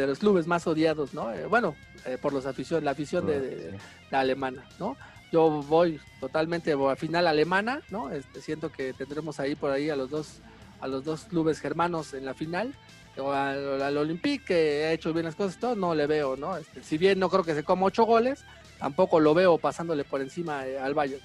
de 0.00 0.06
clubes 0.18 0.46
más 0.46 0.66
odiados, 0.66 1.12
¿no? 1.12 1.30
Eh, 1.32 1.44
bueno, 1.46 1.74
eh, 2.06 2.16
por 2.20 2.32
los 2.32 2.46
afición, 2.46 2.84
la 2.86 2.92
afición 2.92 3.26
de, 3.26 3.38
de- 3.40 3.78
la 4.10 4.20
alemana, 4.20 4.64
¿no? 4.78 4.96
Yo 5.30 5.48
voy 5.62 6.00
totalmente 6.20 6.72
a 6.72 6.96
final 6.96 7.26
alemana, 7.26 7.82
¿no? 7.90 8.10
Este, 8.10 8.40
siento 8.40 8.72
que 8.72 8.94
tendremos 8.94 9.38
ahí 9.40 9.54
por 9.54 9.70
ahí 9.70 9.90
a 9.90 9.94
los 9.94 10.08
dos, 10.10 10.38
a 10.80 10.88
los 10.88 11.04
dos 11.04 11.24
clubes 11.24 11.60
germanos 11.60 12.14
en 12.14 12.24
la 12.24 12.32
final. 12.34 12.74
Al, 13.16 13.82
al 13.82 13.96
Olympique, 13.98 14.44
que 14.44 14.84
ha 14.86 14.92
hecho 14.92 15.12
bien 15.12 15.26
las 15.26 15.34
cosas, 15.34 15.58
todo, 15.58 15.74
no 15.74 15.94
le 15.94 16.06
veo, 16.06 16.36
¿no? 16.36 16.56
Este, 16.56 16.82
si 16.82 16.96
bien 16.96 17.18
no 17.18 17.28
creo 17.28 17.44
que 17.44 17.54
se 17.54 17.64
coma 17.64 17.86
ocho 17.86 18.04
goles, 18.04 18.44
tampoco 18.78 19.20
lo 19.20 19.34
veo 19.34 19.58
pasándole 19.58 20.04
por 20.04 20.20
encima 20.20 20.66
eh, 20.66 20.78
al 20.78 20.94
Bayern. 20.94 21.22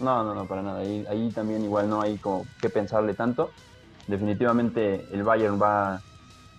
No, 0.00 0.22
no, 0.24 0.34
no, 0.34 0.46
para 0.46 0.62
nada. 0.62 0.80
Ahí, 0.80 1.06
ahí 1.08 1.30
también 1.30 1.64
igual 1.64 1.88
no 1.88 2.02
hay 2.02 2.18
como 2.18 2.46
que 2.60 2.68
pensarle 2.68 3.14
tanto. 3.14 3.50
Definitivamente 4.06 5.06
el 5.12 5.22
Bayern 5.22 5.60
va 5.60 6.02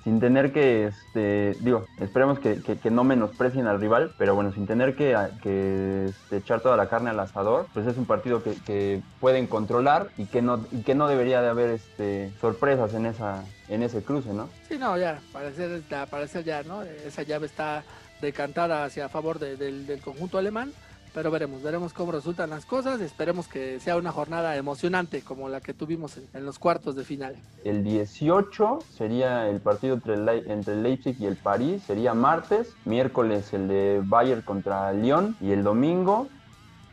sin 0.08 0.22
tener 0.22 0.54
que, 0.54 0.86
este, 0.88 1.58
digo, 1.60 1.86
esperemos 2.00 2.40
que, 2.40 2.62
que- 2.62 2.90
no 2.90 3.04
menosprecien 3.04 3.68
al 3.68 3.82
rival, 3.82 4.14
pero 4.18 4.36
bueno, 4.36 4.54
sin 4.54 4.66
tener 4.66 4.96
que, 4.96 5.12
este, 6.08 6.38
echar 6.38 6.62
toda 6.62 6.78
la 6.78 6.88
carne 6.88 7.10
al 7.10 7.20
asador, 7.20 7.68
pues 7.74 7.86
es 7.88 7.98
un 7.98 8.06
partido 8.06 8.42
que, 8.42 9.02
pueden 9.20 9.48
controlar 9.48 10.12
y 10.16 10.28
que 10.28 10.42
no, 10.42 10.66
y 10.72 10.82
que 10.84 10.96
no 10.96 11.10
debería 11.10 11.42
de 11.42 11.50
haber 11.50 11.72
este, 11.72 12.32
sorpresas 12.40 12.94
en, 12.94 13.06
esa, 13.06 13.44
en 13.68 13.84
ese 13.84 14.02
cruce, 14.02 14.32
¿no? 14.34 14.50
Sí, 14.70 14.78
no, 14.78 14.98
ya, 14.98 15.20
parecer, 15.34 15.82
parecer 16.10 16.46
ya, 16.46 16.64
¿no? 16.64 16.84
Esa 16.84 17.24
llave 17.24 17.48
está 17.48 17.84
decantada 18.22 18.86
hacia 18.86 19.10
favor 19.10 19.40
de- 19.40 19.58
del, 19.58 19.86
del 19.86 20.00
conjunto 20.02 20.38
alemán, 20.38 20.72
pero 21.18 21.32
veremos, 21.32 21.64
veremos 21.64 21.94
cómo 21.94 22.12
resultan 22.12 22.52
las 22.52 22.68
cosas, 22.68 23.02
esperemos 23.02 23.48
que 23.48 23.80
sea 23.80 23.98
una 23.98 24.12
jornada 24.12 24.56
emocionante 24.56 25.24
como 25.24 25.50
la 25.50 25.62
que 25.62 25.74
tuvimos 25.74 26.20
en, 26.32 26.46
los 26.46 26.60
cuartos 26.60 26.96
de 26.96 27.04
final. 27.04 27.36
El 27.64 27.84
18 27.84 28.78
sería 28.96 29.50
el 29.50 29.60
partido 29.60 29.96
entre 29.96 30.14
el, 30.14 30.30
entre 30.48 30.76
el 30.76 30.84
Leipzig 30.84 31.16
y 31.20 31.26
el 31.26 31.36
París, 31.36 31.82
sería 31.88 32.14
martes, 32.14 32.72
miércoles 32.86 33.52
el 33.52 33.68
de 33.68 34.00
Bayern 34.06 34.44
contra 34.44 34.94
Lyon. 34.94 35.36
Y 35.42 35.54
el 35.54 35.64
domingo 35.64 36.28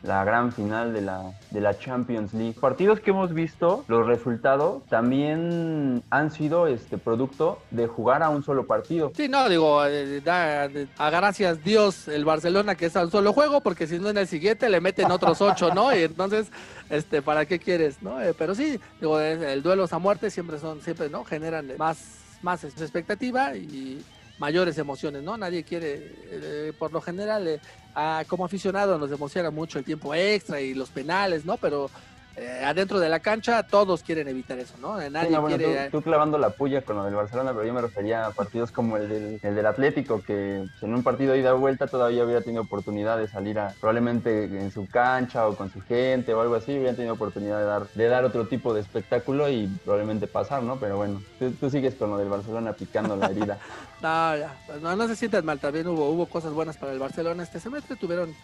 la 0.05 0.23
gran 0.23 0.53
final 0.53 0.93
de 0.93 1.01
la, 1.01 1.33
de 1.51 1.61
la 1.61 1.79
Champions 1.79 2.35
League. 2.35 2.55
Partidos 2.61 3.01
que 3.01 3.11
hemos 3.11 3.33
visto, 3.33 3.85
los 3.89 4.07
resultados 4.07 4.85
también 4.89 6.03
han 6.11 6.31
sido 6.31 6.67
este 6.67 6.99
producto 6.99 7.59
de 7.71 7.87
jugar 7.87 8.23
a 8.23 8.29
un 8.29 8.45
solo 8.45 8.67
partido. 8.67 9.13
Sí, 9.17 9.29
no, 9.29 9.49
digo, 9.49 9.85
eh, 9.87 10.21
da 10.21 10.69
a 10.99 11.11
gracias 11.11 11.65
Dios 11.65 12.07
el 12.09 12.25
Barcelona 12.25 12.75
que 12.75 12.87
es 12.87 12.97
a 12.97 13.05
un 13.05 13.11
solo 13.11 13.33
juego, 13.33 13.63
porque 13.63 13.87
si 13.87 13.99
no 13.99 14.11
en 14.11 14.19
el 14.19 14.29
siguiente 14.29 14.69
le 14.69 14.81
meten 14.81 15.11
otros 15.11 15.41
ocho, 15.41 15.73
¿no? 15.75 15.95
Y 15.97 16.03
entonces, 16.03 16.49
este, 16.91 17.23
¿para 17.23 17.47
qué 17.47 17.59
quieres, 17.59 18.03
no? 18.03 18.21
Eh, 18.21 18.35
pero 18.37 18.55
sí, 18.55 18.79
digo, 19.01 19.19
el 19.19 19.63
duelos 19.63 19.93
a 19.95 19.99
muerte 19.99 20.31
siempre 20.31 20.59
son, 20.59 20.83
siempre, 20.83 21.09
¿no? 21.09 21.25
Generan 21.25 21.73
más, 21.79 21.99
más 22.43 22.63
expectativa 22.65 23.57
y 23.57 24.05
mayores 24.39 24.79
emociones, 24.79 25.23
¿no? 25.23 25.37
Nadie 25.37 25.63
quiere, 25.63 26.13
eh, 26.31 26.73
por 26.79 26.93
lo 26.93 27.01
general, 27.01 27.47
eh, 27.47 27.61
a- 27.95 28.25
como 28.27 28.45
aficionado 28.45 28.99
nos 28.99 29.11
emociona 29.11 29.51
mucho 29.51 29.79
el 29.79 29.85
tiempo 29.85 30.15
extra 30.15 30.61
y 30.61 30.75
los 30.75 30.91
penales, 30.91 31.45
¿no? 31.45 31.57
Pero 31.57 31.91
eh, 32.37 32.63
adentro 32.65 32.99
de 32.99 33.09
la 33.09 33.21
cancha 33.21 33.63
todos 33.63 34.03
quieren 34.03 34.27
evitar 34.27 34.59
eso, 34.59 34.75
¿no? 34.81 34.97
Nadie 35.09 35.29
Sí, 35.29 35.35
no, 35.35 35.41
bueno, 35.41 35.57
quiere... 35.57 35.91
tú, 35.91 35.99
tú 35.99 36.03
clavando 36.03 36.37
la 36.37 36.51
puya 36.51 36.83
con 36.83 36.97
lo 36.97 37.05
del 37.05 37.15
Barcelona, 37.15 37.53
pero 37.53 37.65
yo 37.65 37.73
me 37.73 37.81
refería 37.81 38.27
a 38.27 38.31
partidos 38.33 38.73
como 38.73 38.97
el 38.97 39.09
del, 39.09 39.41
el 39.43 39.55
del 39.55 39.67
Atlético, 39.67 40.21
que 40.23 40.65
pues, 40.69 40.83
en 40.83 40.95
un 40.95 41.03
partido 41.03 41.33
de 41.33 41.41
ida 41.41 41.55
y 41.55 41.59
vuelta 41.59 41.87
todavía 41.87 42.25
hubiera 42.25 42.41
tenido 42.41 42.63
oportunidad 42.63 43.19
de 43.19 43.29
salir 43.29 43.59
a, 43.59 43.75
probablemente 43.81 44.45
en 44.45 44.73
su 44.73 44.89
cancha 44.89 45.47
o 45.47 45.57
con 45.57 45.71
su 45.71 45.81
gente 45.83 46.35
o 46.35 46.41
algo 46.41 46.57
así, 46.57 46.73
hubieran 46.73 46.97
tenido 46.97 47.15
oportunidad 47.15 47.59
de 47.59 47.65
dar, 47.65 47.89
de 47.95 48.09
dar 48.09 48.25
otro 48.25 48.47
tipo 48.47 48.75
de 48.75 48.81
espectáculo 48.81 49.49
y 49.49 49.69
probablemente 49.85 50.27
pasar, 50.27 50.63
¿no? 50.63 50.77
Pero 50.77 50.97
bueno, 50.97 51.23
tú, 51.39 51.53
tú 51.53 51.71
sigues 51.71 51.95
con 51.95 52.11
lo 52.11 52.19
del 52.19 52.29
Barcelona 52.29 52.73
picando 52.73 53.17
la 53.17 53.27
herida. 53.27 53.59
No, 54.05 54.37
ya, 54.37 54.55
no, 54.83 54.95
no 54.97 55.09
se 55.09 55.17
sientan 55.17 55.47
mal, 55.47 55.59
también 55.59 55.87
hubo, 55.89 56.11
hubo 56.11 56.27
cosas 56.27 56.53
buenas 56.53 56.77
para 56.77 56.93
el 56.93 56.99
Barcelona 56.99 57.43
este 57.43 57.59
semestre, 57.59 57.97
tuvieron 57.97 58.35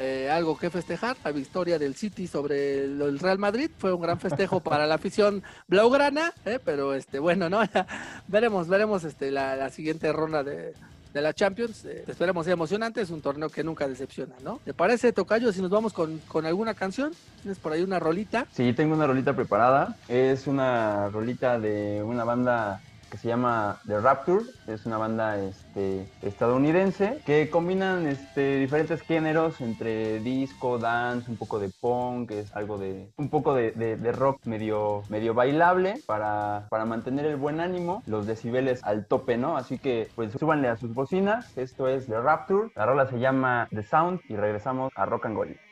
eh, 0.00 0.30
algo 0.30 0.56
que 0.56 0.70
festejar, 0.70 1.16
la 1.24 1.30
victoria 1.30 1.78
del 1.78 1.94
City 1.94 2.26
sobre 2.26 2.84
el, 2.84 3.00
el 3.02 3.18
Real 3.18 3.38
Madrid, 3.38 3.70
fue 3.76 3.92
un 3.92 4.00
gran 4.00 4.18
festejo 4.18 4.60
para 4.60 4.86
la 4.86 4.94
afición 4.96 5.42
blaugrana, 5.68 6.32
eh, 6.44 6.58
pero 6.64 6.94
este 6.94 7.18
bueno, 7.18 7.50
no, 7.50 7.60
veremos, 8.28 8.68
veremos 8.68 9.04
este 9.04 9.30
la, 9.30 9.56
la 9.56 9.70
siguiente 9.70 10.12
ronda 10.12 10.42
de, 10.42 10.74
de 11.12 11.20
la 11.20 11.32
Champions, 11.34 11.84
eh, 11.84 12.04
esperemos 12.06 12.44
sea 12.44 12.54
emocionante, 12.54 13.00
es 13.00 13.10
un 13.10 13.20
torneo 13.20 13.48
que 13.48 13.64
nunca 13.64 13.88
decepciona, 13.88 14.34
¿no? 14.44 14.60
¿Te 14.64 14.72
parece, 14.72 15.12
Tocayo, 15.12 15.52
si 15.52 15.60
nos 15.60 15.70
vamos 15.70 15.92
con, 15.92 16.18
con 16.28 16.46
alguna 16.46 16.74
canción? 16.74 17.12
¿Tienes 17.42 17.58
por 17.58 17.72
ahí 17.72 17.82
una 17.82 17.98
rolita? 17.98 18.46
Sí, 18.52 18.72
tengo 18.72 18.94
una 18.94 19.06
rolita 19.06 19.34
preparada. 19.34 19.96
Es 20.08 20.46
una 20.46 21.08
rolita 21.08 21.58
de 21.58 22.02
una 22.02 22.24
banda 22.24 22.80
que 23.10 23.18
se 23.18 23.28
llama 23.28 23.80
The 23.86 24.00
Rapture. 24.00 24.44
Es 24.66 24.86
una 24.86 24.98
banda 24.98 25.38
este, 25.38 26.06
estadounidense 26.22 27.20
que 27.26 27.50
combinan 27.50 28.06
este, 28.06 28.58
diferentes 28.58 29.02
géneros 29.02 29.60
entre 29.60 30.20
disco, 30.20 30.78
dance, 30.78 31.30
un 31.30 31.36
poco 31.36 31.58
de 31.58 31.70
punk, 31.80 32.30
es 32.30 32.54
algo 32.54 32.78
de 32.78 33.10
un 33.16 33.28
poco 33.28 33.54
de, 33.54 34.12
rock 34.12 34.44
medio, 34.46 35.02
medio 35.08 35.34
bailable 35.34 36.00
para, 36.06 36.66
para 36.70 36.84
mantener 36.84 37.26
el 37.26 37.36
buen 37.36 37.60
ánimo, 37.60 38.02
los 38.06 38.26
decibeles 38.26 38.82
al 38.84 39.06
tope, 39.06 39.36
¿no? 39.36 39.56
Así 39.56 39.78
que 39.78 40.08
pues 40.14 40.32
súbanle 40.32 40.68
a 40.68 40.76
sus 40.76 40.94
bocinas. 40.94 41.56
Esto 41.56 41.88
es 41.88 42.06
The 42.06 42.20
Rapture. 42.20 42.70
La 42.76 42.86
rola 42.86 43.06
se 43.06 43.18
llama 43.18 43.68
The 43.70 43.82
Sound 43.82 44.20
y 44.28 44.36
regresamos 44.36 44.92
a 44.94 45.06
Rock 45.06 45.26
and 45.26 45.36
Gold. 45.36 45.69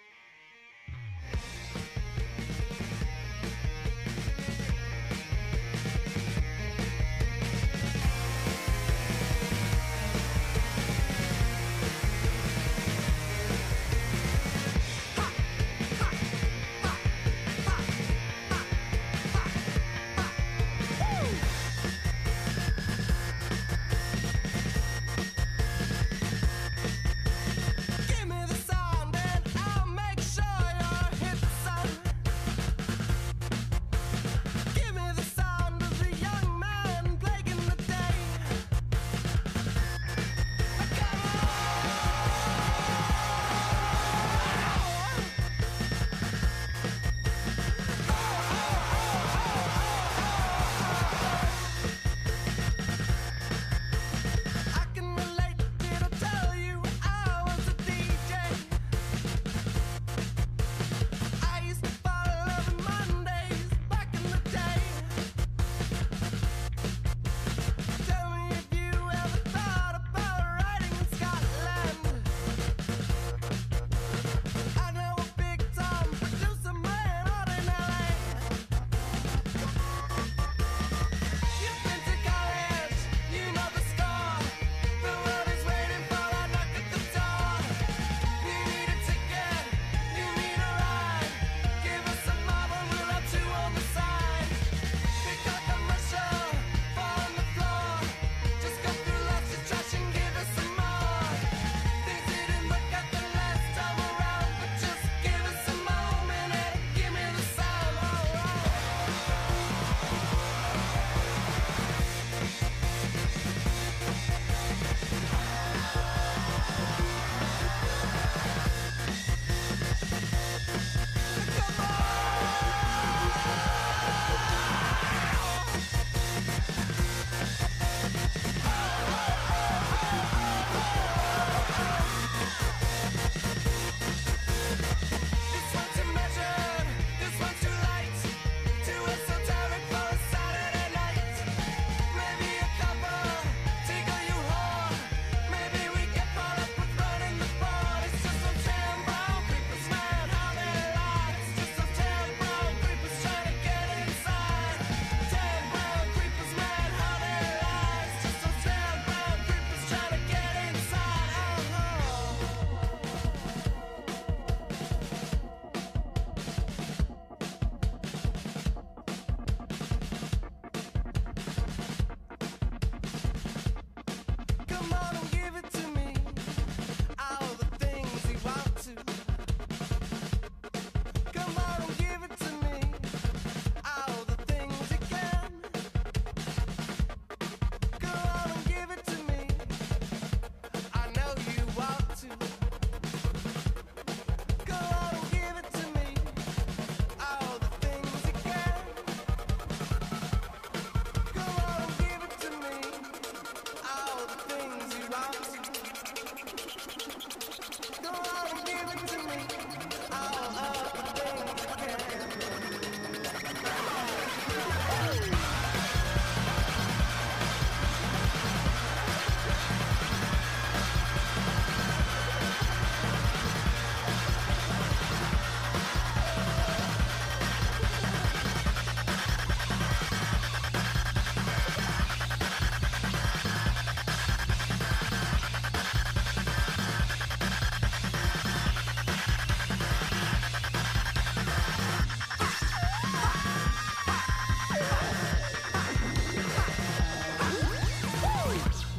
your 174.80 174.90
mind. 174.90 175.07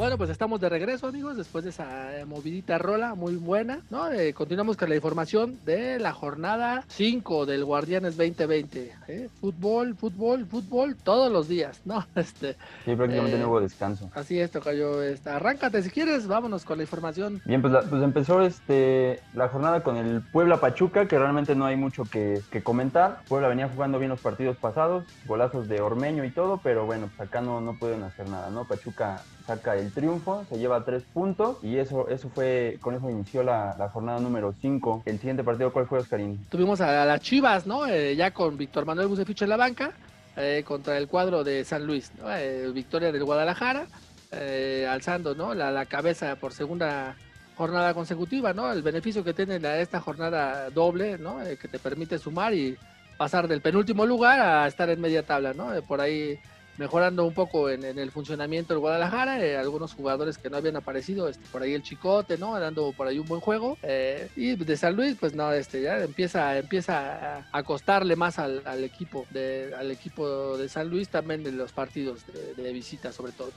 Bueno, 0.09 0.17
pues 0.17 0.31
estamos 0.31 0.59
de 0.59 0.69
regreso, 0.69 1.05
amigos, 1.05 1.37
después 1.37 1.63
de 1.63 1.69
esa 1.69 2.17
eh, 2.17 2.25
movidita 2.25 2.79
rola 2.79 3.13
muy 3.13 3.35
buena, 3.35 3.81
¿no? 3.91 4.11
Eh, 4.11 4.33
continuamos 4.33 4.75
con 4.75 4.89
la 4.89 4.95
información 4.95 5.59
de 5.65 5.99
la 5.99 6.13
jornada 6.13 6.83
5 6.87 7.45
del 7.45 7.63
Guardianes 7.63 8.17
2020. 8.17 8.91
¿eh? 9.07 9.29
Fútbol, 9.39 9.93
fútbol, 9.95 10.47
fútbol, 10.47 10.95
todos 10.95 11.31
los 11.31 11.47
días, 11.47 11.81
¿no? 11.85 12.07
Este, 12.15 12.53
Sí, 12.85 12.95
prácticamente 12.95 13.37
Eh, 13.37 13.39
no 13.39 13.49
hubo 13.49 13.61
descanso. 13.61 14.09
así 14.15 14.39
es, 14.39 14.49
Tocayo. 14.49 15.03
Esta, 15.03 15.35
arráncate 15.35 15.83
si 15.83 15.91
quieres, 15.91 16.25
vámonos 16.25 16.65
con 16.65 16.77
la 16.77 16.85
información. 16.85 17.39
Bien, 17.45 17.61
pues, 17.61 17.71
la- 17.71 17.83
pues 17.83 18.01
empezó 18.01 18.41
este, 18.41 19.19
la 19.35 19.47
jornada 19.49 19.83
con 19.83 19.95
el 19.95 20.23
Puebla 20.31 20.59
Pachuca, 20.59 21.07
que 21.07 21.19
realmente 21.19 21.53
no 21.53 21.65
hay 21.67 21.75
mucho 21.75 22.01
que, 22.05 22.41
que 22.49 22.63
comentar. 22.63 23.19
Puebla 23.27 23.47
venía 23.47 23.69
jugando 23.69 23.99
bien 23.99 24.09
los 24.09 24.21
partidos 24.21 24.57
pasados, 24.57 25.03
golazos 25.27 25.67
de 25.67 25.81
Ormeño 25.81 26.23
y 26.25 26.31
todo, 26.31 26.59
pero 26.63 26.87
bueno, 26.87 27.11
pues 27.15 27.29
acá 27.29 27.41
no, 27.41 27.61
no 27.61 27.77
pueden 27.77 28.01
hacer 28.01 28.27
nada, 28.27 28.49
¿no? 28.49 28.65
Pachuca 28.65 29.21
saca 29.49 29.75
el 29.75 29.91
triunfo, 29.91 30.45
se 30.47 30.59
lleva 30.59 30.85
tres 30.85 31.01
puntos 31.11 31.57
y 31.63 31.77
eso, 31.77 32.07
eso 32.07 32.29
fue, 32.29 32.77
con 32.81 32.93
eso 32.93 33.09
inició 33.09 33.41
la, 33.41 33.89
jornada 33.91 34.19
número 34.19 34.53
5. 34.61 35.03
El 35.05 35.17
siguiente 35.17 35.43
partido, 35.43 35.73
¿cuál 35.73 35.87
fue, 35.87 35.99
Oscarín? 35.99 36.45
Tuvimos 36.49 36.81
a, 36.81 37.03
las 37.03 37.19
Chivas, 37.21 37.65
¿no? 37.65 37.87
Eh, 37.87 38.15
ya 38.15 38.31
con 38.31 38.57
Víctor 38.57 38.85
Manuel 38.85 39.07
Bucefich 39.07 39.41
en 39.41 39.49
la 39.49 39.57
banca, 39.57 39.93
eh, 40.37 40.63
contra 40.67 40.99
el 40.99 41.07
cuadro 41.07 41.43
de 41.43 41.65
San 41.65 41.87
Luis, 41.87 42.11
¿no? 42.19 42.31
Eh, 42.31 42.69
victoria 42.71 43.11
del 43.11 43.23
Guadalajara, 43.23 43.87
eh, 44.31 44.87
alzando, 44.87 45.33
¿no? 45.33 45.55
La, 45.55 45.83
cabeza 45.87 46.35
por 46.35 46.53
segunda 46.53 47.15
jornada 47.57 47.95
consecutiva, 47.95 48.53
¿no? 48.53 48.71
El 48.71 48.83
beneficio 48.83 49.23
que 49.23 49.33
tiene 49.33 49.59
esta 49.81 49.99
jornada 49.99 50.69
doble, 50.69 51.17
¿no? 51.17 51.39
Que 51.59 51.67
te 51.67 51.79
permite 51.79 52.19
sumar 52.19 52.53
y 52.53 52.77
pasar 53.17 53.47
del 53.47 53.61
penúltimo 53.61 54.05
lugar 54.05 54.39
a 54.39 54.67
estar 54.67 54.91
en 54.91 55.01
media 55.01 55.23
tabla, 55.23 55.53
¿no? 55.53 55.71
Por 55.87 55.99
ahí 56.01 56.39
mejorando 56.79 57.25
un 57.25 57.33
poco 57.33 57.69
en, 57.69 57.83
el 57.83 58.09
funcionamiento 58.09 58.73
del 58.73 58.79
Guadalajara, 58.79 59.43
eh, 59.43 59.57
algunos 59.57 59.93
jugadores 59.93 60.37
que 60.37 60.49
no 60.49 60.55
habían 60.55 60.77
aparecido, 60.77 61.27
este, 61.27 61.45
por 61.51 61.61
ahí 61.61 61.73
el 61.73 61.83
Chicote, 61.83 62.37
¿no? 62.37 62.57
Dando 62.57 62.93
por 62.93 63.05
ahí 63.05 63.19
un 63.19 63.27
buen 63.27 63.41
juego. 63.41 63.77
eh, 63.83 64.29
y 64.37 64.55
de 64.55 64.77
San 64.77 64.95
Luis, 64.95 65.17
pues 65.19 65.35
no, 65.35 65.51
este, 65.51 65.81
ya 65.81 65.97
empieza, 65.99 66.57
empieza 66.57 67.45
a, 67.51 67.63
costarle 67.63 68.15
más 68.15 68.39
al, 68.39 68.63
equipo 68.83 69.25
de, 69.31 69.73
al 69.77 69.91
equipo 69.91 70.57
de 70.57 70.69
San 70.69 70.89
Luis 70.89 71.09
también 71.09 71.43
de 71.43 71.51
los 71.51 71.73
partidos 71.73 72.21
de, 72.55 72.71
visita 72.71 73.11
sobre 73.11 73.33
todo. 73.33 73.51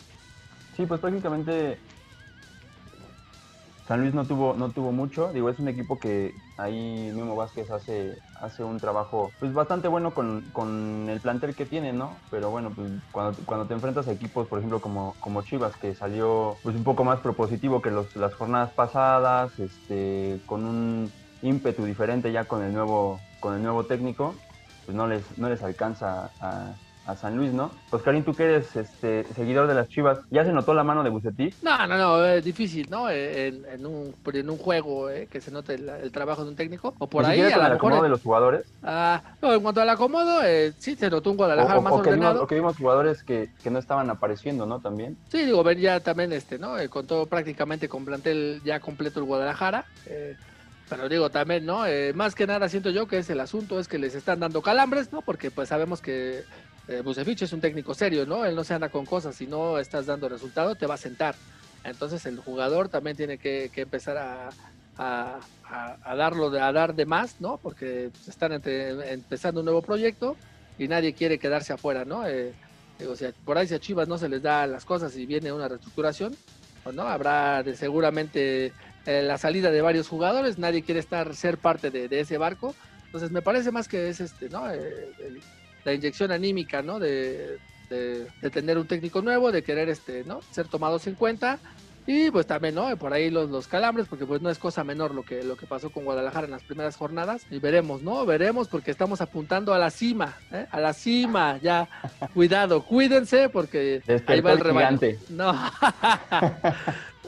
Sí, 0.77 0.85
pues 0.85 1.01
prácticamente 1.01 1.79
San 3.87 4.01
Luis 4.01 4.15
no 4.15 4.25
tuvo, 4.25 4.55
no 4.55 4.71
tuvo 4.71 4.91
mucho. 4.91 5.33
Digo, 5.33 5.49
es 5.49 5.61
un 5.61 5.69
equipo 5.69 5.97
que 5.97 6.33
ahí 6.59 7.13
Memo 7.15 7.37
Vázquez 7.37 7.71
hace, 7.71 8.19
hace 8.43 8.65
un 8.65 8.79
trabajo 8.79 9.31
pues 9.39 9.55
bastante 9.55 9.89
bueno 9.89 10.13
con, 10.13 10.43
con 10.53 11.09
el 11.09 11.21
plantel 11.21 11.55
que 11.55 11.65
tiene, 11.65 11.93
¿no? 11.93 12.17
Pero 12.31 12.51
bueno, 12.51 12.71
pues 12.75 12.91
cuando, 13.13 13.39
cuando 13.47 13.67
te 13.67 13.75
enfrentas 13.75 14.09
a 14.09 14.13
equipos, 14.13 14.49
por 14.49 14.59
ejemplo, 14.59 14.81
como, 14.81 15.15
como 15.21 15.43
Chivas, 15.43 15.77
que 15.77 15.95
salió 15.95 16.57
pues 16.63 16.75
un 16.77 16.85
poco 16.85 17.05
más 17.05 17.21
propositivo 17.21 17.81
que 17.81 17.91
los, 17.91 18.15
las 18.17 18.35
jornadas 18.35 18.71
pasadas, 18.73 19.59
este, 19.59 20.41
con 20.47 20.65
un 20.65 21.13
ímpetu 21.41 21.85
diferente 21.85 22.33
ya 22.33 22.45
con 22.45 22.63
el 22.63 22.73
nuevo, 22.73 23.21
con 23.41 23.55
el 23.55 23.63
nuevo 23.63 23.85
técnico, 23.85 24.35
pues 24.85 24.97
no 24.97 25.07
les, 25.07 25.39
no 25.39 25.49
les 25.49 25.63
alcanza 25.63 26.31
a, 26.41 26.75
a 27.05 27.17
San 27.17 27.37
Luis, 27.37 27.53
¿no? 27.53 27.71
Oscarín, 27.91 28.25
tú 28.25 28.35
que 28.35 28.45
eres 28.45 28.77
este, 28.77 29.25
seguidor 29.35 29.67
de 29.67 29.75
las 29.75 29.89
Chivas, 29.89 30.21
¿ya 30.31 30.45
se 30.45 30.53
notó 30.53 30.73
la 30.73 30.85
mano 30.85 31.03
de 31.03 31.11
Bucetich? 31.11 31.57
No, 31.61 31.87
no, 31.87 31.97
no, 31.99 32.25
es 32.25 32.45
difícil, 32.45 32.87
¿no? 32.91 33.11
Eh, 33.11 33.49
En, 33.49 33.65
en 33.65 33.87
un, 33.87 34.15
en 34.33 34.51
un 34.51 34.57
juego 34.59 35.11
eh, 35.11 35.27
que 35.29 35.41
se 35.41 35.51
note 35.51 35.75
el, 35.75 35.89
el 35.89 36.13
trabajo 36.13 36.45
de 36.45 36.51
un 36.51 36.57
técnico. 36.57 36.95
O 36.99 37.09
por 37.09 37.25
ahí, 37.25 37.41
siquiera 37.43 37.57
a 37.75 37.79
con 37.79 37.93
el 37.93 37.99
acomodo 37.99 38.03
de 38.05 38.09
los 38.09 38.23
jugadores. 38.23 38.75
ah, 38.83 39.23
no, 39.43 39.53
en 39.53 39.61
cuanto 39.63 39.81
al 39.81 39.89
acomodo, 39.89 40.43
eh, 40.45 40.73
sí 40.79 40.95
se 40.97 41.11
notó 41.11 41.31
un 41.31 41.37
Guadalajara 41.37 41.79
o- 41.79 41.83
más 41.83 41.93
o 41.93 42.03
que 42.03 42.13
vimos, 42.13 42.37
o 42.37 42.47
que 42.47 42.55
vimos 42.55 42.77
jugadores 42.77 43.25
que, 43.25 43.49
que 43.63 43.71
no 43.71 43.79
estaban 43.81 44.09
apareciendo, 44.11 44.67
¿no? 44.67 44.81
También. 44.81 45.19
Sí, 45.31 45.45
digo, 45.45 45.63
ven 45.65 45.79
ya 45.81 46.01
también, 46.01 46.33
este, 46.33 46.59
¿no? 46.59 46.79
Eh, 46.79 46.89
con 46.89 47.07
todo 47.07 47.27
prácticamente 47.27 47.89
con 47.89 48.05
plantel 48.05 48.61
ya 48.65 48.81
completo 48.81 49.19
el 49.21 49.27
Guadalajara. 49.27 49.85
eh, 50.07 50.37
pero 50.89 51.09
digo, 51.09 51.31
también, 51.31 51.65
¿no? 51.65 51.87
Eh, 51.87 52.13
más 52.15 52.35
que 52.35 52.47
nada 52.47 52.69
siento 52.69 52.91
yo 52.91 53.07
que 53.07 53.17
es 53.19 53.31
el 53.31 53.41
asunto, 53.41 53.81
es 53.81 53.89
que 53.89 53.99
les 53.99 54.15
están 54.15 54.41
dando 54.41 54.61
calambres, 54.61 55.11
¿no? 55.11 55.23
Porque 55.23 55.51
pues 55.51 55.71
sabemos 55.71 56.03
que 56.03 56.45
eh, 56.89 57.03
es 57.41 57.53
un 57.53 57.61
técnico 57.61 57.95
serio, 57.95 58.27
¿no? 58.27 58.45
Él 58.45 58.55
no 58.55 58.65
se 58.65 58.75
anda 58.75 58.89
con 58.89 59.07
cosas, 59.07 59.37
si 59.37 59.47
no 59.47 59.79
estás 59.79 60.07
dando 60.07 60.29
resultado, 60.29 60.75
te 60.75 60.87
va 60.87 60.95
a 60.95 60.99
sentar. 60.99 61.35
Entonces 61.85 62.25
el 62.27 62.39
jugador 62.39 62.89
también 62.89 63.17
tiene 63.17 63.39
que, 63.39 63.71
empezar 63.75 64.17
a, 64.97 65.41
darlo, 66.17 66.47
a 66.49 66.73
dar 66.73 66.95
de 66.95 67.07
más, 67.07 67.41
¿no? 67.41 67.59
Porque 67.59 68.11
están 68.27 68.53
empezando 68.53 69.61
un 69.61 69.67
nuevo 69.67 69.83
proyecto 69.83 70.37
y 70.79 70.89
nadie 70.89 71.13
quiere 71.13 71.39
quedarse 71.39 71.73
afuera, 71.73 72.05
¿no? 72.05 72.27
Eh, 72.27 72.53
Digo, 72.99 73.15
por 73.45 73.59
ahí 73.59 73.67
si 73.67 73.75
a 73.75 73.81
Chivas 73.81 74.09
no 74.09 74.19
se 74.19 74.29
les 74.29 74.43
da 74.43 74.67
las 74.67 74.85
cosas 74.85 75.17
y 75.17 75.27
viene 75.27 75.53
una 75.53 75.69
reestructuración, 75.69 76.37
pues 76.85 76.95
no, 76.95 77.03
habrá 77.03 77.65
seguramente 77.75 78.73
eh, 79.07 79.23
la 79.23 79.39
salida 79.39 79.71
de 79.71 79.83
varios 79.83 80.09
jugadores, 80.09 80.59
nadie 80.59 80.83
quiere 80.83 81.01
estar 81.01 81.35
ser 81.35 81.59
parte 81.59 81.91
de, 81.91 82.21
ese 82.21 82.39
barco. 82.39 82.75
Entonces 83.07 83.31
me 83.31 83.43
parece 83.43 83.73
más 83.73 83.89
que 83.89 84.09
es 84.09 84.21
este, 84.21 84.49
¿no? 84.49 84.71
Eh, 84.71 85.13
la 85.85 85.93
inyección 85.95 86.33
anímica, 86.33 86.83
¿no? 86.83 86.99
De, 86.99 87.59
de- 87.91 88.27
de 88.41 88.51
tener 88.51 88.79
un 88.79 88.87
técnico 88.87 89.21
nuevo, 89.23 89.53
de 89.53 89.63
querer 89.63 89.89
este, 89.89 90.25
¿no? 90.25 90.41
ser 90.51 90.67
tomados 90.69 91.07
en 91.07 91.15
cuenta. 91.15 91.59
Y 92.05 92.33
pues 92.33 92.49
también, 92.49 92.75
¿no? 92.75 92.97
Por 92.97 93.13
ahí 93.13 93.31
los, 93.31 93.49
los 93.49 93.69
calambres, 93.69 94.09
porque 94.09 94.27
pues 94.27 94.43
no 94.43 94.51
es 94.51 94.59
cosa 94.59 94.83
menor 94.83 95.15
lo 95.15 95.23
que, 95.23 95.45
lo 95.45 95.57
que 95.57 95.67
pasó 95.67 95.91
con 95.91 96.03
Guadalajara 96.05 96.47
en 96.47 96.51
las 96.51 96.65
primeras 96.65 96.97
jornadas. 96.97 97.43
Y 97.49 97.61
veremos, 97.61 98.03
¿no? 98.03 98.27
Veremos 98.27 98.67
porque 98.67 98.91
estamos 98.91 99.21
apuntando 99.21 99.73
a 99.73 99.79
la 99.79 99.89
cima, 99.91 100.37
¿eh? 100.51 100.67
A 100.73 100.81
la 100.81 100.95
cima, 100.95 101.59
ya. 101.63 101.89
Cuidado, 102.35 102.83
cuídense 102.83 103.49
porque 103.51 104.03
ahí 104.07 104.15
Despertó 104.15 104.43
va 104.43 104.53
el 104.53 104.59
el 104.59 104.65
rebaño. 104.65 104.99
gigante. 104.99 105.19
No. 105.31 105.55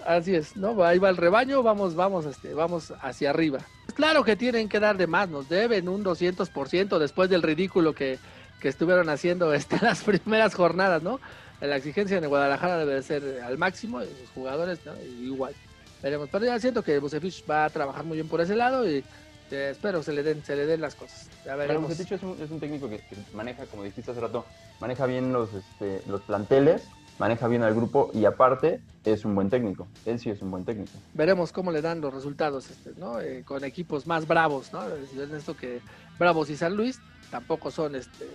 Así 0.06 0.34
es, 0.34 0.54
¿no? 0.56 0.82
Ahí 0.84 0.98
va 0.98 1.08
el 1.08 1.16
rebaño, 1.16 1.62
vamos, 1.62 1.94
vamos, 1.94 2.26
este, 2.26 2.52
vamos 2.52 2.92
hacia 3.00 3.30
arriba. 3.30 3.60
Claro 3.94 4.22
que 4.24 4.36
tienen 4.36 4.68
que 4.68 4.78
dar 4.80 4.96
de 4.98 5.06
más, 5.06 5.28
nos 5.30 5.48
deben 5.48 5.88
un 5.88 6.04
200% 6.04 6.98
después 6.98 7.30
del 7.30 7.42
ridículo 7.42 7.94
que, 7.94 8.18
que 8.64 8.70
estuvieron 8.70 9.10
haciendo 9.10 9.52
este, 9.60 9.78
las 9.82 10.02
primeras 10.02 10.54
jornadas, 10.54 11.02
¿no? 11.02 11.20
La 11.60 11.76
exigencia 11.76 12.16
en 12.16 12.24
el 12.24 12.30
Guadalajara 12.30 12.78
debe 12.78 12.94
de 12.94 13.02
ser 13.02 13.42
al 13.42 13.58
máximo, 13.58 14.00
los 14.00 14.08
jugadores, 14.34 14.78
¿no? 14.86 14.92
igual. 15.20 15.54
Veremos, 16.02 16.30
pero 16.32 16.46
ya 16.46 16.58
siento 16.58 16.82
que 16.82 16.98
Bucefich 16.98 17.44
va 17.48 17.66
a 17.66 17.70
trabajar 17.70 18.04
muy 18.04 18.16
bien 18.16 18.26
por 18.26 18.40
ese 18.40 18.56
lado 18.56 18.88
y 18.88 19.04
eh, 19.50 19.68
espero 19.72 20.02
se 20.02 20.14
le 20.14 20.22
den, 20.22 20.42
se 20.42 20.56
le 20.56 20.64
den 20.64 20.80
las 20.80 20.94
cosas. 20.94 21.28
Ya 21.44 21.56
Pero 21.56 21.58
veremos. 21.58 21.90
Bucetich 21.90 22.12
es 22.12 22.22
un, 22.22 22.38
es 22.40 22.50
un 22.50 22.58
técnico 22.58 22.88
que, 22.88 23.00
que 23.00 23.16
maneja, 23.34 23.66
como 23.66 23.82
dijiste 23.82 24.12
hace 24.12 24.20
rato, 24.20 24.46
maneja 24.80 25.04
bien 25.04 25.30
los, 25.34 25.52
este, 25.52 26.00
los 26.08 26.22
planteles, 26.22 26.88
maneja 27.18 27.46
bien 27.48 27.62
al 27.64 27.74
grupo 27.74 28.10
y 28.14 28.24
aparte 28.24 28.80
es 29.04 29.26
un 29.26 29.34
buen 29.34 29.50
técnico. 29.50 29.86
Él 30.06 30.18
sí 30.18 30.30
es 30.30 30.40
un 30.40 30.50
buen 30.50 30.64
técnico. 30.64 30.92
veremos 31.12 31.52
cómo 31.52 31.70
le 31.70 31.82
dan 31.82 32.00
los 32.00 32.14
resultados 32.14 32.70
este, 32.70 32.92
¿no? 32.98 33.20
Eh, 33.20 33.44
con 33.44 33.62
equipos 33.62 34.06
más 34.06 34.26
bravos, 34.26 34.72
¿no? 34.72 34.86
Es 34.88 35.12
esto 35.32 35.54
que 35.54 35.82
Bravos 36.18 36.48
y 36.48 36.56
San 36.56 36.76
Luis 36.76 36.98
tampoco 37.30 37.70
son 37.70 37.94
este 37.94 38.28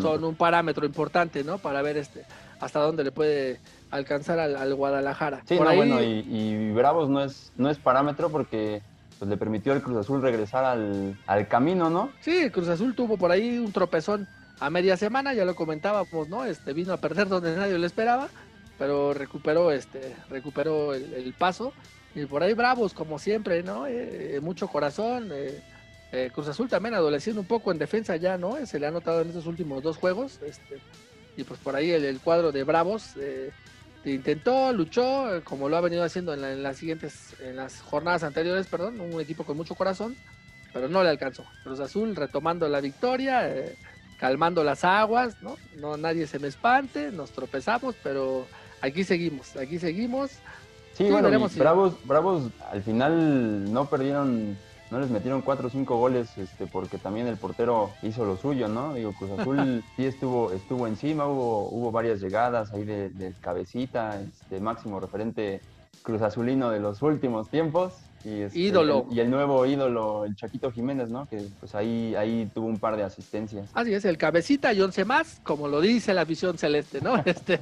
son 0.00 0.22
un 0.22 0.36
parámetro 0.36 0.86
importante, 0.86 1.42
¿no? 1.42 1.58
Para 1.58 1.82
ver 1.82 1.96
este 1.96 2.24
hasta 2.60 2.78
dónde 2.78 3.02
le 3.02 3.10
puede 3.10 3.58
alcanzar 3.90 4.38
al, 4.38 4.74
Guadalajara. 4.74 5.42
Sí, 5.46 5.58
no, 5.58 5.74
bueno, 5.74 6.00
y, 6.00 6.70
Bravos 6.70 7.08
no 7.08 7.24
es, 7.24 7.52
no 7.56 7.68
es 7.68 7.78
parámetro 7.78 8.30
porque 8.30 8.80
pues, 9.18 9.28
le 9.28 9.36
permitió 9.36 9.72
al 9.72 9.82
Cruz 9.82 9.96
Azul 9.96 10.22
regresar 10.22 10.64
al, 10.64 11.18
al 11.26 11.48
camino, 11.48 11.90
¿no? 11.90 12.10
Sí, 12.20 12.50
Cruz 12.50 12.68
Azul 12.68 12.94
tuvo 12.94 13.16
por 13.16 13.32
ahí 13.32 13.58
un 13.58 13.72
tropezón 13.72 14.28
a 14.60 14.70
media 14.70 14.96
semana, 14.96 15.34
ya 15.34 15.44
lo 15.44 15.56
comentábamos, 15.56 16.28
¿no? 16.28 16.44
Este 16.44 16.72
vino 16.72 16.92
a 16.92 16.98
perder 16.98 17.28
donde 17.28 17.56
nadie 17.56 17.76
lo 17.76 17.86
esperaba, 17.86 18.28
pero 18.78 19.12
recuperó 19.12 19.72
este, 19.72 20.14
recuperó 20.30 20.94
el, 20.94 21.34
paso. 21.36 21.72
Y 22.14 22.26
por 22.26 22.44
ahí 22.44 22.52
bravos, 22.52 22.92
como 22.92 23.18
siempre, 23.18 23.64
¿no? 23.64 23.86
Eh, 23.88 24.38
mucho 24.40 24.68
corazón. 24.68 25.30
Eh, 25.32 25.62
eh, 26.12 26.30
Cruz 26.32 26.48
Azul 26.48 26.68
también 26.68 26.94
adoleciendo 26.94 27.40
un 27.40 27.46
poco 27.46 27.72
en 27.72 27.78
defensa 27.78 28.16
ya, 28.16 28.38
¿no? 28.38 28.64
Se 28.66 28.78
le 28.78 28.86
ha 28.86 28.90
notado 28.90 29.22
en 29.22 29.28
estos 29.28 29.46
últimos 29.46 29.82
dos 29.82 29.96
juegos. 29.96 30.40
Este, 30.42 30.78
y 31.36 31.44
pues 31.44 31.58
por 31.60 31.74
ahí 31.74 31.90
el, 31.90 32.20
cuadro 32.20 32.52
de 32.52 32.62
Bravos 32.62 33.14
intentó, 34.04 34.72
luchó, 34.72 35.40
como 35.44 35.68
lo 35.68 35.76
ha 35.76 35.80
venido 35.80 36.04
haciendo 36.04 36.34
en, 36.34 36.62
las 36.62 36.76
siguientes, 36.76 37.34
en 37.40 37.56
las 37.56 37.80
jornadas 37.80 38.22
anteriores, 38.22 38.66
perdón, 38.66 39.00
un 39.00 39.20
equipo 39.20 39.44
con 39.44 39.56
mucho 39.56 39.74
corazón, 39.74 40.14
pero 40.72 40.88
no 40.88 41.02
le 41.02 41.08
alcanzó. 41.08 41.44
Cruz 41.64 41.80
Azul 41.80 42.14
retomando 42.14 42.68
la 42.68 42.80
victoria 42.80 43.48
calmando 44.22 44.62
las 44.62 44.84
aguas, 44.84 45.42
¿no? 45.42 45.56
No 45.80 45.96
nadie 45.96 46.28
se 46.28 46.38
me 46.38 46.46
espante, 46.46 47.10
nos 47.10 47.32
tropezamos, 47.32 47.96
pero 48.04 48.46
aquí 48.80 49.02
seguimos, 49.02 49.56
aquí 49.56 49.80
seguimos. 49.80 50.30
Sí, 50.92 51.10
bueno, 51.10 51.28
Bravos, 51.56 51.96
Bravos 52.06 52.44
al 52.70 52.84
final 52.84 53.72
no 53.72 53.90
perdieron, 53.90 54.56
no 54.92 55.00
les 55.00 55.08
metieron 55.08 55.40
cuatro 55.40 55.68
o 55.68 55.70
cinco 55.70 55.96
goles, 55.96 56.36
este, 56.36 56.66
porque 56.66 56.98
también 56.98 57.26
el 57.26 57.38
portero 57.38 57.90
hizo 58.02 58.26
lo 58.26 58.36
suyo, 58.36 58.68
¿no? 58.68 58.92
Digo, 58.92 59.14
Cruz 59.14 59.30
Azul 59.38 59.82
sí 59.96 60.04
estuvo, 60.04 60.52
estuvo 60.52 60.86
encima, 60.86 61.26
hubo, 61.26 61.70
hubo 61.70 61.90
varias 61.90 62.20
llegadas 62.20 62.70
ahí 62.74 62.84
de, 62.84 63.08
de 63.08 63.32
cabecita, 63.40 64.20
este 64.20 64.60
máximo 64.60 65.00
referente 65.00 65.62
Cruz 66.02 66.20
Azulino 66.20 66.68
de 66.68 66.80
los 66.80 67.00
últimos 67.00 67.48
tiempos. 67.48 67.94
Y 68.24 68.42
este, 68.42 68.58
ídolo. 68.58 69.06
y 69.10 69.20
el 69.20 69.30
nuevo 69.30 69.66
ídolo, 69.66 70.24
el 70.24 70.36
Chaquito 70.36 70.70
Jiménez, 70.70 71.10
¿no? 71.10 71.26
Que 71.26 71.42
pues 71.60 71.74
ahí, 71.74 72.14
ahí 72.14 72.48
tuvo 72.54 72.66
un 72.66 72.78
par 72.78 72.96
de 72.96 73.02
asistencias. 73.02 73.70
Así 73.74 73.92
es, 73.94 74.04
el 74.04 74.18
cabecita 74.18 74.72
y 74.72 74.80
once 74.80 75.04
más, 75.04 75.40
como 75.42 75.68
lo 75.68 75.80
dice 75.80 76.14
la 76.14 76.24
visión 76.24 76.58
celeste, 76.58 77.00
¿no? 77.00 77.16
Este, 77.32 77.60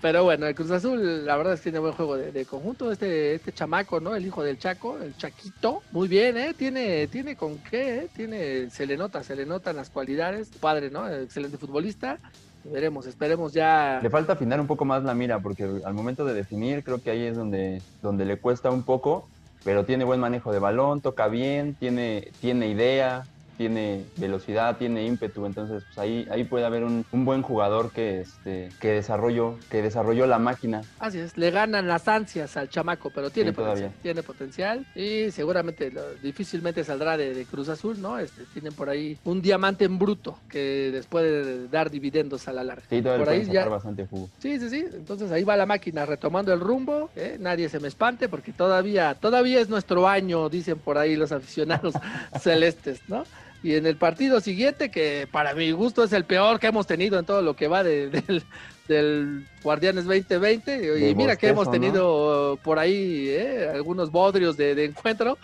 pero 0.00 0.24
bueno, 0.24 0.46
el 0.46 0.54
Cruz 0.54 0.70
Azul, 0.70 1.24
la 1.24 1.36
verdad 1.36 1.54
es 1.54 1.60
que 1.60 1.64
tiene 1.64 1.78
buen 1.78 1.92
juego 1.92 2.16
de, 2.16 2.44
conjunto. 2.44 2.90
Este, 2.90 3.34
este 3.34 3.52
chamaco, 3.52 4.00
¿no? 4.00 4.14
El 4.14 4.26
hijo 4.26 4.42
del 4.42 4.58
Chaco, 4.58 4.98
el 4.98 5.16
Chaquito. 5.16 5.82
Muy 5.92 6.08
bien, 6.08 6.36
¿eh? 6.36 6.54
Tiene, 6.54 7.06
tiene 7.06 7.36
con 7.36 7.58
qué, 7.58 7.98
¿eh? 7.98 8.08
Tiene, 8.14 8.70
se 8.70 8.86
le 8.86 8.96
nota, 8.96 9.22
se 9.22 9.36
le 9.36 9.46
notan 9.46 9.76
las 9.76 9.90
cualidades. 9.90 10.50
Padre, 10.60 10.90
¿no? 10.90 11.08
Excelente 11.08 11.58
futbolista 11.58 12.18
veremos, 12.64 13.06
esperemos 13.06 13.52
ya. 13.52 14.00
Le 14.02 14.10
falta 14.10 14.34
afinar 14.34 14.60
un 14.60 14.66
poco 14.66 14.84
más 14.84 15.02
la 15.02 15.14
mira, 15.14 15.40
porque 15.40 15.68
al 15.84 15.94
momento 15.94 16.24
de 16.24 16.34
definir, 16.34 16.84
creo 16.84 17.02
que 17.02 17.10
ahí 17.10 17.22
es 17.22 17.36
donde, 17.36 17.82
donde 18.02 18.24
le 18.24 18.38
cuesta 18.38 18.70
un 18.70 18.82
poco 18.82 19.28
pero 19.64 19.84
tiene 19.84 20.04
buen 20.04 20.20
manejo 20.20 20.52
de 20.52 20.58
balón, 20.58 21.00
toca 21.00 21.28
bien, 21.28 21.74
tiene, 21.74 22.32
tiene 22.40 22.68
idea, 22.68 23.26
tiene 23.56 24.04
velocidad, 24.16 24.76
tiene 24.76 25.04
ímpetu, 25.04 25.46
entonces 25.46 25.84
pues 25.84 25.98
ahí, 25.98 26.26
ahí 26.30 26.44
puede 26.44 26.64
haber 26.64 26.84
un, 26.84 27.04
buen 27.12 27.42
jugador 27.42 27.92
que, 27.92 28.20
este, 28.20 28.70
que, 28.80 28.92
desarrolló, 28.92 29.58
que 29.70 29.82
desarrolló 29.82 30.26
la 30.26 30.38
máquina. 30.38 30.82
Así 30.98 31.18
es, 31.18 31.36
le 31.36 31.50
ganan 31.50 31.86
las 31.86 32.08
ansias 32.08 32.56
al 32.56 32.68
chamaco, 32.68 33.10
pero 33.14 33.30
tiene 33.30 33.52
potencial, 33.52 33.92
tiene 34.02 34.22
potencial 34.22 34.86
y 34.94 35.30
seguramente 35.30 35.92
difícilmente 36.22 36.84
saldrá 36.84 37.16
de, 37.16 37.42
Cruz 37.50 37.68
Azul, 37.68 38.00
¿no? 38.00 38.18
Este, 38.18 38.44
tienen 38.52 38.72
por 38.72 38.88
ahí 38.88 39.18
un 39.24 39.42
diamante 39.42 39.84
en 39.84 39.98
bruto 39.98 40.38
que 40.48 40.90
les 40.92 41.06
puede 41.06 41.68
dar 41.68 41.90
dividendos 41.90 42.46
a 42.48 42.52
la 42.52 42.64
larga. 42.64 42.84
Sí, 42.88 43.02
por 43.02 43.28
ahí 43.28 43.44
ya 43.46 43.68
bastante 43.68 44.06
jugo. 44.06 44.30
Sí, 44.38 44.58
sí, 44.58 44.70
sí, 44.70 44.84
entonces 44.92 45.30
ahí 45.32 45.44
va 45.44 45.56
la 45.56 45.66
máquina 45.66 46.06
retomando 46.06 46.52
el 46.52 46.60
rumbo, 46.60 47.10
¿eh? 47.16 47.36
nadie 47.38 47.68
se 47.68 47.80
me 47.80 47.88
espante 47.88 48.28
porque 48.28 48.52
todavía, 48.52 49.14
todavía 49.14 49.60
es 49.60 49.68
nuestro 49.68 50.08
año, 50.08 50.48
dicen 50.48 50.78
por 50.78 50.98
ahí 50.98 51.16
los 51.16 51.32
aficionados 51.32 51.94
celestes, 52.40 53.00
¿no? 53.08 53.24
Y 53.62 53.74
en 53.74 53.86
el 53.86 53.96
partido 53.96 54.40
siguiente, 54.40 54.90
que 54.90 55.28
para 55.30 55.54
mi 55.54 55.70
gusto 55.72 56.02
es 56.02 56.12
el 56.12 56.24
peor 56.24 56.58
que 56.58 56.66
hemos 56.66 56.86
tenido 56.86 57.18
en 57.18 57.24
todo 57.24 57.42
lo 57.42 57.54
que 57.54 57.68
va 57.68 57.82
del, 57.84 58.44
del 58.88 59.46
Guardianes 59.62 60.04
2020. 60.04 61.10
y 61.10 61.14
mira 61.14 61.36
que 61.36 61.48
hemos 61.48 61.70
tenido 61.70 62.58
por 62.62 62.78
ahí 62.78 63.28
eh, 63.28 63.70
algunos 63.72 64.10
bodrios 64.10 64.56
de, 64.56 64.84
encuentro, 64.84 65.38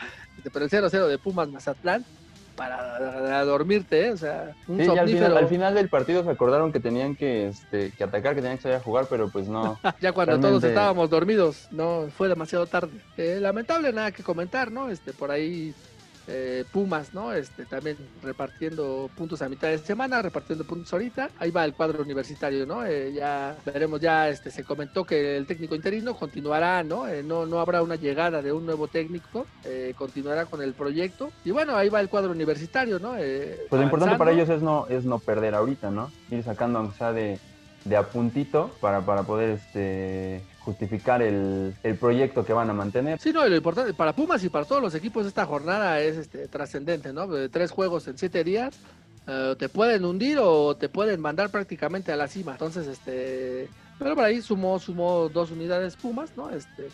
pero 0.53 0.65
el 0.65 0.71
0-0 0.71 1.07
de 1.07 1.19
Pumas 1.19 1.49
Mazatlán 1.49 2.05
para, 2.57 3.45
dormirte, 3.45 4.07
¿eh? 4.07 4.11
o 4.11 4.17
sea, 4.17 4.53
un 4.67 4.79
sí, 4.79 4.89
al, 4.89 5.47
final, 5.47 5.75
del 5.75 5.89
partido 5.89 6.25
se 6.25 6.31
acordaron 6.31 6.73
que 6.73 6.81
tenían 6.81 7.15
que, 7.15 7.47
este, 7.47 7.93
que 7.93 8.03
atacar, 8.03 8.35
que 8.35 8.41
tenían 8.41 8.57
que 8.57 8.65
salir 8.65 8.79
a 8.79 8.81
jugar, 8.81 9.07
pero 9.09 9.31
pues 9.31 9.47
no. 9.47 9.79
ya 10.01 10.11
cuando 10.11 10.41
todos 10.41 10.65
estábamos 10.65 11.09
dormidos, 11.09 11.69
no, 11.71 12.09
fue 12.17 12.27
demasiado 12.27 12.67
tarde. 12.67 13.01
Eh, 13.17 13.39
lamentable, 13.41 13.93
nada 13.93 14.11
que 14.11 14.25
comentar, 14.25 14.73
¿no? 14.73 14.91
Este, 14.91 15.13
por 15.13 15.31
ahí 15.31 15.73
eh, 16.31 16.65
Pumas, 16.71 17.15
¿no? 17.15 17.33
Este, 17.33 17.65
también 17.65 17.97
repartiendo 18.23 19.09
puntos 19.17 19.41
a 19.41 19.49
mitad 19.49 19.69
de 19.69 19.79
semana, 19.79 20.21
repartiendo 20.21 20.65
puntos 20.65 20.93
ahorita. 20.93 21.31
Ahí 21.39 21.51
va 21.51 21.65
el 21.65 21.73
cuadro 21.73 22.03
universitario, 22.03 22.67
¿no? 22.67 22.85
Eh, 22.85 23.13
ya 23.15 23.57
veremos, 23.65 23.99
ya 23.99 24.29
este, 24.29 24.51
se 24.51 24.63
comentó 24.63 25.05
que 25.05 25.39
el 25.39 25.47
técnico 25.47 25.75
interino 25.75 26.15
continuará, 26.15 26.85
¿no? 26.85 27.09
Eh, 27.09 27.23
no, 27.23 27.47
no 27.47 27.61
habrá 27.61 27.83
una 27.83 27.97
llegada 27.97 28.43
de 28.43 28.53
un 28.53 28.67
nuevo 28.67 28.89
técnico, 28.89 29.47
continuará 29.97 30.47
con 30.47 30.63
el 30.63 30.75
proyecto. 30.75 31.31
Y 31.45 31.51
bueno, 31.51 31.77
ahí 31.77 31.89
va 31.89 32.01
el 32.01 32.09
cuadro 32.09 32.31
universitario, 32.31 32.99
¿no? 32.99 33.13
pues 33.13 33.71
lo 33.71 33.83
importante 33.83 34.17
para 34.17 34.33
ellos 34.33 34.49
es 34.49 34.63
no, 34.63 34.87
es 34.89 35.05
no 35.05 35.19
perder 35.19 35.55
ahorita, 35.55 35.91
¿no? 35.91 36.11
Ir 36.31 36.43
sacando 36.43 36.79
aunque 36.79 36.99
sea 36.99 37.13
de, 37.13 37.39
de 37.85 37.97
a 37.97 38.09
puntito 38.09 38.71
para, 38.81 39.01
para 39.01 39.23
poder 39.23 39.51
este 39.51 40.43
justificar 40.69 41.23
el, 41.23 41.75
proyecto 41.99 42.45
que 42.45 42.53
van 42.53 42.69
a 42.69 42.75
mantener. 42.75 43.19
Sí, 43.19 43.33
no, 43.33 43.47
lo 43.49 43.57
importante 43.57 43.95
para 43.95 44.13
Pumas 44.13 44.45
y 44.45 44.51
para 44.51 44.67
todos 44.67 44.83
los 44.83 44.95
equipos 44.95 45.27
esta 45.27 45.47
jornada 45.47 45.99
es 46.01 46.19
este, 46.19 46.47
trascendente, 46.47 47.11
¿no? 47.11 47.27
De 47.27 47.49
tres 47.49 47.71
juegos 47.71 48.07
en 48.07 48.19
siete 48.19 48.45
días, 48.45 48.79
eh, 49.27 49.57
te 49.59 49.71
pueden 49.71 50.05
hundir 50.05 50.39
o 50.43 50.77
te 50.77 50.91
pueden 50.91 51.23
mandar 51.23 51.51
prácticamente 51.51 52.13
a 52.13 52.17
la 52.17 52.29
cima. 52.29 52.53
Entonces, 52.53 52.87
este, 52.87 53.71
pero 53.99 54.15
por 54.15 54.25
ahí 54.25 54.43
sumó, 54.43 54.79
sumó 54.79 55.31
dos 55.31 55.51
unidades 55.51 55.97
Pumas, 55.97 56.37
¿no? 56.37 56.51
Este, 56.51 56.89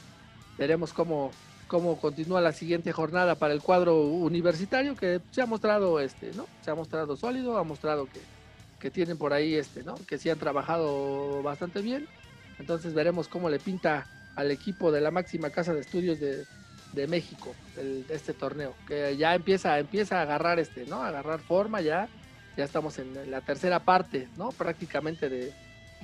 veremos 0.57 0.93
cómo, 0.93 1.33
cómo 1.67 2.01
continúa 2.01 2.41
la 2.41 2.53
siguiente 2.53 2.93
jornada 2.93 3.35
para 3.35 3.55
el 3.55 3.61
cuadro 3.61 4.03
universitario 4.03 4.95
que 4.95 5.21
se 5.33 5.43
ha 5.43 5.47
mostrado, 5.47 5.99
este, 5.99 6.31
¿no? 6.37 6.47
Se 6.63 6.71
ha 6.71 6.77
mostrado 6.77 7.17
sólido, 7.17 7.59
ha 7.59 7.65
mostrado 7.65 8.07
que, 8.07 8.21
que 8.79 8.93
tienen 8.93 9.19
por 9.19 9.33
ahí, 9.33 9.57
este, 9.57 9.83
¿no? 9.83 9.97
Que 10.07 10.17
sí 10.17 10.31
han 10.31 10.39
trabajado 10.39 11.43
bastante 11.43 11.83
bien 11.83 12.07
entonces 12.59 12.95
veremos 12.95 13.29
cómo 13.29 13.49
le 13.49 13.59
pinta 13.59 14.07
al 14.37 14.51
equipo 14.51 14.91
de 14.91 15.01
la 15.01 15.11
máxima 15.11 15.51
casa 15.51 15.73
de 15.75 15.81
estudios 15.81 16.19
de, 16.21 16.47
México 17.09 17.53
este 18.09 18.35
torneo, 18.35 18.73
que 18.87 19.17
ya 19.17 19.35
empieza, 19.35 19.81
empieza 19.81 20.21
a 20.21 20.23
agarrar 20.23 20.61
este, 20.61 20.87
¿no? 20.87 21.03
A 21.03 21.09
agarrar 21.09 21.41
forma 21.41 21.81
ya. 21.81 22.09
Ya 22.57 22.63
estamos 22.63 23.01
en 23.01 23.33
la 23.33 23.41
tercera 23.41 23.81
parte, 23.81 24.29
¿no? 24.37 24.51
Prácticamente 24.51 25.29
de, 25.29 25.53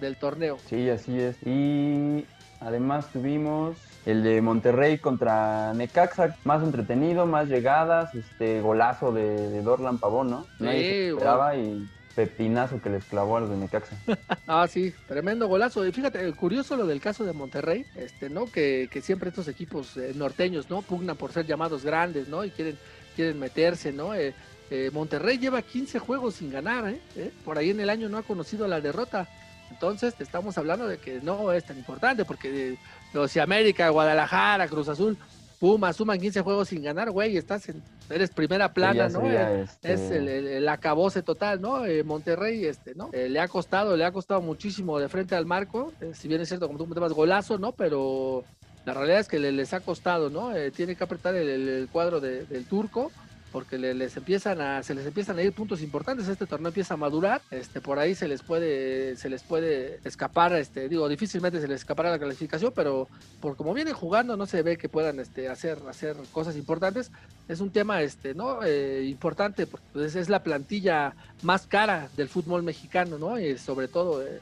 del 0.00 0.16
torneo. 0.16 0.58
Sí, 0.66 0.88
así 0.90 1.16
es. 1.20 1.36
Y 1.46 2.26
además 2.58 3.06
tuvimos 3.12 3.76
el 4.04 4.24
de 4.24 4.40
Monterrey 4.42 4.98
contra 4.98 5.72
Necaxa, 5.74 6.36
más 6.44 6.62
entretenido, 6.62 7.26
más 7.26 7.48
llegadas, 7.48 8.14
este 8.14 8.60
golazo 8.60 9.12
de, 9.12 9.62
Dorlan 9.62 9.98
Pavón, 9.98 10.30
¿no? 10.30 10.46
Nadie 10.58 11.10
esperaba 11.10 11.54
y 11.56 11.88
pepinazo 12.14 12.80
que 12.80 12.90
les 12.90 13.04
clavó 13.04 13.36
a 13.36 13.40
los 13.40 13.50
de 13.50 13.56
Necaxa. 13.56 13.96
ah, 14.46 14.66
sí, 14.68 14.92
tremendo 15.06 15.48
golazo. 15.48 15.86
Y 15.86 15.92
fíjate, 15.92 16.32
curioso 16.32 16.76
lo 16.76 16.86
del 16.86 17.00
caso 17.00 17.24
de 17.24 17.32
Monterrey, 17.32 17.86
este, 17.94 18.28
¿no? 18.28 18.46
Que, 18.46 18.88
siempre 19.02 19.30
estos 19.30 19.48
equipos 19.48 19.96
eh, 19.96 20.12
norteños, 20.14 20.68
¿no? 20.68 20.82
Pugnan 20.82 21.16
por 21.16 21.32
ser 21.32 21.46
llamados 21.46 21.84
grandes, 21.84 22.28
¿no? 22.28 22.44
Y 22.44 22.50
quieren, 22.50 22.78
quieren 23.16 23.38
meterse, 23.38 23.92
¿no? 23.92 24.14
Eh, 24.14 24.34
eh, 24.70 24.90
Monterrey 24.92 25.38
lleva 25.38 25.62
15 25.62 25.98
juegos 25.98 26.34
sin 26.36 26.50
ganar, 26.50 26.88
¿eh? 26.88 27.32
Por 27.44 27.58
ahí 27.58 27.70
en 27.70 27.80
el 27.80 27.90
año 27.90 28.08
no 28.08 28.18
ha 28.18 28.22
conocido 28.22 28.68
la 28.68 28.80
derrota. 28.80 29.28
Entonces, 29.70 30.14
te 30.14 30.24
estamos 30.24 30.58
hablando 30.58 30.86
de 30.86 30.98
que 30.98 31.20
no 31.20 31.52
es 31.52 31.64
tan 31.64 31.78
importante, 31.78 32.24
porque 32.24 32.76
los 33.12 33.32
de 33.32 33.40
América, 33.40 33.88
Guadalajara, 33.88 34.68
Cruz 34.68 34.88
Azul, 34.88 35.16
Puma, 35.60 35.92
suman 35.92 36.18
15 36.18 36.40
juegos 36.42 36.68
sin 36.68 36.82
ganar, 36.82 37.10
güey, 37.10 37.36
estás 37.36 37.68
en, 37.68 37.82
eres 38.10 38.30
primera 38.30 38.72
plana, 38.72 39.08
¿no? 39.08 39.22
Eh, 39.30 39.62
es 39.62 40.00
este 40.00 40.56
el, 40.58 40.68
acabose 40.68 41.22
total, 41.22 41.60
¿no? 41.60 41.86
Eh, 41.86 42.02
Monterrey, 42.02 42.64
este, 42.64 42.94
¿no? 42.94 43.10
Eh, 43.12 43.28
le 43.28 43.40
ha 43.40 43.48
costado, 43.48 43.96
le 43.96 44.04
ha 44.04 44.12
costado 44.12 44.40
muchísimo 44.40 44.98
de 44.98 45.08
frente 45.08 45.34
al 45.34 45.46
marco, 45.46 45.92
si 46.12 46.28
bien 46.28 46.40
es 46.40 46.48
cierto, 46.48 46.66
como 46.66 46.78
tú 46.78 46.86
me 46.86 46.94
llamas, 46.94 47.12
golazo, 47.12 47.58
¿no? 47.58 47.72
Pero 47.72 48.44
la 48.84 48.94
realidad 48.94 49.20
es 49.20 49.28
que 49.28 49.38
les 49.38 49.72
ha 49.72 49.80
costado, 49.80 50.30
¿no? 50.30 50.52
tiene 50.74 50.96
que 50.96 51.04
apretar 51.04 51.34
el, 51.34 51.88
cuadro 51.92 52.20
del 52.20 52.64
turco 52.64 53.12
porque 53.52 53.78
les 53.78 54.16
empiezan 54.16 54.60
a, 54.60 54.82
se 54.82 54.94
les 54.94 55.06
empiezan 55.06 55.38
a 55.38 55.42
ir 55.42 55.52
puntos 55.52 55.82
importantes, 55.82 56.28
este 56.28 56.46
torneo 56.46 56.68
empieza 56.68 56.94
a 56.94 56.96
madurar, 56.96 57.42
este, 57.50 57.80
por 57.80 57.98
ahí 57.98 58.14
se 58.14 58.28
les 58.28 58.42
puede, 58.42 59.16
se 59.16 59.28
les 59.28 59.42
puede 59.42 59.98
escapar, 60.04 60.52
este, 60.54 60.88
digo, 60.88 61.08
difícilmente 61.08 61.60
se 61.60 61.68
les 61.68 61.80
escapará 61.80 62.10
la 62.10 62.18
clasificación, 62.18 62.72
pero 62.74 63.08
por 63.40 63.56
como 63.56 63.74
vienen 63.74 63.94
jugando 63.94 64.36
no 64.36 64.46
se 64.46 64.62
ve 64.62 64.76
que 64.76 64.88
puedan 64.88 65.18
este, 65.20 65.48
hacer, 65.48 65.78
hacer 65.88 66.16
cosas 66.32 66.56
importantes. 66.56 67.10
Es 67.48 67.60
un 67.60 67.70
tema 67.70 68.02
este, 68.02 68.34
¿no? 68.34 68.62
Eh, 68.64 69.04
importante, 69.08 69.66
porque 69.66 69.86
pues, 69.92 70.14
es 70.14 70.28
la 70.28 70.42
plantilla 70.42 71.14
más 71.42 71.66
cara 71.66 72.08
del 72.16 72.28
fútbol 72.28 72.62
mexicano, 72.62 73.18
¿no? 73.18 73.38
Y 73.40 73.58
sobre 73.58 73.88
todo, 73.88 74.22
eh, 74.24 74.40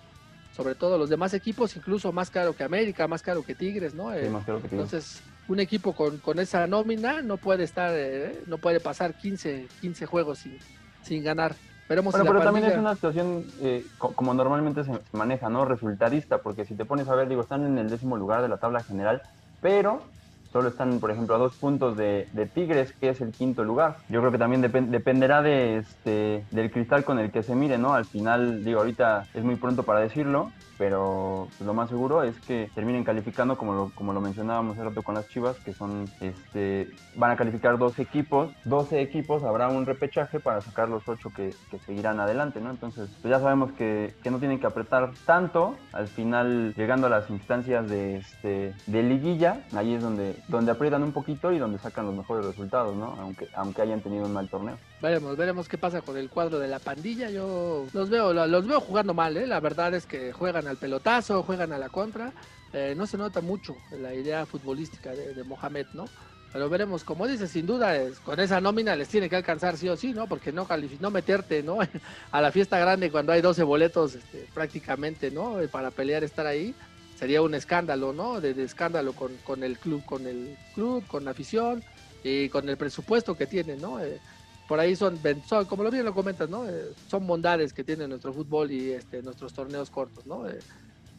sobre 0.55 0.75
todo 0.75 0.99
los 0.99 1.09
demás 1.09 1.33
equipos, 1.33 1.75
incluso 1.77 2.13
más 2.13 2.31
caro 2.31 2.55
que 2.55 2.65
América, 2.65 3.09
más 3.09 3.23
caro 3.23 3.43
que 3.43 3.55
Tigres, 3.55 3.95
¿no? 3.95 4.13
Sí, 4.13 4.19
Eh, 4.27 4.29
más 4.29 4.45
caro 4.45 4.61
que 4.61 4.69
Tigres. 4.69 4.85
entonces, 4.93 5.23
un 5.49 5.61
equipo 5.61 5.95
con, 5.95 6.19
con 6.19 6.39
esa 6.39 6.67
nómina 6.67 7.23
no 7.23 7.39
puede 7.39 7.65
estar, 7.65 7.93
eh, 7.97 8.43
no 8.47 8.59
puede 8.59 8.81
pasar 8.81 9.15
15, 9.15 9.67
15 9.81 10.07
juegos 10.07 10.39
sin, 10.39 10.59
sin 11.03 11.25
ganar. 11.25 11.57
Veremos 11.89 12.13
Bueno, 12.13 12.27
pero 12.31 12.45
también 12.45 12.67
es 12.67 12.77
una 12.77 12.95
situación 12.95 13.45
eh, 13.63 13.83
co- 13.97 14.15
como 14.15 14.35
normalmente 14.35 14.85
se 14.85 14.93
maneja, 15.13 15.49
¿no? 15.49 15.65
Resultadista, 15.65 16.39
porque 16.43 16.67
si 16.67 16.77
te 16.77 16.85
pones 16.85 17.09
a 17.09 17.15
ver, 17.15 17.29
digo, 17.29 17.41
están 17.43 17.65
en 17.65 17.79
el 17.79 17.89
décimo 17.89 18.17
lugar 18.19 18.43
de 18.43 18.49
la 18.49 18.59
tabla 18.59 18.85
general, 18.85 19.23
pero 19.61 20.13
solo 20.53 20.69
están, 20.69 21.01
por 21.01 21.11
ejemplo, 21.11 21.35
a 21.35 21.39
dos 21.39 21.55
puntos 21.59 21.97
de, 21.97 22.29
de 22.33 22.47
Tigres, 22.47 22.93
que 23.01 23.09
es 23.11 23.21
el 23.23 23.33
quinto 23.33 23.65
lugar. 23.65 23.99
Yo 24.09 24.21
creo 24.21 24.33
que 24.33 24.39
también 24.39 24.63
depen- 24.63 24.89
dependerá 24.91 25.41
de 25.43 25.79
este, 25.79 26.47
del 26.51 26.71
cristal 26.71 27.05
con 27.07 27.19
el 27.19 27.31
que 27.33 27.43
se 27.43 27.55
mire, 27.55 27.79
¿no? 27.79 27.95
Al 27.95 28.07
final, 28.07 28.63
digo, 28.65 28.81
ahorita 28.81 29.27
es 29.33 29.45
muy 29.45 29.57
pronto 29.57 29.85
para 29.85 30.01
decirlo, 30.01 30.53
pero 30.79 31.49
pues, 31.59 31.67
lo 31.67 31.75
más 31.75 31.91
seguro 31.91 32.23
es 32.23 32.39
que 32.41 32.71
terminen 32.75 33.05
calificando, 33.05 33.59
como 33.59 33.75
lo, 33.75 33.93
como 33.95 34.13
lo 34.13 34.21
mencionábamos 34.21 34.77
hace 34.77 34.89
rato 34.89 35.03
con 35.03 35.17
las 35.17 35.29
Chivas, 35.29 35.59
que 35.59 35.75
son, 35.75 36.05
este, 36.21 36.89
van 37.17 37.33
a 37.33 37.37
calificar 37.37 37.77
dos 37.77 37.99
equipos, 37.99 38.53
12 38.65 39.03
equipos, 39.03 39.43
habrá 39.43 39.69
un 39.69 39.85
repechaje 39.85 40.39
para 40.41 40.61
sacar 40.63 40.89
los 40.89 41.07
ocho 41.09 41.31
que, 41.31 41.53
que 41.71 41.79
seguirán 41.81 42.21
adelante, 42.21 42.61
¿no? 42.61 42.71
Entonces, 42.71 43.11
pues 43.21 43.31
ya 43.31 43.41
sabemos 43.41 43.73
que, 43.73 44.15
que 44.23 44.31
no 44.31 44.39
tienen 44.39 44.61
que 44.61 44.67
apretar 44.67 45.11
tanto, 45.27 45.77
al 45.93 46.07
final, 46.07 46.75
llegando 46.77 47.09
a 47.09 47.11
las 47.11 47.29
instancias 47.29 47.89
de, 47.89 48.19
este, 48.19 48.73
de 48.87 49.03
liguilla, 49.03 49.65
ahí 49.75 49.95
es 49.95 50.03
donde, 50.03 50.37
donde 50.47 50.71
aprietan 50.71 51.03
un 51.03 51.13
poquito 51.13 51.51
y 51.51 51.59
donde 51.59 51.79
sacan 51.79 52.07
los 52.07 52.15
mejores 52.15 52.47
resultados, 52.47 52.97
¿no? 52.97 53.17
Aunque, 53.21 53.49
aunque 53.55 53.83
hayan 53.83 54.01
tenido 54.01 54.27
un 54.27 54.33
mal 54.33 54.49
torneo. 54.49 54.77
Veremos, 55.01 55.37
veremos 55.37 55.69
qué 55.69 55.79
pasa 55.79 56.03
con 56.03 56.17
el 56.17 56.29
cuadro 56.29 56.59
de 56.59 56.67
la 56.67 56.81
pandilla. 56.81 57.31
Yo 57.31 57.87
los 57.93 58.11
veo, 58.11 58.33
lo- 58.33 58.47
los 58.49 58.67
veo 58.67 58.81
jugando 58.81 59.15
mal, 59.15 59.37
¿eh? 59.37 59.47
La 59.47 59.61
verdad 59.61 59.95
es 59.95 60.07
que 60.07 60.33
juegan 60.33 60.67
al 60.67 60.77
pelotazo, 60.77 61.45
juegan 61.45 61.73
a 61.73 61.79
la 61.79 61.89
contra. 61.89 62.35
Eh, 62.73 62.95
no 62.97 63.07
se 63.07 63.17
nota 63.17 63.41
mucho 63.41 63.77
la 63.91 64.13
idea 64.15 64.45
futbolística 64.45 65.15
de, 65.15 65.35
de 65.35 65.45
Mohamed, 65.45 65.87
¿no? 65.93 66.11
Pero 66.53 66.69
veremos, 66.69 67.05
como 67.05 67.27
dices, 67.29 67.51
sin 67.53 67.67
duda, 67.67 67.95
con 68.25 68.41
esa 68.41 68.61
nómina 68.61 68.97
les 68.97 69.09
tiene 69.09 69.29
que 69.29 69.37
alcanzar 69.37 69.77
sí 69.77 69.89
o 69.89 69.97
sí, 69.97 70.13
¿no? 70.15 70.27
Porque 70.27 70.51
no, 70.53 70.67
no 71.01 71.11
meterte, 71.11 71.63
¿no? 71.63 71.79
a 72.33 72.41
la 72.41 72.51
fiesta 72.51 72.79
grande 72.79 73.11
cuando 73.13 73.33
hay 73.33 73.41
12 73.41 73.63
boletos 73.63 74.15
este, 74.17 74.49
prácticamente, 74.53 75.31
¿no? 75.31 75.61
Eh, 75.61 75.69
Para 75.69 75.91
pelear 75.93 76.25
estar 76.25 76.47
ahí. 76.47 76.75
Sería 77.15 77.43
un 77.43 77.55
escándalo, 77.55 78.13
¿no? 78.13 78.41
De, 78.41 78.55
de 78.55 78.65
escándalo 78.65 79.13
con, 79.13 79.37
con 79.39 79.63
el 79.63 79.79
club, 79.79 80.05
con 80.05 80.27
el 80.27 80.57
club, 80.75 81.07
con 81.07 81.25
la 81.25 81.33
afición 81.33 81.85
y 82.23 82.49
con 82.49 82.69
el 82.69 82.77
presupuesto 82.77 83.37
que 83.37 83.47
tiene, 83.47 83.77
¿no? 83.77 84.01
Eh, 84.01 84.21
por 84.69 84.79
ahí 84.79 84.95
son, 84.95 85.19
como 85.67 85.83
lo 85.83 85.91
bien 85.91 86.05
lo 86.05 86.13
comentas, 86.13 86.49
¿no? 86.51 86.69
Eh, 86.69 86.93
son 87.09 87.27
bondades 87.27 87.73
que 87.73 87.83
tiene 87.83 88.07
nuestro 88.07 88.35
fútbol 88.35 88.71
y 88.71 88.93
este, 88.93 89.23
nuestros 89.23 89.55
torneos 89.55 89.89
cortos, 89.89 90.27
¿no? 90.27 90.47
Eh, 90.47 90.59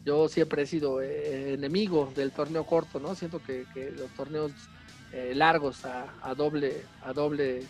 yo 0.04 0.28
siempre 0.28 0.62
he 0.62 0.66
sido 0.66 1.02
eh, 1.02 1.54
enemigo 1.54 2.10
del 2.14 2.30
torneo 2.30 2.64
corto, 2.64 3.00
¿no? 3.00 3.16
Siento 3.16 3.42
que, 3.42 3.66
los 3.98 4.08
torneos 4.12 4.52
largos 5.34 5.84
a, 5.84 6.34
doble, 6.36 6.84
a 7.02 7.12
doble, 7.12 7.64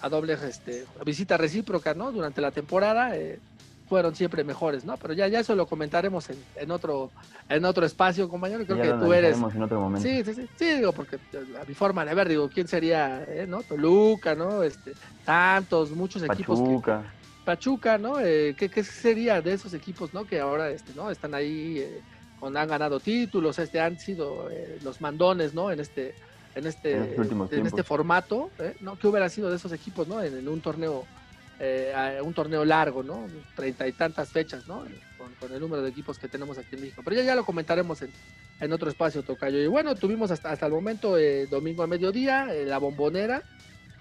a 0.00 0.08
doble 0.08 0.34
este, 0.34 0.86
visita 1.04 1.36
recíproca, 1.36 1.94
¿no? 1.94 2.12
Durante 2.12 2.40
la 2.40 2.52
temporada 2.52 3.16
fueron 3.94 4.16
siempre 4.16 4.42
mejores, 4.42 4.84
¿no? 4.84 4.96
Pero 4.96 5.14
ya, 5.14 5.28
ya 5.28 5.38
eso 5.38 5.54
lo 5.54 5.68
comentaremos 5.68 6.28
en, 6.28 6.36
en 6.56 6.72
otro, 6.72 7.12
en 7.48 7.64
otro 7.64 7.86
espacio, 7.86 8.28
compañero. 8.28 8.64
Creo 8.64 8.76
ya 8.76 8.82
que 8.82 8.88
lo 8.88 8.98
tú 8.98 9.12
eres, 9.12 9.36
en 9.36 9.62
otro 9.62 9.80
momento. 9.80 10.08
Sí, 10.08 10.24
sí, 10.24 10.34
sí, 10.34 10.48
sí, 10.56 10.64
digo, 10.78 10.90
porque 10.90 11.14
eh, 11.14 11.44
a 11.62 11.64
mi 11.64 11.74
forma 11.74 12.04
de 12.04 12.12
ver, 12.12 12.28
digo, 12.28 12.50
¿quién 12.52 12.66
sería, 12.66 13.22
eh, 13.28 13.46
no? 13.48 13.62
Toluca, 13.62 14.34
¿no? 14.34 14.64
Este, 14.64 14.94
Santos, 15.24 15.92
muchos 15.92 16.24
equipos 16.24 16.58
que, 16.58 16.64
Pachuca. 16.64 17.04
Pachuca, 17.44 17.98
¿no? 17.98 18.18
Eh, 18.18 18.56
¿qué, 18.58 18.68
qué 18.68 18.82
sería 18.82 19.40
de 19.40 19.52
esos 19.52 19.72
equipos, 19.74 20.12
¿no? 20.12 20.24
Que 20.24 20.40
ahora, 20.40 20.70
este, 20.70 20.92
¿no? 20.96 21.08
Están 21.08 21.32
ahí, 21.32 21.78
eh, 21.78 22.00
con, 22.40 22.56
han 22.56 22.66
ganado 22.66 22.98
títulos, 22.98 23.60
este, 23.60 23.80
han 23.80 23.96
sido 24.00 24.48
los 24.82 25.00
mandones, 25.00 25.54
¿no? 25.54 25.70
En 25.70 25.78
este, 25.78 26.16
en 26.56 26.66
este, 26.66 27.14
En 27.52 27.64
este 27.64 27.84
formato, 27.84 28.50
¿eh? 28.58 28.74
¿no? 28.80 28.98
¿Qué 28.98 29.06
hubiera 29.06 29.28
sido 29.28 29.50
de 29.50 29.56
esos 29.56 29.70
equipos, 29.70 30.08
¿no? 30.08 30.20
En, 30.20 30.36
en 30.36 30.48
un 30.48 30.60
torneo, 30.60 31.04
eh, 31.60 31.92
a- 31.94 32.22
un 32.22 32.34
torneo 32.34 32.64
largo, 32.64 33.02
¿no? 33.02 33.28
Treinta 33.54 33.86
y 33.86 33.92
tantas 33.92 34.30
fechas, 34.30 34.66
¿no? 34.66 34.84
Con, 35.16 35.32
con 35.34 35.52
el 35.52 35.60
número 35.60 35.82
de 35.82 35.90
equipos 35.90 36.18
que 36.18 36.28
tenemos 36.28 36.58
aquí 36.58 36.74
en 36.74 36.80
México. 36.82 37.02
Pero 37.04 37.16
ya, 37.16 37.22
ya 37.22 37.34
lo 37.34 37.44
comentaremos 37.44 38.02
en, 38.02 38.10
en 38.60 38.72
otro 38.72 38.88
espacio, 38.90 39.22
Tocayo. 39.22 39.58
Y 39.60 39.66
bueno, 39.66 39.94
tuvimos 39.94 40.30
hasta, 40.30 40.50
hasta 40.50 40.66
el 40.66 40.72
momento, 40.72 41.16
eh, 41.18 41.46
domingo 41.46 41.82
a 41.82 41.86
mediodía, 41.86 42.52
eh, 42.54 42.64
la 42.66 42.78
bombonera. 42.78 43.42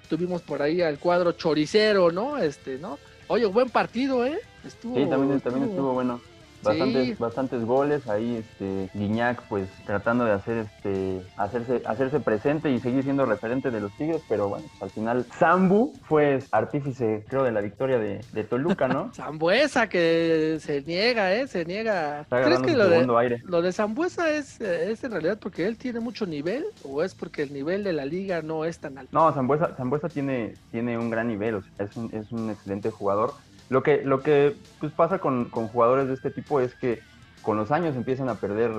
Tuvimos 0.10 0.42
por 0.42 0.62
ahí 0.62 0.82
al 0.82 1.00
cuadro 1.00 1.32
choricero, 1.34 2.12
¿no? 2.12 2.38
Este, 2.38 2.78
¿no? 2.78 3.00
Oye, 3.28 3.46
buen 3.46 3.70
partido, 3.70 4.26
¿eh? 4.26 4.40
Estuvo, 4.66 4.96
Sí, 4.98 5.06
también, 5.10 5.40
también 5.42 5.70
estuvo 5.70 5.94
bueno. 5.94 6.22
Bastantes, 6.64 7.08
Sí. 7.08 7.16
bastantes 7.20 7.66
goles 7.66 8.08
ahí, 8.08 8.38
este, 8.38 8.90
Guiñac, 8.98 9.42
pues 9.50 9.68
tratando 9.86 10.26
de 10.26 10.32
hacer, 10.32 10.58
este, 10.60 11.22
hacerse, 11.38 11.82
hacerse 11.86 12.20
presente 12.20 12.72
y 12.72 12.80
seguir 12.80 13.04
siendo 13.04 13.26
referente 13.26 13.70
de 13.72 13.82
los 13.82 13.92
Tigres, 13.98 14.22
pero 14.30 14.50
bueno, 14.50 14.66
pues, 14.72 14.82
al 14.84 14.90
final 14.92 15.26
Zambu 15.38 15.94
fue 16.08 16.42
artífice, 16.52 17.26
creo, 17.28 17.44
de 17.44 17.52
la 17.52 17.62
victoria 17.62 17.98
de, 18.00 18.22
de 18.32 18.44
Toluca, 18.44 18.88
¿no? 18.88 19.12
Zambuesa 19.16 19.88
que 19.90 20.58
se 20.62 20.82
niega, 20.82 21.34
¿eh? 21.36 21.48
Se 21.48 21.66
niega. 21.66 22.22
Está 22.22 22.44
¿Crees 22.44 22.62
que 22.62 22.76
lo 22.76 22.88
de, 22.88 23.06
aire. 23.20 23.42
lo 23.46 23.62
de 23.62 23.72
Zambuesa 23.74 24.30
es, 24.30 24.60
eh, 24.62 24.92
es 24.92 25.04
en 25.04 25.12
realidad 25.12 25.38
porque 25.40 25.68
él 25.68 25.78
tiene 25.78 26.00
mucho 26.00 26.26
nivel 26.26 26.66
o 26.84 27.04
es 27.04 27.14
porque 27.14 27.44
el 27.44 27.54
nivel 27.54 27.84
de 27.84 27.94
la 27.94 28.06
liga 28.06 28.42
no 28.42 28.66
es 28.66 28.80
tan 28.80 28.98
alto? 28.98 29.10
No, 29.12 29.32
Zambuesa, 29.34 29.76
Zambuesa 29.76 30.10
tiene, 30.10 30.54
tiene 30.72 30.98
un 30.98 31.10
gran 31.10 31.28
nivel, 31.28 31.56
o 31.56 31.62
sea, 31.62 31.86
es 31.86 31.96
un, 31.98 32.10
es 32.14 32.32
un 32.32 32.50
excelente 32.50 32.90
jugador. 32.92 33.34
Lo 33.70 33.84
que, 33.84 34.04
lo 34.04 34.22
que 34.22 34.56
pues, 34.80 34.92
pasa 34.92 35.20
con, 35.20 35.46
con 35.46 35.68
jugadores 35.68 36.08
de 36.08 36.14
este 36.14 36.32
tipo 36.32 36.60
es 36.60 36.76
que 36.76 37.02
con 37.42 37.58
los 37.58 37.72
años 37.72 37.96
empiezan 37.96 38.30
a 38.30 38.36
perder 38.36 38.72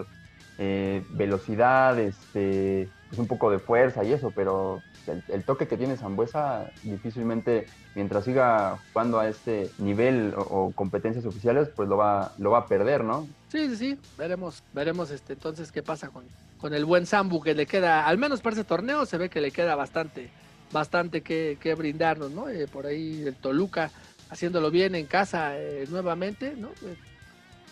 eh, 0.58 1.04
velocidad, 1.10 1.98
este, 1.98 2.88
pues, 3.08 3.18
un 3.18 3.26
poco 3.26 3.50
de 3.50 3.58
fuerza 3.58 4.04
y 4.04 4.12
eso, 4.12 4.32
pero 4.34 4.82
el, 5.28 5.44
toque 5.44 5.68
que 5.68 5.76
tiene 5.76 5.96
Zambuesa 5.96 6.70
difícilmente, 6.82 7.66
mientras 7.94 8.24
siga 8.24 8.78
jugando 8.92 9.20
a 9.20 9.28
este 9.28 9.70
nivel 9.78 10.34
o, 10.36 10.40
o 10.40 10.72
competencias 10.72 11.26
oficiales, 11.26 11.68
pues 11.74 11.88
lo 11.88 11.96
va, 11.96 12.32
lo 12.38 12.50
va 12.50 12.60
a 12.60 12.66
perder, 12.66 13.04
¿no? 13.04 13.28
Sí, 13.50 13.68
sí, 13.70 13.76
sí. 13.76 13.98
Veremos, 14.16 14.62
veremos 14.72 15.10
este, 15.10 15.34
entonces 15.34 15.70
qué 15.72 15.82
pasa 15.82 16.08
con, 16.08 16.24
con 16.58 16.74
el 16.74 16.84
buen 16.84 17.06
Zambu 17.06 17.42
que 17.42 17.54
le 17.54 17.66
queda, 17.66 18.06
al 18.06 18.18
menos 18.18 18.40
para 18.40 18.54
ese 18.54 18.64
torneo, 18.64 19.06
se 19.06 19.18
ve 19.18 19.28
que 19.28 19.40
le 19.40 19.50
queda 19.50 19.74
bastante, 19.74 20.30
bastante 20.72 21.20
que, 21.20 21.58
que 21.60 21.74
brindarnos, 21.74 22.30
¿no? 22.30 22.48
Eh, 22.48 22.66
por 22.66 22.86
ahí 22.86 23.22
el 23.26 23.34
Toluca 23.34 23.90
haciéndolo 24.30 24.70
bien 24.70 24.94
en 24.94 25.06
casa 25.06 25.56
eh, 25.58 25.84
nuevamente, 25.88 26.54
¿no? 26.56 26.68
Eh, 26.68 26.96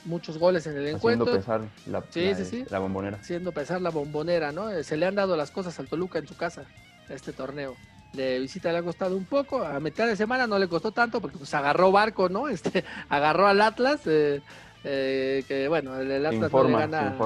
muchos 0.05 0.39
goles 0.39 0.67
en 0.67 0.73
el 0.77 0.95
Haciendo 0.97 1.25
encuentro. 1.25 1.33
pesar 1.35 1.61
la, 1.87 2.03
Sí, 2.11 2.25
la- 2.31 2.35
sí, 2.37 2.45
sí. 2.45 2.65
la 2.71 2.79
bombonera. 2.81 3.17
haciendo 3.21 3.53
pesar 3.53 3.81
la 3.81 3.91
bombonera, 3.91 4.51
¿no? 4.53 4.69
Eh, 4.71 4.83
Se 4.85 4.97
le 4.97 5.07
han 5.07 5.15
dado 5.15 5.37
las 5.37 5.51
cosas 5.51 5.79
al 5.79 5.87
Toluca 5.89 6.19
en 6.19 6.27
su 6.27 6.37
casa, 6.37 6.65
este 7.09 7.33
torneo. 7.33 7.77
De 8.13 8.39
visita 8.41 8.71
le 8.73 8.79
ha 8.79 8.83
costado 8.83 9.17
un 9.17 9.25
poco, 9.25 9.63
a 9.65 9.81
mitad 9.81 10.07
de 10.07 10.17
semana 10.17 10.47
no 10.47 10.59
le 10.59 10.69
costó 10.69 10.93
tanto 10.93 11.21
porque 11.21 11.39
pues 11.39 11.55
agarró 11.55 11.91
barco, 11.93 12.29
¿no? 12.29 12.49
Este, 12.49 12.85
agarró 13.09 13.47
al 13.47 13.61
Atlas, 13.63 14.01
eh, 14.07 14.43
eh, 14.85 15.45
que 15.47 15.69
bueno, 15.69 15.97
el, 15.99 16.11
el 16.11 16.27
Atlas 16.27 16.43
informa, 16.45 16.71
no 16.73 16.79
le 16.79 16.81
gana, 16.99 17.17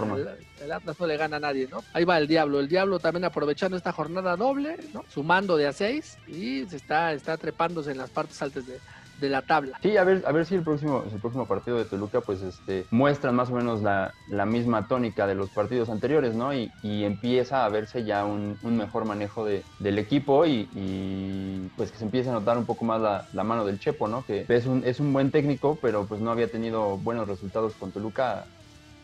el, 0.59 0.65
el 0.67 0.73
Atlas 0.73 0.97
no 1.01 1.07
le 1.07 1.17
gana 1.17 1.37
a 1.39 1.41
nadie, 1.41 1.67
¿no? 1.71 1.83
Ahí 1.95 2.05
va 2.05 2.19
el 2.19 2.27
Diablo, 2.29 2.61
el 2.61 2.69
Diablo 2.69 2.99
también 3.01 3.25
aprovechando 3.25 3.77
esta 3.79 3.91
jornada 3.93 4.37
doble, 4.37 4.77
¿no? 4.93 5.03
Sumando 5.09 5.57
de 5.57 5.67
a 5.67 5.73
seis 5.73 6.19
y 6.29 6.67
se 6.67 6.77
está, 6.77 7.15
está 7.15 7.37
trepándose 7.39 7.91
en 7.93 7.99
las 7.99 8.11
partes 8.11 8.41
altas 8.43 8.67
de, 8.67 8.79
de 9.21 9.29
la 9.29 9.43
tabla. 9.43 9.79
Sí, 9.83 9.97
a 9.97 10.05
ver, 10.05 10.23
a 10.27 10.33
ver 10.33 10.47
si 10.47 10.55
el 10.55 10.63
próximo, 10.63 11.05
el 11.11 11.21
próximo 11.21 11.47
partido 11.47 11.79
de 11.79 11.85
Toluca, 11.85 12.21
pues 12.21 12.43
este, 12.43 12.87
muestran 12.91 13.35
más 13.35 13.51
o 13.51 13.55
menos 13.55 13.83
la, 13.83 14.15
la 14.29 14.47
misma 14.47 14.87
tónica 14.89 15.27
de 15.27 15.35
los 15.35 15.51
partidos 15.51 15.89
anteriores, 15.89 16.35
¿no? 16.35 16.53
Y, 16.55 16.71
y 16.83 17.05
empieza 17.05 17.65
a 17.65 17.69
verse 17.69 18.05
ya 18.05 18.25
un, 18.25 18.59
un 18.63 18.77
mejor 18.77 19.05
manejo 19.05 19.45
de, 19.45 19.65
del 19.79 19.99
equipo 19.99 20.45
y, 20.47 20.69
y, 20.75 21.69
pues 21.77 21.91
que 21.91 21.99
se 21.99 22.05
empieza 22.05 22.31
a 22.31 22.35
notar 22.35 22.59
un 22.59 22.67
poco 22.67 22.85
más 22.85 23.01
la, 23.01 23.27
la 23.33 23.45
mano 23.45 23.65
del 23.65 23.79
Chepo, 23.79 24.09
¿no? 24.09 24.25
Que 24.25 24.45
es 24.49 24.67
un, 24.67 24.85
es 24.85 25.01
un 25.01 25.13
buen 25.13 25.31
técnico, 25.31 25.79
pero 25.81 26.07
pues 26.07 26.21
no 26.21 26.31
había 26.31 26.49
tenido 26.51 26.97
buenos 26.99 27.29
resultados 27.29 27.75
con 27.75 27.93
Toluca. 27.93 28.47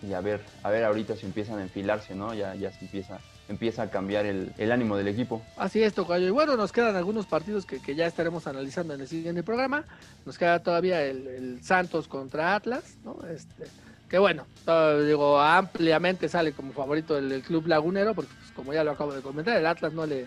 Y 0.03 0.15
a 0.15 0.21
ver, 0.21 0.41
a 0.65 0.71
ver 0.71 0.85
ahorita 0.85 1.15
si 1.17 1.27
empiezan 1.27 1.61
a 1.61 1.63
enfilarse, 1.63 2.15
¿no? 2.17 2.35
Ya, 2.35 2.57
ya 2.57 2.73
se 2.73 2.85
empieza, 2.85 3.21
empieza 3.49 3.83
a 3.83 3.91
cambiar 3.91 4.25
el, 4.27 4.53
el 4.59 4.73
ánimo 4.73 4.97
del 4.97 5.09
equipo. 5.09 5.43
Así 5.57 5.83
es, 5.83 5.93
Tocayo. 5.95 6.27
Y 6.27 6.31
bueno, 6.31 6.57
nos 6.57 6.73
quedan 6.73 6.97
algunos 6.97 7.27
partidos 7.27 7.67
que, 7.67 7.81
que 7.81 7.95
ya 7.95 8.07
estaremos 8.07 8.47
analizando 8.47 8.95
en 8.95 9.01
el 9.03 9.09
siguiente 9.09 9.43
programa. 9.43 9.85
Nos 10.25 10.39
queda 10.39 10.61
todavía 10.61 11.03
el, 11.03 11.27
el 11.27 11.63
Santos 11.65 12.09
contra 12.09 12.55
Atlas, 12.55 12.97
¿no? 13.05 13.19
Este, 13.29 13.65
que 14.09 14.19
bueno, 14.19 14.45
todo, 14.65 15.03
digo, 15.05 15.41
ampliamente 15.41 16.29
sale 16.29 16.53
como 16.53 16.73
favorito 16.73 17.17
el, 17.19 17.33
el 17.33 17.43
club 17.43 17.67
lagunero, 17.67 18.15
porque 18.15 18.33
pues, 18.39 18.53
como 18.53 18.73
ya 18.73 18.85
lo 18.85 18.93
acabo 18.93 19.13
de 19.13 19.23
comentar, 19.23 19.57
el 19.57 19.67
Atlas 19.67 19.93
no 19.93 20.07
le, 20.07 20.27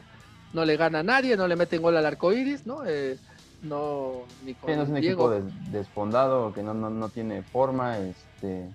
no 0.53 0.65
le 0.65 0.75
gana 0.77 0.99
a 0.99 1.03
nadie, 1.03 1.37
no 1.37 1.47
le 1.47 1.55
meten 1.55 1.81
gol 1.81 1.95
al 1.97 2.05
arco 2.05 2.33
iris, 2.33 2.65
¿no? 2.67 2.83
Eh, 2.85 3.17
no, 3.63 4.23
ni 4.43 4.53
con 4.53 4.69
Sí, 4.69 4.75
no 4.75 4.83
es 4.83 4.89
un 4.89 4.95
Diego. 5.01 5.33
equipo 5.33 5.49
des- 5.49 5.71
desfondado, 5.71 6.53
que 6.53 6.61
no, 6.61 6.73
no, 6.73 6.89
no 6.89 7.09
tiene 7.09 7.41
forma, 7.43 7.97
este, 7.99 8.69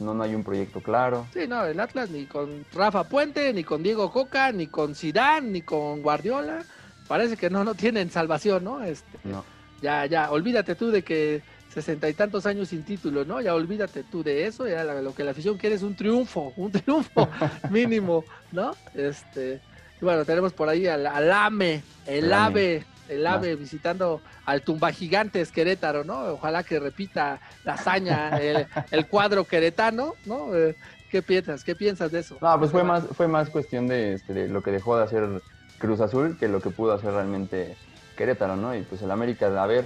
no, 0.00 0.14
no 0.14 0.22
hay 0.22 0.34
un 0.34 0.44
proyecto 0.44 0.80
claro. 0.80 1.26
Sí, 1.32 1.46
no, 1.48 1.64
el 1.64 1.78
Atlas 1.80 2.10
ni 2.10 2.26
con 2.26 2.64
Rafa 2.72 3.04
Puente, 3.04 3.52
ni 3.52 3.64
con 3.64 3.82
Diego 3.82 4.10
Coca, 4.10 4.52
ni 4.52 4.66
con 4.66 4.94
Zidane, 4.94 5.48
ni 5.48 5.62
con 5.62 6.02
Guardiola. 6.02 6.64
Parece 7.08 7.36
que 7.36 7.50
no, 7.50 7.64
no 7.64 7.74
tienen 7.74 8.10
salvación, 8.10 8.64
¿no? 8.64 8.82
Este, 8.82 9.18
No. 9.24 9.44
Ya, 9.82 10.06
ya, 10.06 10.30
olvídate 10.30 10.74
tú 10.76 10.90
de 10.90 11.02
que 11.02 11.42
sesenta 11.68 12.08
y 12.08 12.14
tantos 12.14 12.46
años 12.46 12.68
sin 12.68 12.84
título, 12.84 13.24
¿no? 13.24 13.40
Ya 13.40 13.54
olvídate 13.54 14.04
tú 14.04 14.22
de 14.22 14.46
eso, 14.46 14.66
ya 14.68 14.84
lo 14.84 15.14
que 15.14 15.24
la 15.24 15.32
afición 15.32 15.58
quiere 15.58 15.74
es 15.74 15.82
un 15.82 15.94
triunfo, 15.94 16.52
un 16.56 16.70
triunfo 16.70 17.28
mínimo, 17.70 18.24
¿no? 18.52 18.74
Este, 18.94 19.60
bueno, 20.00 20.24
tenemos 20.24 20.52
por 20.52 20.68
ahí 20.68 20.86
al, 20.86 21.06
AME, 21.30 21.82
el, 22.06 22.32
AVE, 22.32 22.84
el 23.08 23.26
AVE 23.26 23.56
visitando 23.56 24.20
al 24.46 24.62
Tumba 24.62 24.92
Gigantes 24.92 25.50
Querétaro, 25.50 26.04
¿no? 26.04 26.20
Ojalá 26.26 26.62
que 26.62 26.78
repita 26.78 27.40
la 27.64 27.74
hazaña, 27.74 28.30
el, 28.38 29.06
cuadro 29.06 29.44
queretano, 29.44 30.14
¿no? 30.24 30.54
Eh, 30.54 30.74
¿Qué 31.10 31.22
piensas? 31.22 31.62
¿Qué 31.62 31.74
piensas 31.74 32.10
de 32.10 32.20
eso? 32.20 32.38
No, 32.40 32.58
pues 32.58 32.70
fue 32.70 32.82
más, 32.82 33.04
fue 33.12 33.28
más 33.28 33.48
cuestión 33.50 33.86
de, 33.86 34.14
este, 34.14 34.32
de 34.32 34.48
lo 34.48 34.62
que 34.62 34.72
dejó 34.72 34.96
de 34.96 35.04
hacer 35.04 35.42
Cruz 35.78 36.00
Azul 36.00 36.36
que 36.38 36.48
lo 36.48 36.60
que 36.60 36.70
pudo 36.70 36.92
hacer 36.92 37.12
realmente 37.12 37.76
Querétaro, 38.16 38.56
¿no? 38.56 38.74
Y 38.74 38.82
pues 38.82 39.02
el 39.02 39.10
América, 39.10 39.46
a 39.62 39.66
ver, 39.66 39.84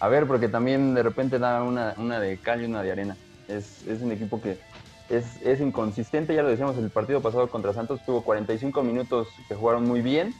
a 0.00 0.08
ver, 0.08 0.26
porque 0.26 0.48
también 0.48 0.94
de 0.94 1.02
repente 1.02 1.38
da 1.38 1.62
una, 1.62 1.94
una 1.96 2.20
de 2.20 2.38
cal 2.38 2.62
y 2.62 2.66
una 2.66 2.82
de 2.82 2.92
arena. 2.92 3.16
Es, 3.48 3.86
es 3.86 4.02
un 4.02 4.12
equipo 4.12 4.40
que 4.40 4.58
es, 5.08 5.40
es, 5.42 5.60
inconsistente, 5.60 6.34
ya 6.34 6.42
lo 6.42 6.48
decíamos, 6.48 6.76
el 6.78 6.90
partido 6.90 7.20
pasado 7.20 7.48
contra 7.48 7.72
Santos 7.72 8.04
tuvo 8.04 8.22
45 8.22 8.82
minutos 8.82 9.28
que 9.48 9.54
jugaron 9.54 9.86
muy 9.86 10.02
bien 10.02 10.34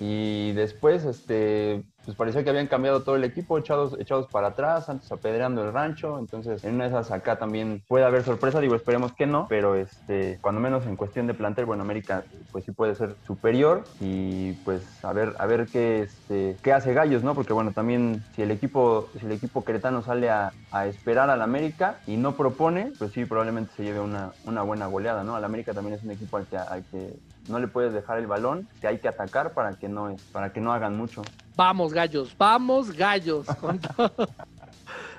y 0.00 0.52
después 0.52 1.04
este, 1.04 1.84
pues 2.04 2.16
parecía 2.16 2.44
que 2.44 2.50
habían 2.50 2.68
cambiado 2.68 3.02
todo 3.02 3.16
el 3.16 3.24
equipo, 3.24 3.58
echados, 3.58 3.96
echados 3.98 4.28
para 4.28 4.48
atrás, 4.48 4.88
antes 4.88 5.10
apedreando 5.10 5.64
el 5.64 5.72
rancho, 5.72 6.18
entonces 6.18 6.62
en 6.64 6.74
una 6.76 6.84
de 6.84 6.90
esas 6.90 7.10
acá 7.10 7.36
también 7.36 7.82
puede 7.88 8.04
haber 8.04 8.22
sorpresa, 8.22 8.60
digo, 8.60 8.74
esperemos 8.74 9.12
que 9.12 9.26
no, 9.26 9.46
pero 9.48 9.74
este, 9.74 10.38
cuando 10.40 10.60
menos 10.60 10.86
en 10.86 10.96
cuestión 10.96 11.26
de 11.26 11.34
plantel, 11.34 11.66
bueno, 11.66 11.82
América 11.82 12.24
pues 12.52 12.64
sí 12.64 12.72
puede 12.72 12.94
ser 12.94 13.16
superior 13.26 13.84
y 14.00 14.52
pues 14.64 15.04
a 15.04 15.12
ver, 15.12 15.34
a 15.38 15.46
ver 15.46 15.66
qué, 15.66 16.02
este, 16.02 16.56
qué 16.62 16.72
hace 16.72 16.94
Gallos, 16.94 17.24
¿no? 17.24 17.34
Porque 17.34 17.52
bueno, 17.52 17.72
también 17.72 18.22
si 18.34 18.42
el 18.42 18.50
equipo, 18.50 19.08
si 19.18 19.26
el 19.26 19.32
equipo 19.32 19.64
queretano 19.64 20.02
sale 20.02 20.30
a, 20.30 20.52
a 20.70 20.86
esperar 20.86 21.28
al 21.30 21.42
América 21.42 21.98
y 22.06 22.16
no 22.16 22.36
propone, 22.36 22.92
pues 22.98 23.12
sí, 23.12 23.24
probablemente 23.24 23.72
se 23.76 23.84
lleve 23.84 24.00
una, 24.00 24.32
una 24.44 24.62
buena 24.62 24.86
goleada, 24.86 25.24
¿no? 25.24 25.34
Al 25.34 25.44
América 25.44 25.74
también 25.74 25.96
es 25.96 26.04
un 26.04 26.12
equipo 26.12 26.36
al 26.36 26.46
que, 26.46 26.56
al 26.56 26.84
que 26.84 27.14
no 27.48 27.58
le 27.58 27.68
puedes 27.68 27.92
dejar 27.92 28.18
el 28.18 28.26
balón, 28.26 28.68
que 28.80 28.86
hay 28.86 28.98
que 28.98 29.08
atacar 29.08 29.52
para 29.52 29.74
que 29.74 29.88
no, 29.88 30.16
para 30.32 30.52
que 30.52 30.60
no 30.60 30.72
hagan 30.72 30.96
mucho. 30.96 31.22
Vamos, 31.56 31.92
gallos, 31.92 32.34
vamos, 32.36 32.92
gallos. 32.92 33.46
Con 33.60 33.80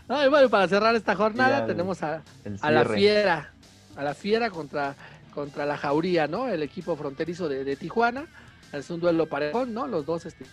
y 0.10 0.30
bueno, 0.30 0.50
para 0.50 0.68
cerrar 0.68 0.96
esta 0.96 1.16
jornada 1.16 1.66
tenemos 1.66 2.02
a, 2.02 2.22
la 2.64 2.86
fiera, 2.86 3.52
a 3.98 4.04
la 4.04 4.14
fiera 4.14 4.50
contra, 4.50 4.96
contra 5.34 5.66
la 5.66 5.78
jauría, 5.78 6.28
¿no? 6.28 6.48
El 6.48 6.64
equipo 6.64 6.96
fronterizo 6.96 7.50
de, 7.50 7.76
Tijuana. 7.76 8.26
Es 8.72 8.90
un 8.90 9.02
duelo 9.02 9.28
parejón, 9.28 9.74
¿no? 9.74 9.86
Los 9.86 10.06
dos, 10.06 10.26
este, 10.26 10.46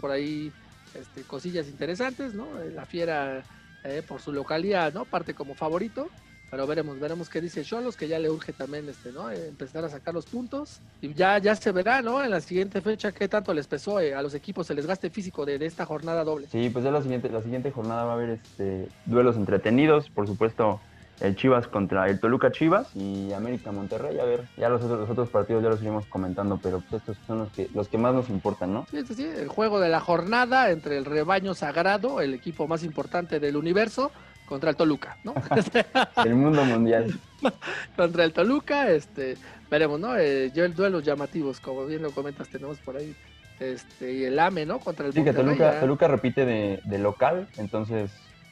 por 0.00 0.10
ahí, 0.10 0.52
este, 0.94 1.22
cosillas 1.22 1.68
interesantes, 1.68 2.34
¿no? 2.34 2.48
La 2.74 2.86
fiera, 2.86 3.42
eh, 3.84 4.02
por 4.06 4.20
su 4.20 4.32
localidad, 4.32 4.92
¿no? 4.92 5.04
Parte 5.04 5.32
como 5.32 5.54
favorito. 5.54 6.08
Pero 6.50 6.66
veremos, 6.66 6.98
veremos 6.98 7.28
qué 7.28 7.40
dice 7.40 7.62
Cholos, 7.62 7.96
que 7.96 8.08
ya 8.08 8.18
le 8.18 8.30
urge 8.30 8.52
también 8.52 8.88
este, 8.88 9.12
¿no? 9.12 9.30
Eh, 9.30 9.48
empezar 9.48 9.84
a 9.84 9.90
sacar 9.90 10.14
los 10.14 10.24
puntos. 10.24 10.80
Y 11.02 11.12
ya, 11.12 11.38
ya 11.38 11.54
se 11.54 11.72
verá, 11.72 12.00
¿no? 12.00 12.24
En 12.24 12.30
la 12.30 12.40
siguiente 12.40 12.80
fecha 12.80 13.12
qué 13.12 13.28
tanto 13.28 13.52
les 13.52 13.66
pesó 13.66 14.00
eh, 14.00 14.14
a 14.14 14.22
los 14.22 14.34
equipos 14.34 14.68
el 14.70 14.76
desgaste 14.76 15.10
físico 15.10 15.44
de, 15.44 15.58
esta 15.66 15.84
jornada 15.84 16.24
doble. 16.24 16.46
Sí, 16.50 16.70
pues 16.70 16.84
ya 16.84 16.90
la 16.90 17.02
siguiente, 17.02 17.28
la 17.28 17.42
siguiente 17.42 17.70
jornada 17.70 18.04
va 18.04 18.12
a 18.12 18.14
haber 18.14 18.30
este, 18.30 18.88
duelos 19.04 19.36
entretenidos, 19.36 20.08
por 20.08 20.26
supuesto. 20.26 20.80
El 21.20 21.34
Chivas 21.34 21.66
contra 21.66 22.08
el 22.08 22.20
Toluca 22.20 22.52
Chivas 22.52 22.94
y 22.94 23.32
América 23.32 23.72
Monterrey. 23.72 24.20
A 24.20 24.24
ver, 24.24 24.44
ya 24.56 24.68
los 24.68 24.80
otros, 24.84 25.00
los 25.00 25.10
otros 25.10 25.28
partidos 25.28 25.64
ya 25.64 25.68
los 25.68 25.80
seguimos 25.80 26.06
comentando, 26.06 26.60
pero 26.62 26.80
pues 26.88 27.02
estos 27.02 27.16
son 27.26 27.40
los 27.40 27.48
que, 27.50 27.68
los 27.74 27.88
que 27.88 27.98
más 27.98 28.14
nos 28.14 28.30
importan, 28.30 28.72
¿no? 28.72 28.86
Sí, 28.88 29.04
sí, 29.04 29.14
sí. 29.14 29.24
El 29.24 29.48
juego 29.48 29.80
de 29.80 29.88
la 29.88 29.98
jornada 29.98 30.70
entre 30.70 30.96
el 30.96 31.04
rebaño 31.04 31.54
sagrado, 31.54 32.20
el 32.20 32.34
equipo 32.34 32.68
más 32.68 32.84
importante 32.84 33.40
del 33.40 33.56
universo, 33.56 34.12
contra 34.48 34.70
el 34.70 34.76
Toluca, 34.76 35.18
¿no? 35.24 35.34
el 36.24 36.34
mundo 36.34 36.64
mundial. 36.64 37.18
contra 37.96 38.24
el 38.24 38.32
Toluca, 38.32 38.90
este, 38.90 39.36
veremos, 39.70 40.00
¿no? 40.00 40.16
Eh, 40.16 40.50
yo 40.54 40.64
el 40.64 40.74
duelo 40.74 41.00
llamativos, 41.00 41.60
como 41.60 41.86
bien 41.86 42.02
lo 42.02 42.10
comentas, 42.10 42.48
tenemos 42.48 42.78
por 42.78 42.96
ahí, 42.96 43.14
este, 43.60 44.12
y 44.14 44.24
el 44.24 44.38
AME, 44.38 44.66
¿no? 44.66 44.78
Contra 44.80 45.06
el 45.06 45.12
Sí, 45.12 45.22
que 45.22 45.32
Toluca, 45.32 45.80
Toluca 45.80 46.08
repite 46.08 46.46
de, 46.46 46.80
de, 46.84 46.98
local, 46.98 47.48
entonces 47.58 48.10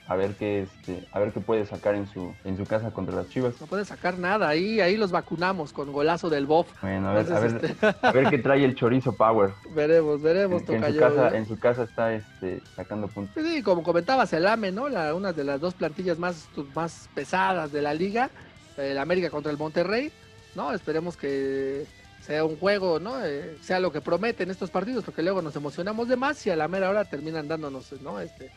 a 0.09 0.17
ver 0.17 0.35
qué 0.35 0.63
este, 0.63 1.07
a 1.13 1.19
ver 1.19 1.33
qué 1.33 1.41
puede 1.41 1.67
sacar 1.67 1.95
en 1.95 2.07
su 2.07 2.33
en 2.45 2.57
su 2.57 2.65
casa 2.65 2.91
contra 2.93 3.17
las 3.17 3.29
Chivas. 3.29 3.61
No 3.61 3.67
puede 3.67 3.85
sacar 3.85 4.19
nada, 4.19 4.49
ahí 4.49 4.81
ahí 4.81 4.97
los 4.97 5.11
vacunamos 5.11 5.73
con 5.73 5.93
golazo 5.93 6.31
del 6.31 6.47
Bob. 6.47 6.67
Bueno, 6.81 7.09
a 7.09 7.15
ver, 7.15 7.33
a, 7.33 7.41
ver 7.41 7.63
este, 7.63 7.87
a 8.03 8.13
ver 8.13 8.31
qué 8.31 8.39
trae 8.39 8.65
el 8.65 8.75
chorizo 8.75 9.13
Power. 9.17 9.51
Veremos, 9.75 10.23
veremos, 10.23 10.63
en, 10.69 10.85
su 10.85 10.99
casa, 10.99 11.29
¿eh? 11.29 11.37
en 11.37 11.47
su 11.47 11.59
casa 11.59 11.83
está 11.83 12.13
este, 12.15 12.63
sacando 12.75 13.09
puntos. 13.09 13.43
Sí, 13.45 13.63
como 13.63 13.83
comentabas, 13.83 14.33
el 14.33 14.47
AME, 14.47 14.73
¿no? 14.73 14.89
La, 14.89 15.15
una 15.15 15.33
de 15.33 15.45
las 15.45 15.61
dos 15.61 15.75
plantillas 15.75 16.19
más, 16.19 16.49
más 16.75 17.09
pesadas 17.15 17.73
de 17.73 17.83
la 17.83 17.95
liga, 17.95 18.31
el 18.77 18.99
América 18.99 19.31
contra 19.31 19.51
el 19.51 19.59
Monterrey, 19.59 20.13
¿no? 20.55 20.73
Esperemos 20.73 21.17
que 21.17 21.87
sea 22.27 22.45
un 22.45 22.57
juego, 22.57 22.99
¿no? 22.99 23.25
Eh, 23.25 23.57
sea 23.63 23.79
lo 23.79 23.93
que 23.93 24.01
prometen 24.01 24.51
estos 24.51 24.71
partidos, 24.71 25.05
porque 25.05 25.23
luego 25.23 25.43
nos 25.43 25.55
emocionamos 25.55 26.09
de 26.09 26.17
más 26.17 26.45
y 26.47 26.51
a 26.51 26.57
la 26.57 26.67
mera 26.67 26.91
hora 26.91 27.05
terminan 27.05 27.47
dándonos, 27.47 27.93
¿no? 28.03 28.21
Este, 28.21 28.51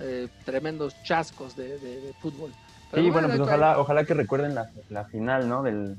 eh, 0.00 0.28
tremendos 0.44 0.94
chascos 1.02 1.56
de, 1.56 2.12
fútbol. 2.20 2.52
sí, 2.94 3.10
bueno, 3.10 3.28
pues 3.28 3.40
ojalá, 3.40 3.78
ojalá 3.78 4.04
que 4.04 4.14
recuerden 4.14 4.54
la, 4.54 5.04
final 5.04 5.48
¿no? 5.48 5.62
del, 5.62 5.96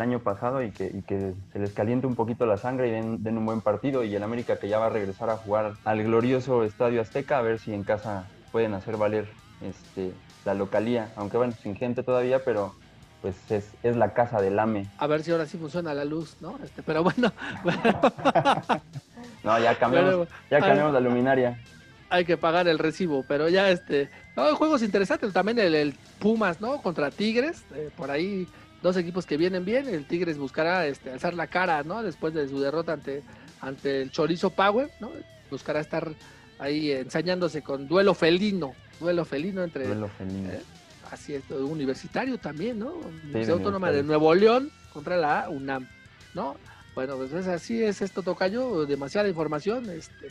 año 0.00 0.20
pasado 0.20 0.62
y 0.62 0.70
que, 0.70 1.02
que, 1.06 1.34
se 1.52 1.58
les 1.58 1.72
caliente 1.72 2.06
un 2.06 2.14
poquito 2.14 2.46
la 2.46 2.56
sangre 2.56 2.88
y 2.88 2.90
den, 2.92 3.38
un 3.38 3.44
buen 3.44 3.60
partido. 3.60 4.04
Y 4.04 4.14
el 4.14 4.22
América 4.22 4.56
que 4.56 4.68
ya 4.68 4.78
va 4.78 4.86
a 4.86 4.90
regresar 4.90 5.28
a 5.28 5.36
jugar 5.36 5.74
al 5.84 6.02
glorioso 6.02 6.64
Estadio 6.64 7.00
Azteca, 7.00 7.38
a 7.38 7.42
ver 7.42 7.58
si 7.58 7.74
en 7.74 7.84
casa 7.84 8.26
pueden 8.52 8.74
hacer 8.74 8.96
valer 8.96 9.28
este, 9.60 10.12
la 10.44 10.54
localía. 10.54 11.10
Aunque 11.16 11.36
bueno, 11.36 11.52
sin 11.62 11.76
gente 11.76 12.02
todavía, 12.02 12.42
pero 12.44 12.74
pues 13.20 13.36
es, 13.50 13.70
es, 13.82 13.96
la 13.96 14.14
casa 14.14 14.40
del 14.40 14.58
AME. 14.58 14.86
A 14.98 15.06
ver 15.06 15.22
si 15.22 15.30
ahora 15.30 15.46
sí 15.46 15.58
funciona 15.58 15.92
la 15.94 16.04
luz, 16.04 16.36
¿no? 16.40 16.58
Este, 16.64 16.82
pero 16.82 17.02
bueno. 17.02 17.32
no, 19.44 19.58
ya 19.58 19.78
cambiamos, 19.78 20.26
ya 20.50 20.60
cambiamos 20.60 20.92
la 20.94 21.00
luminaria 21.00 21.58
hay 22.12 22.26
que 22.26 22.36
pagar 22.36 22.68
el 22.68 22.78
recibo, 22.78 23.24
pero 23.26 23.48
ya 23.48 23.70
este, 23.70 24.10
no, 24.36 24.44
hay 24.44 24.54
juegos 24.54 24.82
interesantes, 24.82 25.32
también 25.32 25.58
el, 25.58 25.94
Pumas, 26.18 26.60
¿no? 26.60 26.80
Contra 26.82 27.10
Tigres, 27.10 27.64
eh, 27.74 27.88
por 27.96 28.10
ahí 28.10 28.46
dos 28.82 28.96
equipos 28.98 29.24
que 29.24 29.38
vienen 29.38 29.64
bien, 29.64 29.88
el 29.88 30.06
Tigres 30.06 30.36
buscará 30.36 30.86
este, 30.86 31.10
alzar 31.10 31.32
la 31.32 31.46
cara, 31.46 31.82
¿no? 31.82 32.02
Después 32.02 32.34
de 32.34 32.46
su 32.48 32.60
derrota 32.60 32.92
ante, 32.92 33.22
ante 33.60 34.02
el 34.02 34.10
Chorizo 34.10 34.50
Power, 34.50 34.90
¿no? 35.00 35.10
Buscará 35.50 35.80
estar 35.80 36.12
ahí 36.58 36.92
ensañándose 36.92 37.62
con 37.62 37.88
duelo 37.88 38.12
felino, 38.12 38.74
duelo 39.00 39.24
felino 39.24 39.64
entre... 39.64 39.86
Duelo 39.86 40.08
felino. 40.08 40.50
Eh, 40.50 40.60
así 41.10 41.34
es, 41.34 41.42
universitario 41.50 42.36
también, 42.36 42.78
¿no? 42.78 42.92
Universidad 43.24 43.56
Autónoma 43.56 43.90
de 43.90 44.02
Nuevo 44.02 44.34
León 44.34 44.70
contra 44.92 45.16
la 45.16 45.48
UNAM, 45.48 45.88
¿no? 46.34 46.56
Bueno, 46.94 47.16
pues 47.16 47.32
así 47.48 47.82
es 47.82 48.02
esto, 48.02 48.22
Tocayo, 48.22 48.84
demasiada 48.84 49.28
información, 49.30 49.88
este 49.88 50.30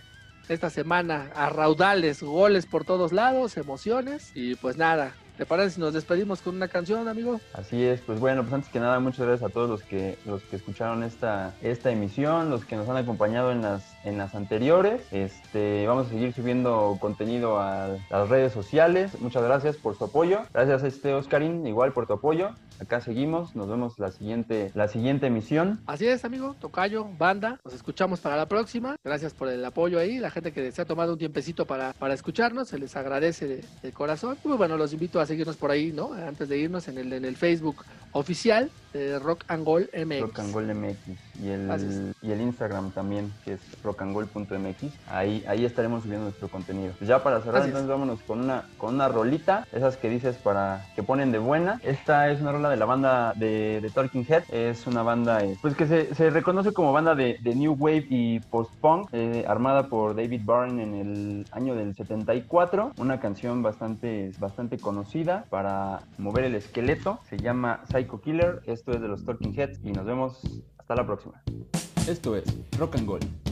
esta 0.49 0.69
semana 0.69 1.31
a 1.35 1.49
raudales, 1.49 2.21
goles 2.21 2.65
por 2.65 2.85
todos 2.85 3.11
lados, 3.11 3.57
emociones 3.57 4.31
y 4.35 4.55
pues 4.55 4.77
nada. 4.77 5.13
¿Te 5.37 5.45
parece 5.45 5.71
si 5.71 5.81
nos 5.81 5.93
despedimos 5.93 6.41
con 6.41 6.55
una 6.55 6.67
canción, 6.67 7.07
amigo? 7.07 7.39
Así 7.53 7.83
es, 7.83 8.01
pues 8.01 8.19
bueno, 8.19 8.43
pues 8.43 8.53
antes 8.53 8.69
que 8.69 8.79
nada, 8.79 8.99
muchas 8.99 9.25
gracias 9.25 9.49
a 9.49 9.53
todos 9.53 9.69
los 9.69 9.81
que 9.81 10.17
los 10.25 10.43
que 10.43 10.57
escucharon 10.57 11.03
esta, 11.03 11.55
esta 11.61 11.89
emisión, 11.89 12.49
los 12.49 12.65
que 12.65 12.75
nos 12.75 12.87
han 12.89 12.97
acompañado 12.97 13.51
en 13.51 13.61
las, 13.61 13.90
en 14.03 14.17
las 14.17 14.35
anteriores. 14.35 15.01
Este, 15.11 15.85
vamos 15.87 16.07
a 16.07 16.09
seguir 16.09 16.33
subiendo 16.33 16.97
contenido 16.99 17.59
a 17.59 17.97
las 18.09 18.29
redes 18.29 18.53
sociales. 18.53 19.19
Muchas 19.19 19.43
gracias 19.43 19.77
por 19.77 19.97
su 19.97 20.05
apoyo. 20.05 20.41
Gracias 20.53 20.83
a 20.83 20.87
este 20.87 21.13
Oscarín, 21.13 21.65
igual 21.67 21.93
por 21.93 22.07
tu 22.07 22.13
apoyo 22.13 22.51
acá 22.81 22.99
seguimos, 22.99 23.55
nos 23.55 23.69
vemos 23.69 23.99
la 23.99 24.11
siguiente, 24.11 24.71
la 24.73 24.87
siguiente 24.87 25.27
emisión. 25.27 25.79
Así 25.85 26.07
es, 26.07 26.25
amigo, 26.25 26.55
Tocayo, 26.59 27.07
banda, 27.17 27.59
nos 27.63 27.75
escuchamos 27.75 28.19
para 28.19 28.35
la 28.35 28.47
próxima. 28.47 28.95
Gracias 29.03 29.33
por 29.33 29.49
el 29.49 29.63
apoyo 29.63 29.99
ahí, 29.99 30.17
la 30.17 30.31
gente 30.31 30.51
que 30.51 30.71
se 30.71 30.81
ha 30.81 30.85
tomado 30.85 31.13
un 31.13 31.19
tiempecito 31.19 31.65
para, 31.65 31.93
para 31.93 32.15
escucharnos, 32.15 32.69
se 32.69 32.79
les 32.79 32.95
agradece 32.95 33.63
de, 33.81 33.91
corazón. 33.91 34.37
Muy 34.43 34.57
bueno, 34.57 34.77
los 34.77 34.93
invito 34.93 35.19
a 35.19 35.25
seguirnos 35.25 35.57
por 35.57 35.69
ahí, 35.69 35.91
¿no? 35.91 36.13
Antes 36.13 36.49
de 36.49 36.57
irnos 36.57 36.87
en 36.87 36.97
el, 36.97 37.13
en 37.13 37.23
el 37.23 37.37
Facebook 37.37 37.85
oficial 38.13 38.71
de 38.93 39.19
Rock 39.19 39.43
and 39.47 39.65
Gold 39.65 39.89
MX. 39.93 40.21
Rock 40.21 40.39
and 40.39 40.53
Gold 40.53 40.73
MX. 40.73 40.97
Y 41.41 41.49
el, 41.49 42.13
y 42.21 42.31
el 42.31 42.41
Instagram 42.41 42.91
también, 42.91 43.33
que 43.43 43.53
es 43.53 43.61
rockandgold.mx. 43.83 44.93
Ahí, 45.07 45.43
ahí 45.47 45.65
estaremos 45.65 46.03
subiendo 46.03 46.25
nuestro 46.25 46.49
contenido. 46.49 46.93
Pues 46.97 47.07
ya 47.07 47.23
para 47.23 47.41
cerrar, 47.41 47.65
entonces 47.65 47.87
vámonos 47.87 48.21
con 48.21 48.41
una, 48.41 48.65
con 48.77 48.95
una 48.95 49.07
rolita, 49.07 49.65
esas 49.71 49.97
que 49.97 50.09
dices 50.09 50.35
para 50.37 50.85
que 50.95 51.03
ponen 51.03 51.31
de 51.31 51.39
buena. 51.39 51.79
Esta 51.83 52.29
es 52.29 52.41
una 52.41 52.51
rola 52.51 52.69
de 52.69 52.77
la 52.77 52.85
banda 52.85 53.33
de, 53.35 53.79
de 53.81 53.89
Talking 53.89 54.25
Head. 54.27 54.43
Es 54.51 54.85
una 54.85 55.01
banda 55.01 55.43
eh, 55.43 55.57
pues 55.61 55.75
que 55.75 55.87
se, 55.87 56.13
se, 56.13 56.29
reconoce 56.29 56.73
como 56.73 56.93
banda 56.93 57.15
de, 57.15 57.37
de 57.41 57.55
New 57.55 57.75
Wave 57.79 58.05
y 58.09 58.39
post-punk, 58.39 59.09
eh, 59.11 59.43
armada 59.47 59.87
por 59.87 60.15
David 60.15 60.41
Byrne 60.45 60.83
en 60.83 60.93
el 60.93 61.45
año 61.51 61.75
del 61.75 61.95
74. 61.95 62.93
Una 62.97 63.19
canción 63.19 63.63
bastante, 63.63 64.31
bastante 64.39 64.77
conocida 64.77 65.45
para 65.49 66.01
mover 66.17 66.45
el 66.45 66.55
esqueleto. 66.55 67.19
Se 67.29 67.37
llama 67.37 67.81
Psycho 67.91 68.21
Killer. 68.21 68.61
Esto 68.81 68.93
es 68.93 69.01
de 69.01 69.07
los 69.07 69.23
Talking 69.23 69.53
Heads 69.53 69.79
y 69.83 69.91
nos 69.91 70.05
vemos 70.05 70.41
hasta 70.79 70.95
la 70.95 71.05
próxima. 71.05 71.39
Esto 72.09 72.35
es 72.35 72.45
Rock 72.79 72.95
and 72.95 73.05
Gold. 73.05 73.50